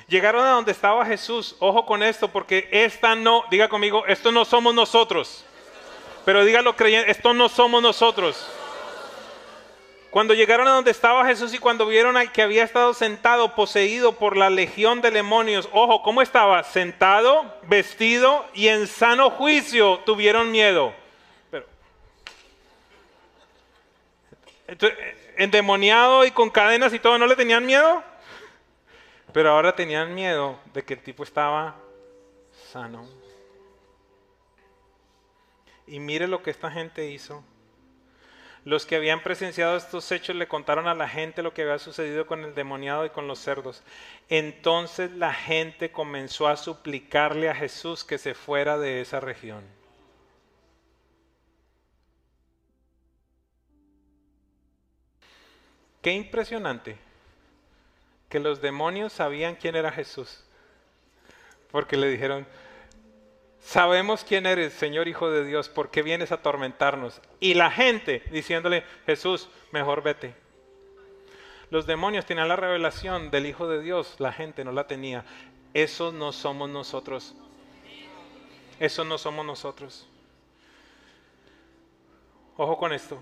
Llegaron 0.09 0.45
a 0.45 0.51
donde 0.51 0.73
estaba 0.73 1.07
Jesús. 1.07 1.57
Ojo 1.61 1.87
con 1.87 2.03
esto 2.03 2.29
porque 2.29 2.69
esta 2.73 3.15
no, 3.15 3.45
diga 3.51 3.69
conmigo, 3.69 4.05
esto 4.07 4.33
no 4.33 4.45
somos 4.45 4.75
nosotros. 4.75 5.47
Pero 6.25 6.45
dígalo 6.45 6.75
creyendo, 6.77 7.11
esto 7.11 7.35
no 7.35 7.49
somos 7.49 7.83
nosotros. 7.83 8.51
Cuando 10.15 10.33
llegaron 10.33 10.69
a 10.69 10.71
donde 10.71 10.93
estaba 10.93 11.27
Jesús 11.27 11.53
y 11.55 11.59
cuando 11.59 11.87
vieron 11.87 12.17
al 12.17 12.31
que 12.31 12.41
había 12.41 12.63
estado 12.63 12.95
sentado, 12.95 13.57
poseído 13.57 14.13
por 14.13 14.37
la 14.37 14.49
legión 14.49 15.01
de 15.01 15.11
demonios, 15.11 15.69
ojo, 15.73 16.03
¿cómo 16.03 16.23
estaba? 16.23 16.63
Sentado, 16.63 17.53
vestido 17.65 18.47
y 18.55 18.69
en 18.69 18.87
sano 18.87 19.31
juicio 19.31 19.99
tuvieron 20.07 20.53
miedo. 20.53 20.95
Pero, 21.51 21.67
endemoniado 25.37 26.25
y 26.25 26.31
con 26.31 26.49
cadenas 26.49 26.95
y 26.95 27.01
todo, 27.01 27.19
¿no 27.19 27.27
le 27.27 27.35
tenían 27.35 27.67
miedo? 27.67 28.03
Pero 29.33 29.51
ahora 29.51 29.75
tenían 29.75 30.15
miedo 30.15 30.61
de 30.73 30.85
que 30.85 30.95
el 30.95 31.03
tipo 31.03 31.25
estaba 31.25 31.75
sano. 32.73 33.24
Y 35.87 36.01
mire 36.01 36.29
lo 36.29 36.43
que 36.43 36.51
esta 36.51 36.71
gente 36.71 37.11
hizo. 37.11 37.45
Los 38.65 38.87
que 38.87 38.97
habían 38.97 39.23
presenciado 39.23 39.77
estos 39.77 40.11
hechos 40.11 40.35
le 40.37 40.49
contaron 40.49 40.89
a 40.89 40.95
la 40.95 41.07
gente 41.07 41.43
lo 41.43 41.53
que 41.53 41.63
había 41.63 41.79
sucedido 41.79 42.27
con 42.27 42.45
el 42.45 42.55
demoniado 42.55 43.05
y 43.05 43.11
con 43.11 43.29
los 43.29 43.39
cerdos. 43.39 43.83
Entonces 44.31 45.11
la 45.13 45.35
gente 45.35 45.93
comenzó 45.93 46.49
a 46.49 46.57
suplicarle 46.57 47.51
a 47.51 47.55
Jesús 47.55 48.05
que 48.05 48.17
se 48.17 48.35
fuera 48.35 48.79
de 48.79 49.03
esa 49.03 49.21
región. 49.21 49.63
Qué 56.01 56.13
impresionante 56.13 56.97
que 58.31 58.41
los 58.41 58.61
demonios 58.61 59.13
sabían 59.13 59.57
quién 59.57 59.77
era 59.77 59.93
Jesús. 59.93 60.43
Porque 61.71 61.97
le 61.97 62.09
dijeron, 62.09 62.47
Sabemos 63.65 64.25
quién 64.25 64.45
eres, 64.45 64.75
Señor 64.75 65.09
Hijo 65.09 65.31
de 65.31 65.43
Dios, 65.43 65.71
¿por 65.71 65.91
qué 65.91 66.03
vienes 66.03 66.31
a 66.31 66.37
atormentarnos? 66.37 67.23
Y 67.41 67.55
la 67.55 67.71
gente 67.71 68.23
diciéndole, 68.31 68.85
Jesús, 69.07 69.49
mejor 69.73 70.03
vete. 70.03 70.35
Los 71.71 71.87
demonios 71.87 72.27
tenían 72.27 72.49
la 72.49 72.57
revelación 72.57 73.31
del 73.31 73.47
Hijo 73.47 73.67
de 73.67 73.81
Dios, 73.81 74.17
la 74.19 74.33
gente 74.33 74.65
no 74.65 74.71
la 74.71 74.87
tenía. 74.87 75.25
Eso 75.73 76.13
no 76.13 76.31
somos 76.31 76.69
nosotros. 76.69 77.35
Eso 78.79 79.03
no 79.03 79.17
somos 79.17 79.47
nosotros. 79.47 80.07
Ojo 82.59 82.77
con 82.77 82.93
esto. 82.93 83.21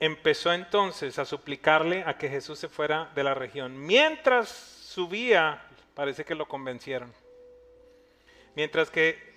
Empezó 0.00 0.54
entonces 0.54 1.18
a 1.18 1.26
suplicarle 1.26 2.02
a 2.06 2.16
que 2.16 2.30
Jesús 2.30 2.58
se 2.58 2.70
fuera 2.70 3.12
de 3.14 3.22
la 3.22 3.34
región. 3.34 3.78
Mientras 3.78 4.48
subía, 4.48 5.62
parece 5.94 6.24
que 6.24 6.34
lo 6.34 6.48
convencieron. 6.48 7.12
Mientras 8.56 8.90
que 8.90 9.33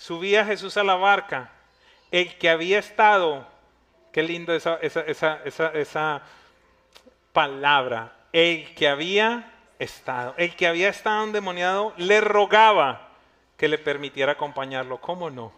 subía 0.00 0.46
Jesús 0.46 0.78
a 0.78 0.82
la 0.82 0.94
barca, 0.94 1.52
el 2.10 2.38
que 2.38 2.48
había 2.48 2.78
estado, 2.78 3.46
qué 4.12 4.22
lindo 4.22 4.54
esa, 4.54 4.78
esa, 4.80 6.22
palabra, 7.34 8.16
el 8.32 8.74
que 8.74 8.88
había 8.88 9.52
estado, 9.78 10.34
el 10.38 10.56
que 10.56 10.66
había 10.66 10.88
estado 10.88 11.24
endemoniado, 11.24 11.92
le 11.98 12.22
rogaba 12.22 13.10
que 13.58 13.68
le 13.68 13.76
permitiera 13.76 14.32
acompañarlo. 14.32 15.02
¿Cómo 15.02 15.28
no? 15.28 15.52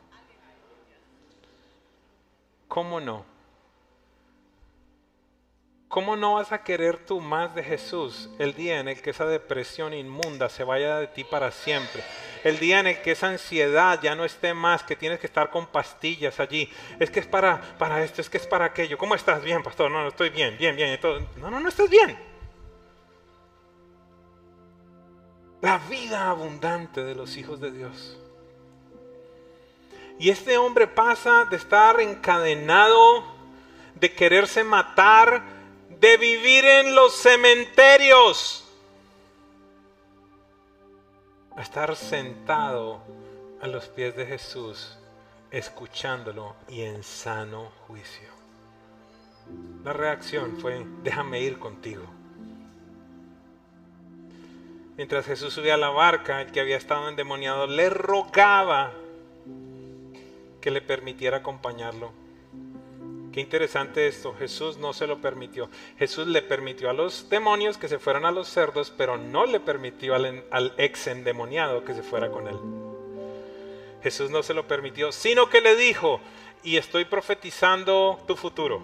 ¿Cómo 2.67 3.01
no? 3.01 3.25
¿Cómo 5.87 6.17
no 6.17 6.35
vas 6.35 6.51
a 6.51 6.65
querer 6.65 7.07
tú 7.07 7.21
más 7.21 7.55
de 7.55 7.63
Jesús 7.63 8.29
el 8.41 8.55
día 8.55 8.81
en 8.81 8.89
el 8.89 9.01
que 9.03 9.11
esa 9.11 9.27
depresión 9.27 9.95
inmunda 9.95 10.49
se 10.49 10.65
vaya 10.65 10.99
de 10.99 11.07
ti 11.07 11.23
para 11.23 11.53
siempre? 11.53 12.03
El 12.45 12.59
día 12.59 12.81
en 12.81 12.89
el 12.89 13.03
que 13.03 13.13
esa 13.13 13.29
ansiedad 13.29 14.01
ya 14.03 14.15
no 14.15 14.25
esté 14.25 14.53
más, 14.53 14.83
que 14.83 14.97
tienes 14.97 15.21
que 15.21 15.27
estar 15.27 15.51
con 15.51 15.67
pastillas 15.67 16.41
allí. 16.41 16.69
Es 16.99 17.11
que 17.11 17.21
es 17.21 17.27
para, 17.27 17.61
para 17.79 18.03
esto, 18.03 18.21
es 18.21 18.29
que 18.29 18.39
es 18.39 18.47
para 18.47 18.65
aquello. 18.65 18.99
¿Cómo 18.99 19.15
estás? 19.15 19.43
Bien, 19.43 19.63
pastor. 19.63 19.91
No, 19.91 20.03
no 20.03 20.09
estoy 20.09 20.31
bien, 20.31 20.57
bien, 20.59 20.75
bien. 20.75 20.99
No, 21.37 21.51
no, 21.51 21.61
no 21.61 21.69
estás 21.69 21.89
bien. 21.89 22.19
La 25.61 25.79
vida 25.79 26.31
abundante 26.31 27.05
de 27.05 27.15
los 27.15 27.37
hijos 27.37 27.61
de 27.61 27.71
Dios. 27.71 28.19
Y 30.19 30.31
este 30.31 30.59
hombre 30.59 30.89
pasa 30.89 31.45
de 31.45 31.57
estar 31.57 32.01
encadenado, 32.01 33.25
de 33.95 34.13
quererse 34.13 34.65
matar, 34.65 35.43
de 35.89 36.17
vivir 36.17 36.65
en 36.65 36.95
los 36.97 37.15
cementerios 37.15 38.62
a 41.57 41.63
estar 41.63 41.95
sentado 41.97 43.01
a 43.61 43.67
los 43.67 43.87
pies 43.89 44.17
de 44.17 44.27
Jesús, 44.27 44.99
escuchándolo 45.51 46.57
y 46.69 46.83
en 46.83 47.03
sano 47.03 47.71
juicio. 47.87 48.29
La 49.85 49.93
reacción 49.93 50.57
fue, 50.59 50.87
déjame 51.03 51.41
ir 51.41 51.59
contigo. 51.59 52.05
Mientras 54.97 55.27
Jesús 55.27 55.55
subía 55.55 55.75
a 55.75 55.79
la 55.79 55.89
barca, 55.89 56.43
el 56.43 56.53
que 56.53 56.61
había 56.61 56.77
estado 56.77 57.09
endemoniado 57.09 57.67
le 57.67 57.91
rogaba 57.91 58.93
que 60.61 60.71
le 60.71 60.81
permitiera 60.81 61.39
acompañarlo. 61.39 62.13
Qué 63.33 63.41
interesante 63.41 64.07
esto. 64.07 64.35
Jesús 64.39 64.77
no 64.77 64.93
se 64.93 65.07
lo 65.07 65.19
permitió. 65.19 65.71
Jesús 65.99 66.27
le 66.27 66.43
permitió 66.43 66.91
a 66.91 66.93
los 66.93 67.29
demonios 67.31 67.79
que 67.79 67.89
se 67.89 67.99
fueran 67.99 68.27
a 68.27 68.31
los 68.31 68.47
cerdos, 68.47 68.93
pero 68.95 69.17
no 69.17 69.47
le 69.47 69.59
permitió 69.59 70.15
al, 70.15 70.75
ex 70.77 71.07
endemoniado 71.07 71.83
que 71.83 71.95
se 71.95 72.03
fuera 72.03 72.31
con 72.31 72.47
él. 72.47 72.57
Jesús 74.03 74.31
no 74.31 74.43
se 74.43 74.53
lo 74.53 74.69
permitió, 74.69 75.13
sino 75.13 75.49
que 75.49 75.63
le 75.63 75.77
dijo, 75.77 76.21
y 76.63 76.77
estoy 76.77 77.07
profetizando 77.07 78.23
tu 78.27 78.37
futuro. 78.37 78.83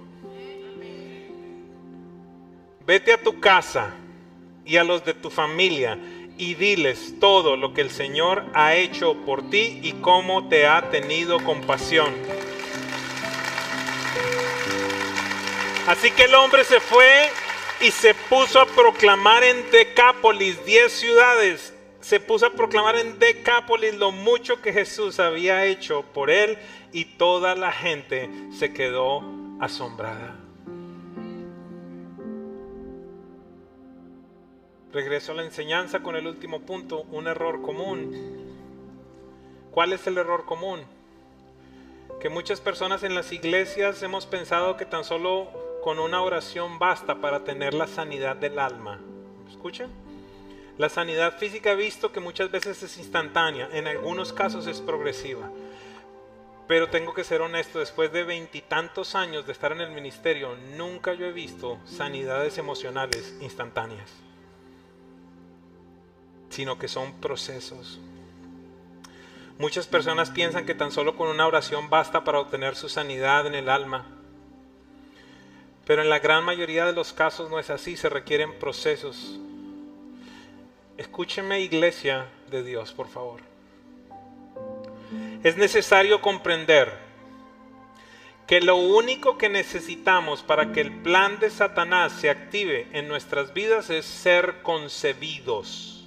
Vete 2.87 3.13
a 3.13 3.23
tu 3.23 3.39
casa 3.41 3.95
y 4.65 4.79
a 4.79 4.85
los 4.85 5.05
de 5.05 5.13
tu 5.13 5.29
familia 5.29 5.99
y 6.39 6.55
diles 6.55 7.17
todo 7.21 7.57
lo 7.57 7.75
que 7.75 7.83
el 7.83 7.91
Señor 7.91 8.47
ha 8.55 8.77
hecho 8.77 9.15
por 9.27 9.51
ti 9.51 9.81
y 9.83 9.93
cómo 10.01 10.49
te 10.49 10.67
ha 10.67 10.89
tenido 10.89 11.45
compasión. 11.45 12.15
Así 15.89 16.11
que 16.11 16.25
el 16.25 16.35
hombre 16.35 16.65
se 16.65 16.81
fue 16.81 17.31
y 17.81 17.91
se 17.91 18.13
puso 18.13 18.61
a 18.61 18.67
proclamar 18.67 19.43
en 19.43 19.71
Decápolis, 19.71 20.63
diez 20.67 20.93
ciudades, 20.93 21.73
se 22.03 22.21
puso 22.21 22.45
a 22.45 22.51
proclamar 22.51 22.97
en 22.97 23.19
Decápolis 23.19 23.95
lo 23.95 24.11
mucho 24.11 24.61
que 24.61 24.75
Jesús 24.75 25.19
había 25.19 25.65
hecho 25.65 26.03
por 26.13 26.29
él 26.29 26.59
y 26.93 27.07
toda 27.07 27.55
la 27.55 27.73
gente 27.73 28.29
se 28.53 28.75
quedó 28.75 29.23
asombrada. 29.61 30.37
Regreso 34.93 35.33
a 35.33 35.37
la 35.37 35.45
enseñanza 35.45 36.01
con 36.01 36.17
el 36.17 36.27
último 36.27 36.61
punto, 36.61 37.01
un 37.11 37.29
error 37.29 37.63
común. 37.63 38.53
¿Cuál 39.71 39.95
es 39.95 40.07
el 40.07 40.19
error 40.19 40.45
común? 40.45 40.81
Que 42.21 42.29
muchas 42.29 42.61
personas 42.61 43.05
en 43.05 43.15
las 43.15 43.33
iglesias 43.33 44.03
hemos 44.03 44.27
pensado 44.27 44.77
que 44.77 44.85
tan 44.85 45.03
solo 45.03 45.68
con 45.89 46.01
una 46.01 46.21
oración 46.21 46.79
basta 46.79 47.19
para 47.23 47.45
tener 47.45 47.73
la 47.73 47.87
sanidad 47.87 48.37
del 48.37 48.59
alma. 48.59 49.01
¿Escuchen? 49.49 49.89
La 50.77 50.91
sanidad 50.91 51.39
física 51.39 51.73
he 51.73 51.77
visto 51.77 52.13
que 52.13 52.21
muchas 52.21 52.51
veces 52.51 52.83
es 52.83 52.99
instantánea, 52.99 53.71
en 53.73 53.87
algunos 53.87 54.35
casos 54.35 54.67
es 54.67 54.83
progresiva. 54.83 55.51
Pero 56.67 56.91
tengo 56.91 57.15
que 57.15 57.25
ser 57.25 57.41
honesto, 57.41 57.79
después 57.79 58.13
de 58.13 58.25
veintitantos 58.25 59.15
años 59.15 59.47
de 59.47 59.53
estar 59.53 59.73
en 59.73 59.81
el 59.81 59.91
ministerio, 59.91 60.57
nunca 60.77 61.15
yo 61.15 61.25
he 61.25 61.33
visto 61.33 61.79
sanidades 61.87 62.59
emocionales 62.59 63.39
instantáneas, 63.41 64.11
sino 66.51 66.79
que 66.79 66.89
son 66.89 67.15
procesos. 67.15 67.99
Muchas 69.59 69.87
personas 69.87 70.29
piensan 70.29 70.67
que 70.67 70.75
tan 70.75 70.93
solo 70.93 71.17
con 71.17 71.29
una 71.29 71.47
oración 71.47 71.89
basta 71.89 72.25
para 72.25 72.41
obtener 72.41 72.77
su 72.77 72.91
sanidad 72.91 73.47
en 73.47 73.55
el 73.55 73.71
alma. 73.71 74.18
Pero 75.89 76.03
en 76.03 76.11
la 76.11 76.19
gran 76.19 76.45
mayoría 76.45 76.85
de 76.85 76.93
los 76.93 77.15
casos 77.15 77.49
no 77.49 77.59
es 77.59 77.71
así, 77.71 77.97
se 77.97 78.11
requieren 78.11 78.59
procesos. 78.59 79.41
Escúcheme 80.99 81.63
iglesia 81.63 82.27
de 82.51 82.63
Dios, 82.63 82.93
por 82.93 83.09
favor. 83.09 83.41
Es 85.43 85.57
necesario 85.57 86.21
comprender 86.21 86.93
que 88.47 88.61
lo 88.61 88.77
único 88.77 89.39
que 89.39 89.49
necesitamos 89.49 90.43
para 90.43 90.73
que 90.73 90.83
el 90.83 90.93
plan 90.93 91.39
de 91.39 91.49
Satanás 91.49 92.13
se 92.13 92.29
active 92.29 92.89
en 92.93 93.09
nuestras 93.09 93.55
vidas 93.55 93.89
es 93.89 94.05
ser 94.05 94.61
concebidos. 94.61 96.07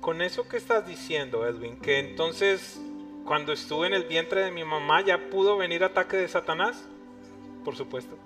Con 0.00 0.22
eso 0.22 0.48
que 0.48 0.56
estás 0.56 0.86
diciendo, 0.86 1.46
Edwin, 1.46 1.78
que 1.78 1.98
entonces 1.98 2.80
cuando 3.26 3.52
estuve 3.52 3.88
en 3.88 3.94
el 3.94 4.04
vientre 4.04 4.44
de 4.44 4.52
mi 4.52 4.64
mamá, 4.64 5.00
¿ya 5.00 5.18
pudo 5.18 5.56
venir 5.56 5.82
ataque 5.82 6.16
de 6.16 6.28
Satanás? 6.28 6.88
Por 7.64 7.74
supuesto. 7.74 8.16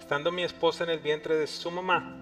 Estando 0.00 0.32
mi 0.32 0.42
esposa 0.42 0.84
en 0.84 0.90
el 0.90 1.00
vientre 1.00 1.36
de 1.36 1.46
su 1.46 1.70
mamá, 1.70 2.16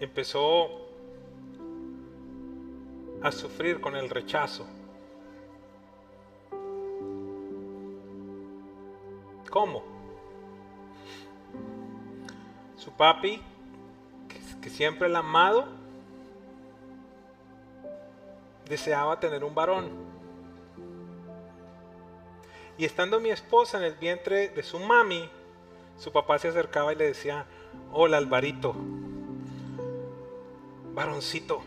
empezó 0.00 0.88
a 3.22 3.30
sufrir 3.30 3.80
con 3.80 3.94
el 3.94 4.10
rechazo 4.10 4.66
¿Cómo? 9.56 9.82
Su 12.76 12.90
papi, 12.90 13.40
que, 14.60 14.68
siempre 14.68 15.08
la 15.08 15.20
ha 15.20 15.22
amado, 15.22 15.64
deseaba 18.68 19.18
tener 19.18 19.42
un 19.44 19.54
varón. 19.54 19.88
Y 22.76 22.84
estando 22.84 23.18
mi 23.18 23.30
esposa 23.30 23.78
en 23.78 23.84
el 23.84 23.94
vientre 23.94 24.50
de 24.50 24.62
su 24.62 24.78
mami, 24.78 25.26
su 25.96 26.12
papá 26.12 26.38
se 26.38 26.48
acercaba 26.48 26.92
y 26.92 26.96
le 26.96 27.06
decía, 27.06 27.46
hola 27.92 28.18
Alvarito, 28.18 28.74
varoncito. 30.92 31.62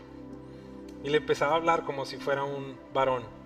Y 1.02 1.08
le 1.08 1.16
empezaba 1.16 1.54
a 1.54 1.56
hablar 1.56 1.82
como 1.82 2.06
si 2.06 2.18
fuera 2.18 2.44
un 2.44 2.78
varón. 2.94 3.39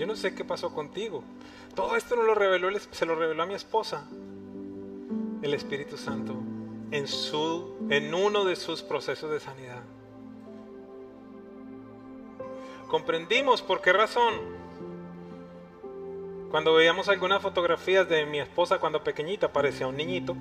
Yo 0.00 0.06
no 0.06 0.16
sé 0.16 0.34
qué 0.34 0.46
pasó 0.46 0.72
contigo. 0.72 1.22
Todo 1.74 1.94
esto 1.94 2.16
no 2.16 2.22
lo 2.22 2.34
reveló, 2.34 2.70
se 2.90 3.04
lo 3.04 3.16
reveló 3.16 3.42
a 3.42 3.46
mi 3.46 3.52
esposa, 3.52 4.08
el 5.42 5.52
Espíritu 5.52 5.98
Santo, 5.98 6.34
en, 6.90 7.06
su, 7.06 7.76
en 7.90 8.14
uno 8.14 8.46
de 8.46 8.56
sus 8.56 8.80
procesos 8.80 9.30
de 9.30 9.40
sanidad. 9.40 9.82
Comprendimos 12.88 13.60
por 13.60 13.82
qué 13.82 13.92
razón. 13.92 14.32
Cuando 16.50 16.72
veíamos 16.72 17.10
algunas 17.10 17.42
fotografías 17.42 18.08
de 18.08 18.24
mi 18.24 18.40
esposa 18.40 18.78
cuando 18.78 19.04
pequeñita, 19.04 19.52
parecía 19.52 19.86
un 19.86 19.98
niñito 19.98 20.34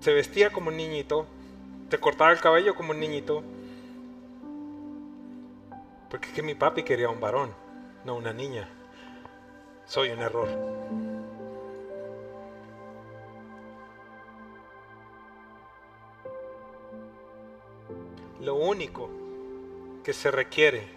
se 0.00 0.12
vestía 0.12 0.50
como 0.50 0.70
un 0.70 0.76
niñito, 0.76 1.26
te 1.88 1.98
cortaba 1.98 2.32
el 2.32 2.40
cabello 2.40 2.74
como 2.74 2.92
un 2.92 3.00
niñito. 3.00 3.44
Porque 6.10 6.26
es 6.26 6.34
que 6.34 6.42
mi 6.42 6.54
papi 6.54 6.82
quería 6.82 7.08
un 7.08 7.20
varón, 7.20 7.54
no 8.04 8.16
una 8.16 8.32
niña. 8.32 8.68
Soy 9.86 10.10
un 10.10 10.18
error. 10.18 10.48
Lo 18.40 18.56
único 18.56 19.08
que 20.02 20.12
se 20.12 20.30
requiere 20.30 20.88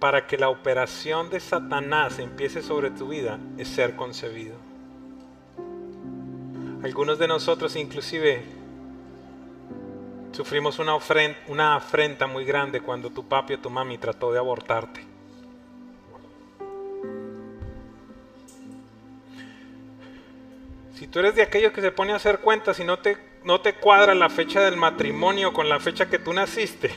para 0.00 0.26
que 0.26 0.38
la 0.38 0.48
operación 0.48 1.30
de 1.30 1.40
Satanás 1.40 2.18
empiece 2.18 2.62
sobre 2.62 2.90
tu 2.90 3.08
vida 3.08 3.38
es 3.58 3.68
ser 3.68 3.96
concebido. 3.96 4.54
Algunos 6.82 7.18
de 7.18 7.28
nosotros 7.28 7.76
inclusive 7.76 8.55
sufrimos 10.36 10.78
una, 10.78 10.98
una 11.48 11.76
afrenta 11.76 12.26
muy 12.26 12.44
grande 12.44 12.82
cuando 12.82 13.08
tu 13.08 13.26
papi 13.26 13.54
o 13.54 13.58
tu 13.58 13.70
mami 13.70 13.96
trató 13.96 14.30
de 14.32 14.38
abortarte. 14.38 15.00
Si 20.94 21.06
tú 21.06 21.20
eres 21.20 21.36
de 21.36 21.42
aquellos 21.42 21.72
que 21.72 21.80
se 21.80 21.90
pone 21.90 22.12
a 22.12 22.16
hacer 22.16 22.40
cuentas 22.40 22.78
y 22.80 22.84
no 22.84 22.98
te, 22.98 23.16
no 23.44 23.62
te 23.62 23.76
cuadra 23.76 24.14
la 24.14 24.28
fecha 24.28 24.60
del 24.60 24.76
matrimonio 24.76 25.54
con 25.54 25.70
la 25.70 25.80
fecha 25.80 26.10
que 26.10 26.18
tú 26.18 26.34
naciste, 26.34 26.94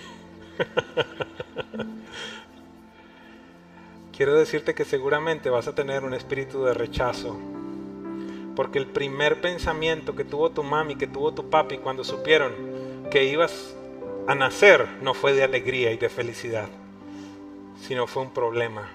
quiero 4.17 4.35
decirte 4.35 4.75
que 4.75 4.83
seguramente 4.83 5.49
vas 5.49 5.69
a 5.69 5.75
tener 5.75 6.03
un 6.03 6.13
espíritu 6.13 6.65
de 6.65 6.73
rechazo 6.73 7.39
porque 8.59 8.79
el 8.79 8.87
primer 8.87 9.39
pensamiento 9.39 10.13
que 10.13 10.25
tuvo 10.25 10.49
tu 10.49 10.63
mami, 10.63 10.97
que 10.97 11.07
tuvo 11.07 11.33
tu 11.33 11.49
papi 11.49 11.77
cuando 11.77 12.03
supieron 12.03 12.68
que 13.09 13.25
ibas 13.25 13.75
a 14.27 14.35
nacer 14.35 14.87
no 15.01 15.13
fue 15.13 15.33
de 15.33 15.43
alegría 15.43 15.91
y 15.91 15.97
de 15.97 16.09
felicidad, 16.09 16.67
sino 17.81 18.07
fue 18.07 18.23
un 18.23 18.33
problema. 18.33 18.89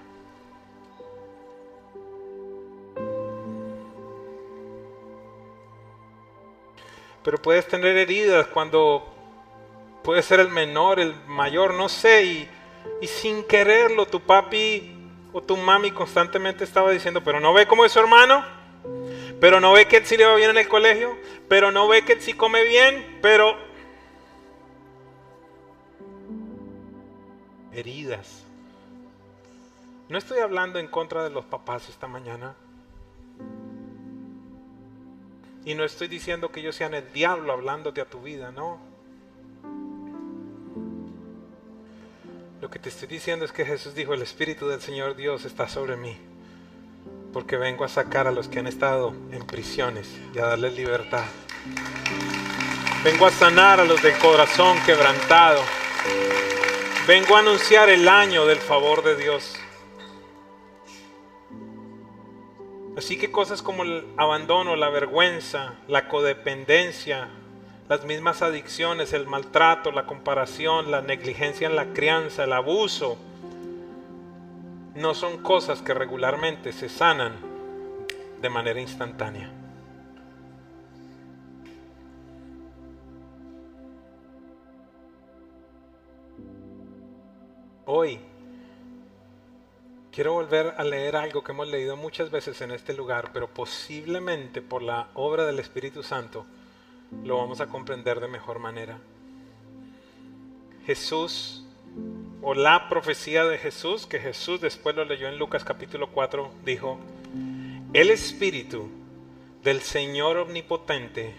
Pero 7.23 7.39
puedes 7.41 7.67
tener 7.67 7.97
heridas 7.97 8.47
cuando 8.49 9.05
puedes 10.03 10.25
ser 10.27 10.41
el 10.41 10.49
menor, 10.49 11.01
el 11.01 11.15
mayor, 11.27 11.75
no 11.75 11.89
sé, 11.89 12.25
y, 12.25 12.49
sin 13.07 13.45
quererlo 13.45 14.07
tu 14.07 14.21
papi 14.21 14.93
o 15.33 15.43
tu 15.43 15.57
mami 15.57 15.91
constantemente 15.91 16.65
estaba 16.65 16.91
diciendo, 16.91 17.23
pero 17.25 17.41
no 17.41 17.53
ve 17.53 17.67
cómo 17.67 17.85
es 17.85 17.93
su 17.93 17.99
hermano 17.99 18.45
pero 19.41 19.61
no 19.61 19.73
ve 19.73 19.87
que 19.87 19.99
él 19.99 20.07
sí 20.07 20.17
le 20.17 20.25
va 20.25 20.35
bien 20.37 20.51
en 20.51 20.59
el 20.59 20.69
colegio, 20.69 21.17
pero 21.49 21.71
no 21.71 21.89
ve 21.89 22.03
que 22.03 22.15
él 22.15 22.37
come 22.37 22.65
bien, 22.65 23.19
pero... 23.21 23.74
Heridas. 27.75 28.43
No 30.09 30.19
estoy 30.19 30.39
hablando 30.39 30.79
en 30.79 30.89
contra 30.89 31.25
de 31.25 31.31
los 31.31 31.45
papás 31.45 31.89
esta 31.89 32.07
mañana. 32.07 32.55
Y 35.65 35.75
no 35.75 35.85
estoy 35.85 36.09
diciendo 36.09 36.51
que 36.51 36.61
ellos 36.61 36.77
sean 36.77 36.95
el 36.95 37.13
diablo 37.13 37.53
hablándote 37.53 38.01
a 38.01 38.05
tu 38.05 38.21
vida, 38.21 38.53
no. 38.53 38.79
Lo 42.61 42.71
que 42.71 42.79
te 42.79 42.89
estoy 42.89 43.09
diciendo 43.09 43.45
es 43.45 43.53
que 43.53 43.65
Jesús 43.65 43.95
dijo, 43.95 44.15
el 44.15 44.23
Espíritu 44.23 44.69
del 44.69 44.81
Señor 44.81 45.17
Dios 45.17 45.45
está 45.45 45.69
sobre 45.69 45.97
mí 45.97 46.19
porque 47.35 47.57
vengo 47.57 47.85
a 47.85 47.89
sacar 47.89 48.29
a 48.29 48.31
los 48.31 48.47
que 48.47 48.61
han 48.61 48.69
estado 48.69 49.13
en 49.33 49.45
prisiones 49.45 50.09
y 50.33 50.39
a 50.39 50.47
darles 50.47 50.77
libertad. 50.77 51.25
Vengo 53.03 53.27
a 53.27 53.31
sanar 53.33 53.81
a 53.81 53.85
los 53.85 54.01
del 54.01 54.17
corazón 54.19 54.79
quebrantado. 54.87 55.61
Vengo 57.07 57.37
a 57.37 57.41
anunciar 57.41 57.91
el 57.91 58.09
año 58.09 58.47
del 58.47 58.57
favor 58.57 59.05
de 59.05 59.15
Dios. 59.15 59.57
Así 62.97 63.19
que 63.19 63.31
cosas 63.31 63.61
como 63.61 63.83
el 63.83 64.07
abandono, 64.17 64.75
la 64.75 64.89
vergüenza, 64.89 65.75
la 65.87 66.09
codependencia, 66.09 67.29
las 67.91 68.07
mismas 68.07 68.41
adicciones, 68.41 69.13
el 69.13 69.27
maltrato, 69.27 69.93
la 69.93 70.07
comparación, 70.07 70.91
la 70.91 71.03
negligencia 71.03 71.67
en 71.67 71.77
la 71.77 71.93
crianza, 71.93 72.45
el 72.45 72.55
abuso, 72.55 73.19
no 74.95 75.13
son 75.13 75.43
cosas 75.43 75.83
que 75.83 75.93
regularmente 75.93 76.73
se 76.73 76.89
sanan 76.89 77.35
de 78.41 78.49
manera 78.49 78.81
instantánea. 78.81 79.53
Hoy 87.97 88.19
quiero 90.11 90.33
volver 90.33 90.75
a 90.79 90.83
leer 90.83 91.15
algo 91.15 91.45
que 91.45 91.53
hemos 91.53 91.69
leído 91.69 91.97
muchas 91.97 92.29
veces 92.29 92.61
en 92.61 92.73
este 92.73 92.93
lugar, 92.93 93.31
pero 93.33 93.47
posiblemente 93.47 94.63
por 94.63 94.83
la 94.83 95.11
obra 95.15 95.47
del 95.47 95.61
Espíritu 95.61 96.03
Santo 96.03 96.45
lo 97.23 97.37
vamos 97.39 97.61
a 97.61 97.69
comprender 97.69 98.19
de 98.19 98.27
mejor 98.27 98.59
manera. 98.59 98.99
Jesús 100.85 101.65
o 102.43 102.55
la 102.55 102.89
profecía 102.89 103.45
de 103.45 103.59
Jesús, 103.59 104.09
que 104.09 104.19
Jesús 104.19 104.61
después 104.61 104.97
lo 104.97 105.05
leyó 105.05 105.29
en 105.29 105.39
Lucas 105.39 105.63
capítulo 105.63 106.11
4, 106.11 106.51
dijo, 106.65 106.99
el 107.93 108.11
Espíritu 108.11 108.89
del 109.63 109.83
Señor 109.83 110.39
Omnipotente 110.39 111.33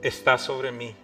está 0.00 0.38
sobre 0.38 0.70
mí, 0.70 0.94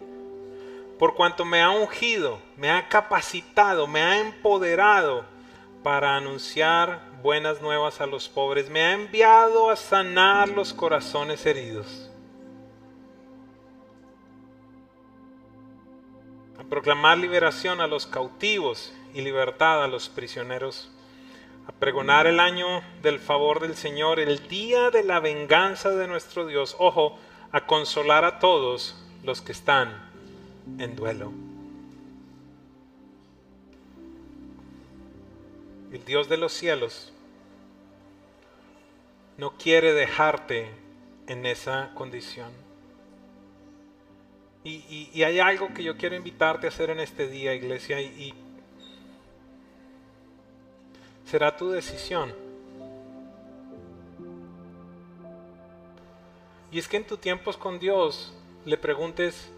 por 0.99 1.15
cuanto 1.15 1.45
me 1.45 1.63
ha 1.63 1.71
ungido, 1.71 2.41
me 2.57 2.71
ha 2.71 2.89
capacitado, 2.89 3.87
me 3.87 4.03
ha 4.03 4.19
empoderado 4.19 5.25
para 5.83 6.17
anunciar 6.17 7.01
buenas 7.23 7.63
nuevas 7.63 8.01
a 8.01 8.07
los 8.07 8.29
pobres, 8.29 8.69
me 8.69 8.83
ha 8.83 8.93
enviado 8.93 9.71
a 9.71 9.77
sanar 9.77 10.49
los 10.49 10.75
corazones 10.75 11.47
heridos, 11.47 12.11
a 16.59 16.65
proclamar 16.65 17.19
liberación 17.19 17.81
a 17.81 17.87
los 17.87 18.07
cautivos 18.07 18.93
y 19.15 19.21
libertad 19.21 19.85
a 19.85 19.89
los 19.89 20.09
prisioneros, 20.09 20.91
a 21.69 21.73
pregonar 21.73 22.27
el 22.27 22.41
año 22.41 22.83
del 23.03 23.21
favor 23.21 23.61
del 23.61 23.77
Señor, 23.77 24.19
el 24.19 24.49
día 24.49 24.91
de 24.91 25.05
la 25.05 25.21
venganza 25.21 25.91
de 25.91 26.09
nuestro 26.09 26.45
Dios, 26.47 26.75
ojo, 26.81 27.19
a 27.53 27.67
consolar 27.67 28.25
a 28.25 28.41
todos 28.41 28.97
los 29.23 29.41
que 29.41 29.53
están 29.53 30.08
en 30.79 30.97
duelo. 30.97 31.33
El 35.93 36.05
Dios 36.05 36.29
de 36.29 36.37
los 36.37 36.53
cielos 36.53 37.13
no 39.39 39.57
quiere 39.57 39.95
dejarte 39.95 40.69
en 41.27 41.47
esa 41.47 41.93
condición. 41.95 42.51
Y, 44.65 45.23
hay 45.23 45.39
algo 45.39 45.73
que 45.73 45.83
yo 45.83 45.97
quiero 45.97 46.15
invitarte 46.15 46.67
a 46.67 46.69
hacer 46.69 46.91
en 46.91 47.01
este 47.01 47.27
día, 47.27 47.55
iglesia, 47.55 48.03
y 48.03 48.35
será 51.25 51.57
tu 51.57 51.71
decisión. 51.71 52.35
Y 56.71 56.79
es 56.79 56.87
que 56.87 56.99
en 56.99 57.07
tus 57.07 57.19
tiempos 57.19 57.57
con 57.57 57.79
Dios 57.79 58.35
le 58.67 58.77
preguntes, 58.77 59.51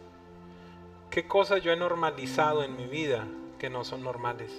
¿qué 1.10 1.26
cosas 1.26 1.62
yo 1.62 1.72
he 1.72 1.76
normalizado 1.76 2.62
en 2.62 2.76
mi 2.76 2.86
vida 2.86 3.26
que 3.58 3.68
no 3.68 3.84
son 3.84 4.02
normales? 4.02 4.50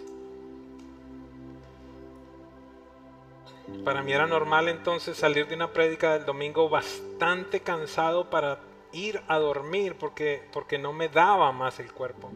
Para 3.86 4.04
mí 4.04 4.12
era 4.12 4.28
normal 4.28 4.68
entonces 4.68 5.18
salir 5.18 5.48
de 5.48 5.56
una 5.56 5.72
prédica 5.72 6.14
del 6.14 6.26
domingo 6.26 6.70
bastante 6.70 7.62
cansado 7.62 8.30
para 8.30 8.60
ir 8.92 9.22
a 9.28 9.40
dormir 9.40 9.96
porque, 9.98 10.44
porque 10.52 10.78
no 10.78 10.92
me 10.94 11.08
daba 11.08 11.52
más 11.52 11.80
el 11.80 11.92
cuerpo. 11.92 12.30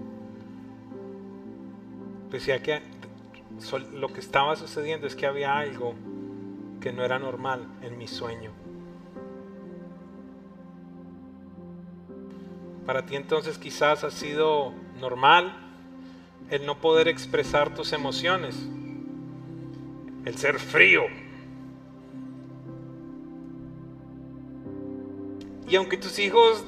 Decía 2.32 2.64
que 2.64 2.82
lo 3.94 4.08
que 4.12 4.20
estaba 4.22 4.56
sucediendo 4.56 5.08
es 5.08 5.16
que 5.16 5.28
había 5.28 5.58
algo 5.58 5.94
que 6.82 6.92
no 6.92 7.04
era 7.04 7.20
normal 7.20 7.68
en 7.82 7.98
mi 7.98 8.08
sueño. 8.08 8.65
Para 12.86 13.06
ti 13.06 13.16
entonces 13.16 13.58
quizás 13.58 14.04
ha 14.04 14.12
sido 14.12 14.74
normal 15.00 15.54
el 16.52 16.66
no 16.66 16.80
poder 16.80 17.08
expresar 17.08 17.74
tus 17.74 17.94
emociones, 17.94 18.56
el 20.26 20.38
ser 20.38 20.60
frío. 20.60 21.04
Y 25.68 25.76
aunque 25.76 25.98
tus 25.98 26.20
hijos 26.20 26.64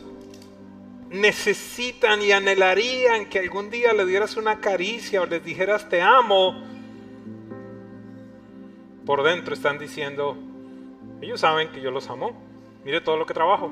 necesitan 1.12 2.22
y 2.22 2.32
anhelarían 2.32 3.28
que 3.28 3.40
algún 3.40 3.70
día 3.70 3.94
le 3.94 4.06
dieras 4.06 4.38
una 4.38 4.60
caricia 4.60 5.22
o 5.22 5.26
les 5.28 5.44
dijeras 5.44 5.88
te 5.88 6.02
amo, 6.02 6.64
por 9.06 9.24
dentro 9.24 9.54
están 9.54 9.78
diciendo, 9.78 10.36
ellos 11.22 11.40
saben 11.40 11.70
que 11.70 11.80
yo 11.80 11.92
los 11.92 12.10
amo, 12.10 12.36
mire 12.84 13.02
todo 13.02 13.18
lo 13.18 13.26
que 13.26 13.34
trabajo, 13.34 13.70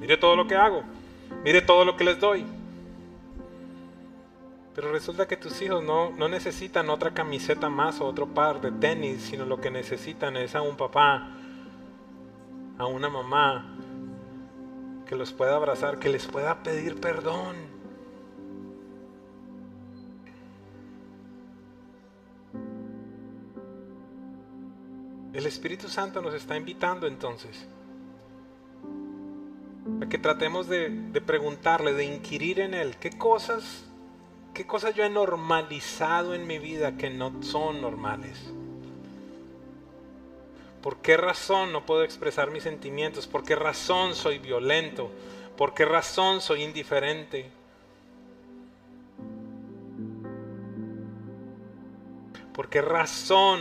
mire 0.00 0.16
todo 0.16 0.34
lo 0.34 0.48
que 0.48 0.56
hago, 0.56 0.82
mire 1.44 1.62
todo 1.62 1.84
lo 1.84 1.96
que 1.96 2.04
les 2.04 2.18
doy. 2.18 2.44
Pero 4.74 4.90
resulta 4.90 5.28
que 5.28 5.36
tus 5.36 5.62
hijos 5.62 5.82
no, 5.84 6.10
no 6.10 6.28
necesitan 6.28 6.90
otra 6.90 7.14
camiseta 7.14 7.68
más 7.68 8.00
o 8.00 8.06
otro 8.06 8.26
par 8.26 8.60
de 8.60 8.72
tenis, 8.72 9.22
sino 9.22 9.44
lo 9.44 9.60
que 9.60 9.70
necesitan 9.70 10.36
es 10.36 10.54
a 10.54 10.62
un 10.62 10.76
papá, 10.76 11.28
a 12.78 12.86
una 12.86 13.08
mamá 13.08 13.76
que 15.06 15.14
los 15.14 15.32
pueda 15.32 15.54
abrazar, 15.54 15.98
que 15.98 16.08
les 16.08 16.26
pueda 16.26 16.62
pedir 16.62 17.00
perdón. 17.00 17.56
El 25.32 25.46
Espíritu 25.46 25.88
Santo 25.88 26.20
nos 26.20 26.34
está 26.34 26.56
invitando 26.56 27.06
entonces 27.06 27.68
a 30.02 30.08
que 30.08 30.18
tratemos 30.18 30.68
de, 30.68 30.90
de 30.90 31.20
preguntarle, 31.20 31.92
de 31.92 32.04
inquirir 32.04 32.60
en 32.60 32.74
Él, 32.74 32.96
¿qué 32.98 33.10
cosas 33.10 33.84
¿Qué 34.54 34.64
cosas 34.64 34.94
yo 34.94 35.02
he 35.02 35.10
normalizado 35.10 36.32
en 36.32 36.46
mi 36.46 36.60
vida 36.60 36.96
que 36.96 37.10
no 37.10 37.42
son 37.42 37.82
normales? 37.82 38.40
¿Por 40.80 40.98
qué 40.98 41.16
razón 41.16 41.72
no 41.72 41.84
puedo 41.84 42.04
expresar 42.04 42.52
mis 42.52 42.62
sentimientos? 42.62 43.26
¿Por 43.26 43.42
qué 43.42 43.56
razón 43.56 44.14
soy 44.14 44.38
violento? 44.38 45.10
¿Por 45.56 45.74
qué 45.74 45.84
razón 45.84 46.40
soy 46.40 46.62
indiferente? 46.62 47.50
¿Por 52.52 52.68
qué 52.68 52.80
razón 52.80 53.60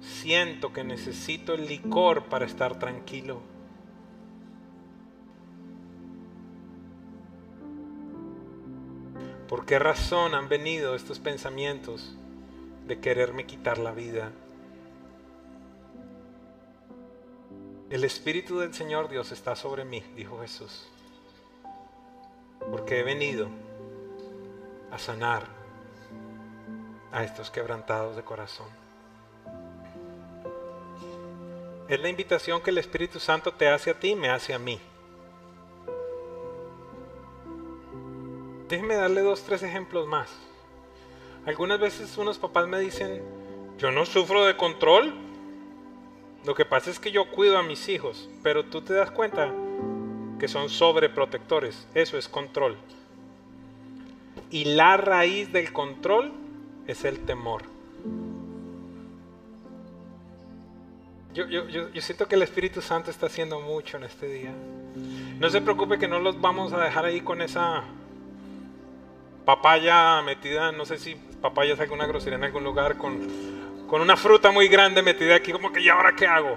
siento 0.00 0.72
que 0.72 0.84
necesito 0.84 1.52
el 1.52 1.66
licor 1.66 2.24
para 2.24 2.46
estar 2.46 2.78
tranquilo? 2.78 3.42
¿Por 9.48 9.66
qué 9.66 9.78
razón 9.78 10.34
han 10.34 10.48
venido 10.48 10.94
estos 10.94 11.18
pensamientos 11.18 12.14
de 12.86 12.98
quererme 12.98 13.44
quitar 13.44 13.78
la 13.78 13.92
vida? 13.92 14.32
El 17.90 18.04
Espíritu 18.04 18.58
del 18.58 18.72
Señor 18.72 19.08
Dios 19.08 19.32
está 19.32 19.54
sobre 19.54 19.84
mí, 19.84 20.02
dijo 20.16 20.40
Jesús, 20.40 20.88
porque 22.70 23.00
he 23.00 23.02
venido 23.02 23.48
a 24.90 24.98
sanar 24.98 25.46
a 27.12 27.22
estos 27.22 27.50
quebrantados 27.50 28.16
de 28.16 28.22
corazón. 28.22 28.68
Es 31.86 32.00
la 32.00 32.08
invitación 32.08 32.62
que 32.62 32.70
el 32.70 32.78
Espíritu 32.78 33.20
Santo 33.20 33.52
te 33.52 33.68
hace 33.68 33.90
a 33.90 34.00
ti 34.00 34.16
me 34.16 34.30
hace 34.30 34.54
a 34.54 34.58
mí. 34.58 34.80
Déjenme 38.68 38.94
darle 38.94 39.20
dos, 39.20 39.42
tres 39.42 39.62
ejemplos 39.62 40.06
más. 40.06 40.28
Algunas 41.46 41.78
veces 41.78 42.16
unos 42.16 42.38
papás 42.38 42.66
me 42.66 42.80
dicen, 42.80 43.22
yo 43.78 43.90
no 43.90 44.06
sufro 44.06 44.44
de 44.46 44.56
control. 44.56 45.14
Lo 46.46 46.54
que 46.54 46.64
pasa 46.64 46.90
es 46.90 46.98
que 46.98 47.10
yo 47.10 47.30
cuido 47.30 47.58
a 47.58 47.62
mis 47.62 47.88
hijos, 47.88 48.28
pero 48.42 48.64
tú 48.64 48.80
te 48.80 48.94
das 48.94 49.10
cuenta 49.10 49.52
que 50.38 50.48
son 50.48 50.68
sobreprotectores. 50.70 51.86
Eso 51.94 52.16
es 52.16 52.28
control. 52.28 52.76
Y 54.50 54.64
la 54.64 54.96
raíz 54.96 55.52
del 55.52 55.72
control 55.72 56.32
es 56.86 57.04
el 57.04 57.18
temor. 57.20 57.62
Yo, 61.34 61.48
yo, 61.48 61.66
yo, 61.68 62.00
siento 62.00 62.28
que 62.28 62.36
el 62.36 62.42
Espíritu 62.42 62.80
Santo 62.80 63.10
está 63.10 63.26
haciendo 63.26 63.60
mucho 63.60 63.96
en 63.96 64.04
este 64.04 64.28
día. 64.28 64.52
No 65.40 65.50
se 65.50 65.60
preocupe 65.60 65.98
que 65.98 66.06
no 66.06 66.20
los 66.20 66.40
vamos 66.40 66.72
a 66.72 66.78
dejar 66.78 67.06
ahí 67.06 67.20
con 67.22 67.42
esa 67.42 67.82
papaya 69.44 70.22
metida, 70.22 70.72
no 70.72 70.84
sé 70.84 70.98
si 70.98 71.14
papaya 71.14 71.74
es 71.74 71.80
alguna 71.80 72.06
grosería 72.06 72.38
en 72.38 72.44
algún 72.44 72.64
lugar, 72.64 72.96
con, 72.96 73.18
con 73.86 74.00
una 74.00 74.16
fruta 74.16 74.50
muy 74.50 74.68
grande 74.68 75.02
metida 75.02 75.36
aquí, 75.36 75.52
como 75.52 75.72
que, 75.72 75.80
¿y 75.80 75.88
ahora 75.88 76.14
qué 76.16 76.26
hago? 76.26 76.56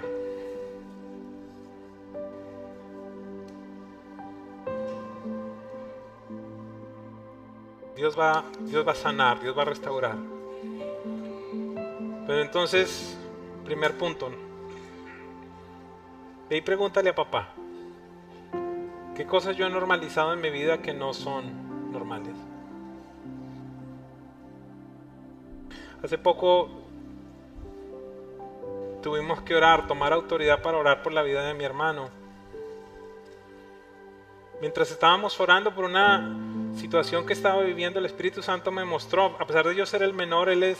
Dios 7.98 8.16
va, 8.16 8.44
Dios 8.60 8.86
va 8.86 8.92
a 8.92 8.94
sanar, 8.94 9.40
Dios 9.40 9.58
va 9.58 9.62
a 9.62 9.64
restaurar. 9.64 10.16
Pero 12.28 12.40
entonces, 12.40 13.18
primer 13.64 13.98
punto, 13.98 14.30
ve 16.48 16.58
y 16.58 16.60
pregúntale 16.60 17.10
a 17.10 17.14
papá, 17.16 17.48
¿qué 19.16 19.26
cosas 19.26 19.56
yo 19.56 19.66
he 19.66 19.70
normalizado 19.70 20.32
en 20.32 20.40
mi 20.40 20.50
vida 20.50 20.78
que 20.78 20.94
no 20.94 21.12
son 21.12 21.90
normales? 21.90 22.37
Hace 26.02 26.16
poco 26.16 26.68
tuvimos 29.02 29.40
que 29.42 29.56
orar, 29.56 29.88
tomar 29.88 30.12
autoridad 30.12 30.62
para 30.62 30.78
orar 30.78 31.02
por 31.02 31.12
la 31.12 31.22
vida 31.22 31.44
de 31.44 31.54
mi 31.54 31.64
hermano. 31.64 32.08
Mientras 34.60 34.90
estábamos 34.90 35.38
orando 35.40 35.74
por 35.74 35.84
una 35.84 36.36
situación 36.76 37.26
que 37.26 37.32
estaba 37.32 37.62
viviendo, 37.62 37.98
el 37.98 38.06
Espíritu 38.06 38.42
Santo 38.42 38.70
me 38.70 38.84
mostró, 38.84 39.36
a 39.40 39.46
pesar 39.46 39.66
de 39.66 39.74
yo 39.74 39.86
ser 39.86 40.04
el 40.04 40.12
menor, 40.12 40.48
él 40.48 40.62
es, 40.62 40.78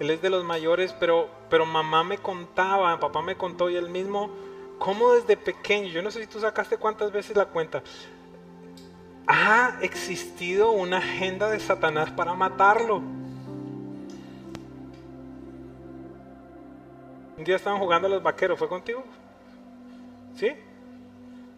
él 0.00 0.10
es 0.10 0.20
de 0.20 0.28
los 0.28 0.44
mayores, 0.44 0.94
pero, 1.00 1.28
pero 1.48 1.64
mamá 1.64 2.04
me 2.04 2.18
contaba, 2.18 3.00
papá 3.00 3.22
me 3.22 3.36
contó 3.36 3.70
y 3.70 3.76
él 3.76 3.88
mismo, 3.88 4.30
cómo 4.78 5.12
desde 5.12 5.38
pequeño, 5.38 5.88
yo 5.88 6.02
no 6.02 6.10
sé 6.10 6.20
si 6.20 6.26
tú 6.26 6.40
sacaste 6.40 6.76
cuántas 6.76 7.10
veces 7.10 7.36
la 7.36 7.46
cuenta, 7.46 7.82
ha 9.26 9.78
existido 9.80 10.72
una 10.72 10.98
agenda 10.98 11.48
de 11.50 11.60
Satanás 11.60 12.10
para 12.10 12.34
matarlo. 12.34 13.17
Un 17.38 17.44
día 17.44 17.54
estaban 17.54 17.78
jugando 17.78 18.08
a 18.08 18.10
los 18.10 18.22
vaqueros, 18.22 18.58
¿fue 18.58 18.68
contigo? 18.68 19.04
¿Sí? 20.36 20.52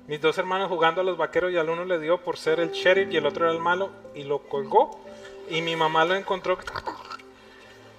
Mis 0.07 0.21
dos 0.21 0.37
hermanos 0.37 0.69
jugando 0.69 1.01
a 1.01 1.05
los 1.05 1.17
vaqueros 1.17 1.51
y 1.53 1.57
al 1.57 1.71
uno 1.71 1.87
le 1.87 1.99
dio 1.99 2.19
por 2.19 2.37
ser 2.37 2.61
el 2.61 2.73
sheriff 2.73 3.11
y 3.11 3.17
el 3.17 3.25
otro 3.25 3.47
era 3.47 3.55
el 3.55 3.61
malo 3.61 3.91
y 4.15 4.25
lo 4.25 4.41
colgó. 4.41 5.01
Y 5.49 5.63
mi 5.63 5.77
mamá 5.77 6.05
lo 6.05 6.15
encontró. 6.15 6.59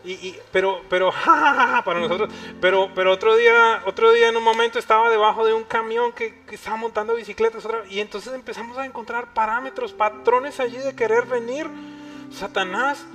Y, 0.04 0.36
pero, 0.52 0.82
pero, 0.90 1.12
para 1.26 2.00
nosotros. 2.00 2.30
Pero, 2.60 2.92
pero 2.94 3.12
otro 3.12 3.36
día, 3.36 3.82
otro 3.86 4.12
día 4.12 4.30
en 4.30 4.38
un 4.38 4.44
momento 4.44 4.78
estaba 4.78 5.10
debajo 5.10 5.44
de 5.44 5.54
un 5.54 5.64
camión 5.64 6.12
que, 6.12 6.40
estaba 6.52 6.76
montando 6.78 7.16
bicicletas. 7.16 7.68
y 7.90 8.00
entonces 8.00 8.32
empezamos 8.34 8.78
a 8.78 8.86
encontrar 8.86 9.34
parámetros, 9.34 9.92
patrones 9.92 10.60
allí 10.60 10.78
de 10.78 10.96
querer 10.96 11.26
venir. 11.26 11.68
Satanás 12.32 13.06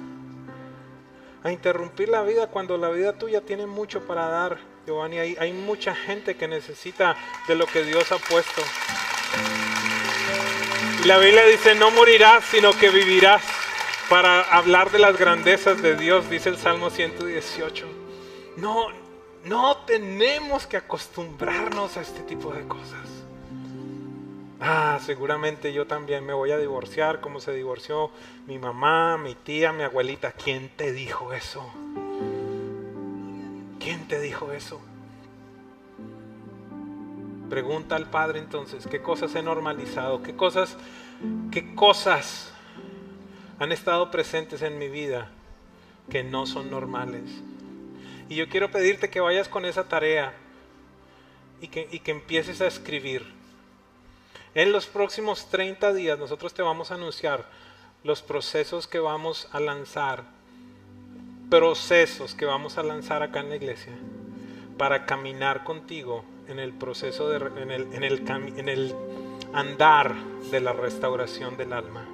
a 1.46 1.52
interrumpir 1.52 2.08
la 2.08 2.22
vida 2.22 2.48
cuando 2.48 2.76
la 2.76 2.90
vida 2.90 3.12
tuya 3.12 3.40
tiene 3.40 3.66
mucho 3.66 4.00
para 4.00 4.26
dar, 4.26 4.58
Giovanni. 4.84 5.18
Hay, 5.18 5.52
mucha 5.52 5.94
gente 5.94 6.36
que 6.36 6.48
necesita 6.48 7.16
de 7.46 7.54
lo 7.54 7.66
que 7.66 7.84
Dios 7.84 8.10
ha 8.10 8.18
puesto. 8.18 8.62
Y 11.04 11.06
la 11.06 11.18
Biblia 11.18 11.44
dice, 11.44 11.76
no 11.76 11.92
morirás, 11.92 12.44
sino 12.46 12.72
que 12.72 12.90
vivirás 12.90 13.42
para 14.10 14.40
hablar 14.40 14.90
de 14.90 14.98
las 14.98 15.16
grandezas 15.16 15.80
de 15.80 15.94
Dios, 15.94 16.28
dice 16.28 16.48
el 16.48 16.56
Salmo 16.56 16.90
118. 16.90 17.86
No, 18.56 18.88
no 19.44 19.76
tenemos 19.86 20.66
que 20.66 20.78
acostumbrarnos 20.78 21.96
a 21.96 22.00
este 22.00 22.22
tipo 22.22 22.52
de 22.52 22.66
cosas. 22.66 23.05
Ah, 24.60 24.98
seguramente 25.02 25.72
yo 25.72 25.86
también 25.86 26.24
me 26.24 26.32
voy 26.32 26.50
a 26.50 26.58
divorciar 26.58 27.20
como 27.20 27.40
se 27.40 27.52
divorció 27.52 28.10
mi 28.46 28.58
mamá, 28.58 29.18
mi 29.18 29.34
tía, 29.34 29.72
mi 29.72 29.82
abuelita. 29.82 30.32
¿Quién 30.32 30.70
te 30.76 30.92
dijo 30.92 31.34
eso? 31.34 31.70
¿Quién 33.78 34.08
te 34.08 34.18
dijo 34.18 34.52
eso? 34.52 34.80
Pregunta 37.50 37.96
al 37.96 38.10
Padre 38.10 38.40
entonces, 38.40 38.86
¿qué 38.86 39.00
cosas 39.02 39.34
he 39.34 39.42
normalizado? 39.42 40.22
¿Qué 40.22 40.34
cosas, 40.34 40.76
qué 41.52 41.74
cosas 41.74 42.52
han 43.58 43.72
estado 43.72 44.10
presentes 44.10 44.62
en 44.62 44.78
mi 44.78 44.88
vida 44.88 45.30
que 46.10 46.24
no 46.24 46.46
son 46.46 46.70
normales? 46.70 47.22
Y 48.28 48.34
yo 48.36 48.48
quiero 48.48 48.70
pedirte 48.70 49.10
que 49.10 49.20
vayas 49.20 49.48
con 49.48 49.64
esa 49.64 49.84
tarea 49.84 50.32
y 51.60 51.68
que, 51.68 51.88
y 51.92 52.00
que 52.00 52.10
empieces 52.10 52.60
a 52.60 52.66
escribir. 52.66 53.36
En 54.56 54.72
los 54.72 54.86
próximos 54.86 55.50
30 55.50 55.92
días 55.92 56.18
nosotros 56.18 56.54
te 56.54 56.62
vamos 56.62 56.90
a 56.90 56.94
anunciar 56.94 57.44
los 58.04 58.22
procesos 58.22 58.86
que 58.86 58.98
vamos 58.98 59.50
a 59.52 59.60
lanzar, 59.60 60.22
procesos 61.50 62.34
que 62.34 62.46
vamos 62.46 62.78
a 62.78 62.82
lanzar 62.82 63.22
acá 63.22 63.40
en 63.40 63.50
la 63.50 63.56
iglesia 63.56 63.92
para 64.78 65.04
caminar 65.04 65.62
contigo 65.62 66.24
en 66.48 66.58
el 66.58 66.72
proceso 66.72 67.28
de, 67.28 67.36
en 67.36 67.70
el, 67.70 68.26
en 68.56 68.68
el, 68.70 68.94
andar 69.52 70.14
de 70.50 70.60
la 70.60 70.72
restauración 70.72 71.58
del 71.58 71.74
alma. 71.74 72.06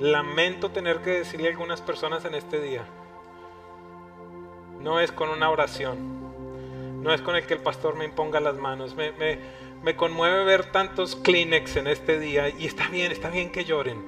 Lamento 0.00 0.70
tener 0.70 1.02
que 1.02 1.10
decirle 1.10 1.48
a 1.48 1.50
algunas 1.50 1.82
personas 1.82 2.24
en 2.24 2.36
este 2.36 2.58
día, 2.58 2.86
no 4.80 4.98
es 4.98 5.12
con 5.12 5.28
una 5.28 5.50
oración, 5.50 7.02
no 7.02 7.12
es 7.12 7.20
con 7.20 7.36
el 7.36 7.46
que 7.46 7.52
el 7.52 7.60
pastor 7.60 7.96
me 7.96 8.06
imponga 8.06 8.40
las 8.40 8.56
manos, 8.56 8.94
me, 8.94 9.12
me 9.82 9.96
conmueve 9.96 10.44
ver 10.44 10.70
tantos 10.70 11.16
Kleenex 11.16 11.76
en 11.76 11.88
este 11.88 12.20
día 12.20 12.48
y 12.48 12.66
está 12.66 12.88
bien, 12.88 13.10
está 13.10 13.30
bien 13.30 13.50
que 13.50 13.64
lloren. 13.64 14.00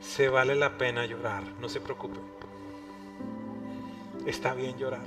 Se 0.00 0.28
vale 0.28 0.54
la 0.54 0.78
pena 0.78 1.04
llorar, 1.04 1.44
no 1.60 1.68
se 1.68 1.80
preocupen. 1.80 2.22
Está 4.26 4.54
bien 4.54 4.78
llorar. 4.78 5.06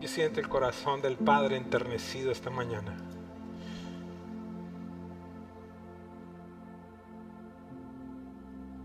Yo 0.00 0.08
siento 0.08 0.40
el 0.40 0.48
corazón 0.48 1.02
del 1.02 1.16
Padre 1.16 1.56
enternecido 1.56 2.32
esta 2.32 2.48
mañana. 2.48 2.96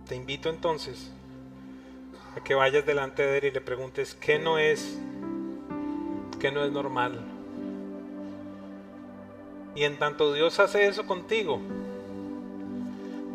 Te 0.08 0.16
invito 0.16 0.50
entonces 0.50 1.10
a 2.36 2.44
que 2.44 2.56
vayas 2.56 2.86
delante 2.86 3.24
de 3.24 3.38
Él 3.38 3.46
y 3.46 3.52
le 3.52 3.62
preguntes 3.62 4.16
qué 4.16 4.40
no 4.40 4.58
es, 4.58 4.98
qué 6.40 6.52
no 6.52 6.64
es 6.64 6.72
normal. 6.72 7.20
Y 9.76 9.84
en 9.84 9.98
tanto 9.98 10.34
Dios 10.34 10.60
hace 10.60 10.88
eso 10.88 11.06
contigo, 11.06 11.60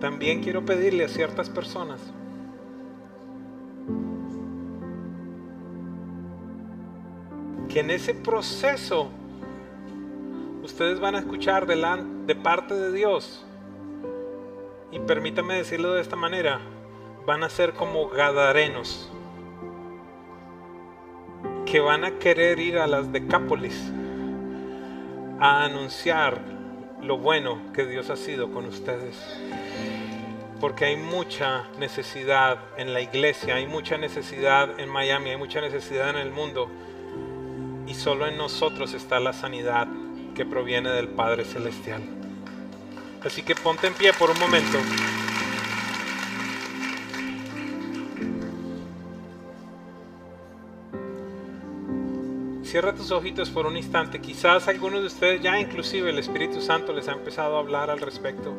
también 0.00 0.42
quiero 0.42 0.64
pedirle 0.64 1.04
a 1.04 1.08
ciertas 1.08 1.50
personas 1.50 2.00
que 7.68 7.80
en 7.80 7.90
ese 7.90 8.14
proceso 8.14 9.08
ustedes 10.62 10.98
van 10.98 11.14
a 11.14 11.20
escuchar 11.20 11.66
de, 11.66 11.76
de 12.26 12.34
parte 12.34 12.74
de 12.74 12.92
Dios. 12.92 13.44
Y 14.90 14.98
permítame 14.98 15.54
decirlo 15.54 15.92
de 15.92 16.00
esta 16.00 16.16
manera, 16.16 16.60
van 17.26 17.44
a 17.44 17.48
ser 17.48 17.72
como 17.74 18.08
gadarenos 18.08 19.10
que 21.66 21.80
van 21.80 22.04
a 22.04 22.18
querer 22.18 22.58
ir 22.58 22.78
a 22.78 22.86
las 22.86 23.12
Decápolis 23.12 23.92
a 25.38 25.64
anunciar 25.64 26.40
lo 27.00 27.18
bueno 27.18 27.72
que 27.72 27.86
Dios 27.86 28.10
ha 28.10 28.16
sido 28.16 28.52
con 28.52 28.66
ustedes. 28.66 29.16
Porque 30.60 30.86
hay 30.86 30.96
mucha 30.96 31.68
necesidad 31.78 32.58
en 32.76 32.92
la 32.92 33.00
iglesia, 33.00 33.54
hay 33.54 33.66
mucha 33.66 33.96
necesidad 33.96 34.78
en 34.78 34.88
Miami, 34.88 35.30
hay 35.30 35.36
mucha 35.36 35.60
necesidad 35.60 36.10
en 36.10 36.16
el 36.16 36.30
mundo 36.30 36.68
y 37.86 37.94
solo 37.94 38.26
en 38.26 38.36
nosotros 38.36 38.92
está 38.92 39.20
la 39.20 39.32
sanidad 39.32 39.86
que 40.34 40.44
proviene 40.44 40.90
del 40.90 41.08
Padre 41.08 41.44
Celestial. 41.44 42.02
Así 43.24 43.42
que 43.42 43.54
ponte 43.54 43.86
en 43.86 43.94
pie 43.94 44.12
por 44.12 44.30
un 44.30 44.38
momento. 44.38 44.78
Cierra 52.70 52.94
tus 52.94 53.10
ojitos 53.10 53.50
por 53.50 53.66
un 53.66 53.76
instante. 53.76 54.20
Quizás 54.20 54.68
algunos 54.68 55.00
de 55.00 55.08
ustedes 55.08 55.42
ya 55.42 55.58
inclusive 55.58 56.08
el 56.08 56.20
Espíritu 56.20 56.60
Santo 56.60 56.92
les 56.92 57.08
ha 57.08 57.12
empezado 57.14 57.56
a 57.56 57.58
hablar 57.58 57.90
al 57.90 58.00
respecto. 58.00 58.54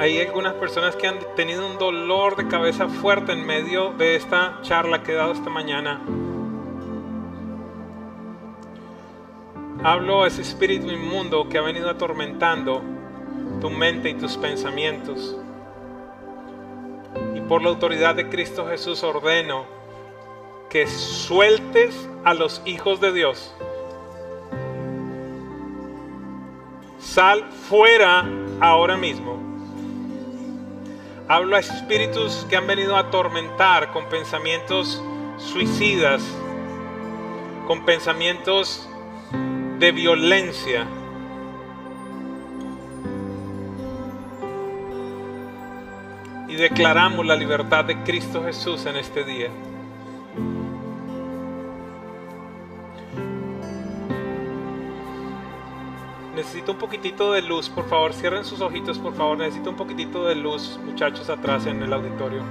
Hay 0.00 0.20
algunas 0.20 0.54
personas 0.54 0.96
que 0.96 1.06
han 1.06 1.20
tenido 1.36 1.68
un 1.68 1.78
dolor 1.78 2.34
de 2.34 2.48
cabeza 2.48 2.88
fuerte 2.88 3.30
en 3.30 3.46
medio 3.46 3.92
de 3.92 4.16
esta 4.16 4.58
charla 4.62 5.04
que 5.04 5.12
he 5.12 5.14
dado 5.14 5.34
esta 5.34 5.50
mañana. 5.50 6.00
Hablo 9.86 10.24
a 10.24 10.26
ese 10.26 10.42
espíritu 10.42 10.90
inmundo 10.90 11.48
que 11.48 11.58
ha 11.58 11.62
venido 11.62 11.88
atormentando 11.88 12.82
tu 13.60 13.70
mente 13.70 14.10
y 14.10 14.14
tus 14.14 14.36
pensamientos. 14.36 15.36
Y 17.36 17.40
por 17.42 17.62
la 17.62 17.68
autoridad 17.68 18.16
de 18.16 18.28
Cristo 18.28 18.66
Jesús 18.66 19.04
ordeno 19.04 19.64
que 20.70 20.88
sueltes 20.88 22.10
a 22.24 22.34
los 22.34 22.62
hijos 22.64 23.00
de 23.00 23.12
Dios. 23.12 23.54
Sal 26.98 27.44
fuera 27.68 28.28
ahora 28.58 28.96
mismo 28.96 29.38
Hablo 31.28 31.54
a 31.54 31.60
espíritus 31.60 32.44
que 32.50 32.56
han 32.56 32.66
venido 32.66 32.96
a 32.96 33.00
atormentar 33.02 33.92
con 33.92 34.08
pensamientos 34.08 35.00
suicidas, 35.38 36.24
con 37.68 37.84
pensamientos 37.84 38.88
de 39.78 39.92
violencia. 39.92 40.86
Y 46.48 46.54
declaramos 46.54 47.26
la 47.26 47.36
libertad 47.36 47.84
de 47.84 48.02
Cristo 48.02 48.42
Jesús 48.44 48.86
en 48.86 48.96
este 48.96 49.24
día. 49.24 49.50
necesito 56.36 56.72
un 56.72 56.78
poquitito 56.78 57.32
de 57.32 57.42
luz, 57.42 57.68
por 57.68 57.88
favor, 57.88 58.12
cierren 58.12 58.44
sus 58.44 58.60
ojitos, 58.60 58.98
por 58.98 59.14
favor, 59.14 59.38
necesito 59.38 59.70
un 59.70 59.76
poquitito 59.76 60.24
de 60.26 60.36
luz, 60.36 60.78
muchachos, 60.84 61.28
atrás 61.28 61.66
en 61.66 61.82
el 61.82 61.92
auditorio. 61.92 62.42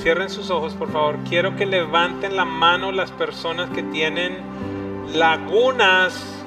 Cierren 0.00 0.30
sus 0.30 0.50
ojos, 0.50 0.74
por 0.74 0.90
favor. 0.90 1.18
Quiero 1.28 1.56
que 1.56 1.66
levanten 1.66 2.36
la 2.36 2.44
mano 2.44 2.92
las 2.92 3.10
personas 3.12 3.70
que 3.70 3.82
tienen 3.82 4.38
lagunas, 5.14 6.44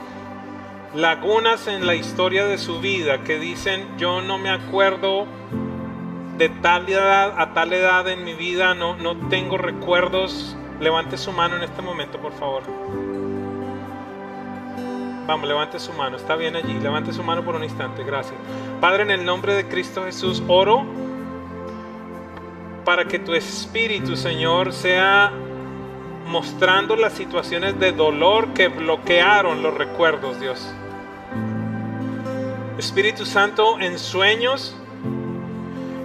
lagunas 0.95 1.67
en 1.67 1.85
la 1.85 1.95
historia 1.95 2.45
de 2.45 2.57
su 2.57 2.79
vida, 2.79 3.23
que 3.23 3.39
dicen, 3.39 3.87
yo 3.97 4.21
no 4.21 4.37
me 4.37 4.49
acuerdo 4.49 5.27
de 6.37 6.49
tal 6.49 6.89
edad 6.89 7.35
a 7.37 7.53
tal 7.53 7.73
edad 7.73 8.07
en 8.09 8.23
mi 8.23 8.33
vida, 8.33 8.73
no, 8.73 8.95
no 8.95 9.15
tengo 9.29 9.57
recuerdos 9.57 10.57
Levante 10.79 11.17
su 11.17 11.31
mano 11.31 11.55
en 11.55 11.63
este 11.63 11.81
momento, 11.81 12.17
por 12.17 12.33
favor. 12.33 12.63
Vamos, 15.25 15.47
levante 15.47 15.79
su 15.79 15.93
mano. 15.93 16.17
Está 16.17 16.35
bien 16.35 16.57
allí. 16.57 16.73
Levante 16.79 17.13
su 17.13 17.23
mano 17.23 17.43
por 17.45 17.55
un 17.55 17.63
instante. 17.63 18.03
Gracias. 18.03 18.35
Padre, 18.81 19.03
en 19.03 19.11
el 19.11 19.23
nombre 19.23 19.53
de 19.53 19.65
Cristo 19.67 20.03
Jesús, 20.03 20.43
oro 20.49 20.83
para 22.85 23.05
que 23.05 23.19
tu 23.19 23.33
Espíritu, 23.33 24.15
Señor, 24.15 24.73
sea 24.73 25.31
mostrando 26.27 26.95
las 26.95 27.13
situaciones 27.13 27.79
de 27.79 27.91
dolor 27.91 28.53
que 28.53 28.67
bloquearon 28.67 29.61
los 29.61 29.73
recuerdos, 29.73 30.39
Dios. 30.39 30.73
Espíritu 32.77 33.25
Santo, 33.25 33.79
en 33.79 33.99
sueños, 33.99 34.75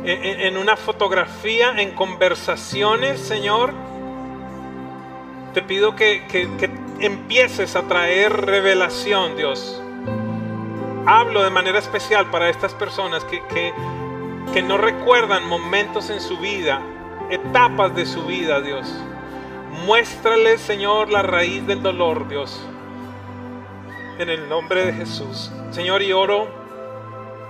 en, 0.05 0.57
una 0.57 0.77
fotografía, 0.77 1.73
en 1.77 1.95
conversaciones, 1.95 3.21
Señor, 3.21 3.73
te 5.55 5.63
pido 5.63 5.97
que, 5.97 6.23
empieces 7.01 7.77
a 7.77 7.83
traer 7.83 8.33
revelación, 8.33 9.37
Dios. 9.37 9.83
Hablo 11.07 11.43
de 11.43 11.51
manera 11.51 11.79
especial 11.79 12.31
para 12.31 12.49
estas 12.49 12.75
personas 12.75 13.25
que, 13.25 13.73
que 14.53 14.63
no 14.63 14.79
recuerdan 14.79 15.47
momentos 15.47 16.11
en 16.11 16.21
su 16.21 16.39
vida, 16.39 16.81
etapas 17.31 17.95
de 17.95 18.07
su 18.07 18.25
vida, 18.25 18.61
Dios. 18.61 18.87
Muéstrales, 19.87 20.61
Señor, 20.61 21.11
la 21.11 21.23
raíz 21.23 21.67
del 21.67 21.83
dolor, 21.83 22.29
Dios. 22.29 22.61
En 24.19 24.29
el 24.29 24.49
nombre 24.49 24.85
de 24.87 24.93
Jesús. 24.93 25.51
Señor, 25.71 26.03
y 26.03 26.13
oro 26.13 26.49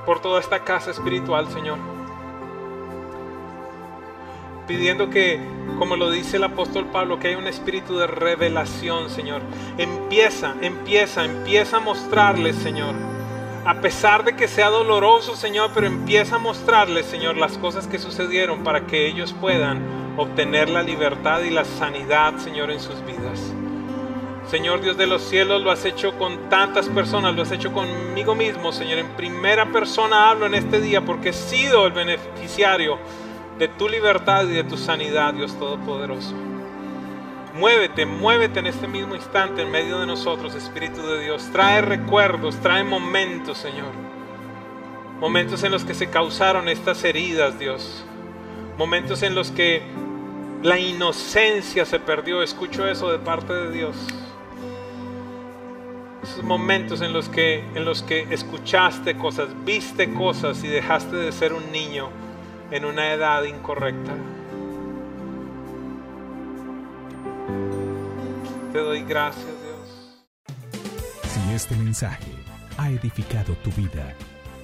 por 0.05 0.21
toda 0.21 0.41
esta 0.41 0.65
casa 0.65 0.91
espiritual, 0.91 1.49
Señor. 1.49 1.79
pidiendo 4.69 5.09
que, 5.09 5.41
como 5.79 5.97
lo 5.97 6.11
dice 6.11 6.37
el 6.37 6.45
apóstol 6.45 6.85
Pablo, 6.93 7.19
que 7.19 7.29
hay 7.29 7.35
un 7.35 7.47
espíritu 7.49 7.97
de 7.97 8.07
revelación, 8.07 9.09
Señor. 9.09 9.41
Empieza, 9.79 10.55
empieza, 10.61 11.25
empieza 11.25 11.79
a 11.79 11.81
mostrarles, 11.81 12.55
Señor. 12.57 12.95
A 13.69 13.83
pesar 13.83 14.25
de 14.25 14.35
que 14.35 14.49
sea 14.49 14.71
doloroso, 14.71 15.37
Señor, 15.37 15.73
pero 15.75 15.87
empieza 15.87 16.37
a 16.37 16.39
mostrarles, 16.39 17.05
Señor, 17.05 17.37
las 17.37 17.59
cosas 17.59 17.87
que 17.87 17.99
sucedieron 17.99 18.65
para 18.65 18.87
que 18.87 19.07
ellos 19.07 19.35
puedan 19.39 20.15
obtener 20.17 20.71
la 20.71 20.83
libertad 20.83 21.43
y 21.43 21.51
la 21.51 21.67
sanidad, 21.67 22.39
Señor, 22.39 22.71
en 22.71 22.81
sus 22.81 23.05
vidas. 23.05 23.53
Señor 24.49 24.81
Dios 24.81 24.97
de 24.97 25.07
los 25.07 25.21
cielos, 25.21 25.61
lo 25.61 25.71
has 25.71 25.85
hecho 25.85 26.17
con 26.17 26.49
tantas 26.49 26.89
personas, 26.89 27.37
lo 27.37 27.43
has 27.43 27.53
hecho 27.53 27.71
conmigo 27.75 28.35
mismo, 28.35 28.73
Señor. 28.73 29.01
En 29.01 29.09
primera 29.09 29.71
persona 29.71 30.31
hablo 30.31 30.47
en 30.47 30.55
este 30.55 30.81
día 30.81 31.05
porque 31.05 31.29
he 31.29 31.35
sido 31.35 31.87
el 31.87 31.93
beneficiario 31.93 32.99
de 33.59 33.69
tu 33.69 33.87
libertad 33.87 34.45
y 34.45 34.55
de 34.55 34.65
tu 34.65 34.79
sanidad, 34.79 35.35
Dios 35.35 35.53
Todopoderoso. 35.59 36.48
Muévete, 37.59 38.07
muévete 38.07 38.61
en 38.61 38.69
este 38.69 38.87
mismo 38.87 39.17
instante 39.17 39.63
en 39.63 39.71
medio 39.73 39.99
de 39.99 40.07
nosotros, 40.07 40.55
Espíritu 40.55 41.03
de 41.03 41.25
Dios. 41.25 41.49
Trae 41.51 41.81
recuerdos, 41.81 42.55
trae 42.61 42.85
momentos, 42.85 43.59
Señor. 43.59 43.91
Momentos 45.19 45.65
en 45.65 45.73
los 45.73 45.85
que 45.85 45.93
se 45.93 46.09
causaron 46.09 46.69
estas 46.69 47.03
heridas, 47.03 47.59
Dios. 47.59 48.05
Momentos 48.77 49.25
en 49.25 49.35
los 49.35 49.51
que 49.51 49.83
la 50.63 50.79
inocencia 50.79 51.85
se 51.85 51.99
perdió. 51.99 52.45
Escucho 52.45 52.87
eso 52.87 53.11
de 53.11 53.19
parte 53.19 53.53
de 53.53 53.73
Dios. 53.73 53.97
Esos 56.23 56.45
momentos 56.45 57.01
en 57.01 57.13
los 57.13 57.29
que 57.29 57.65
en 57.75 57.85
los 57.85 58.05
que 58.05 58.29
escuchaste 58.31 59.17
cosas, 59.17 59.49
viste 59.65 60.15
cosas 60.15 60.63
y 60.63 60.69
dejaste 60.69 61.17
de 61.17 61.33
ser 61.33 61.53
un 61.53 61.73
niño 61.73 62.09
en 62.71 62.85
una 62.85 63.13
edad 63.13 63.43
incorrecta. 63.43 64.13
Te 68.73 68.79
doy 68.79 69.05
gracias, 69.05 69.47
Dios. 69.47 70.25
Si 71.25 71.41
este 71.55 71.77
mensaje 71.77 72.33
ha 72.77 72.91
edificado 72.91 73.55
tu 73.65 73.71
vida, 73.73 74.15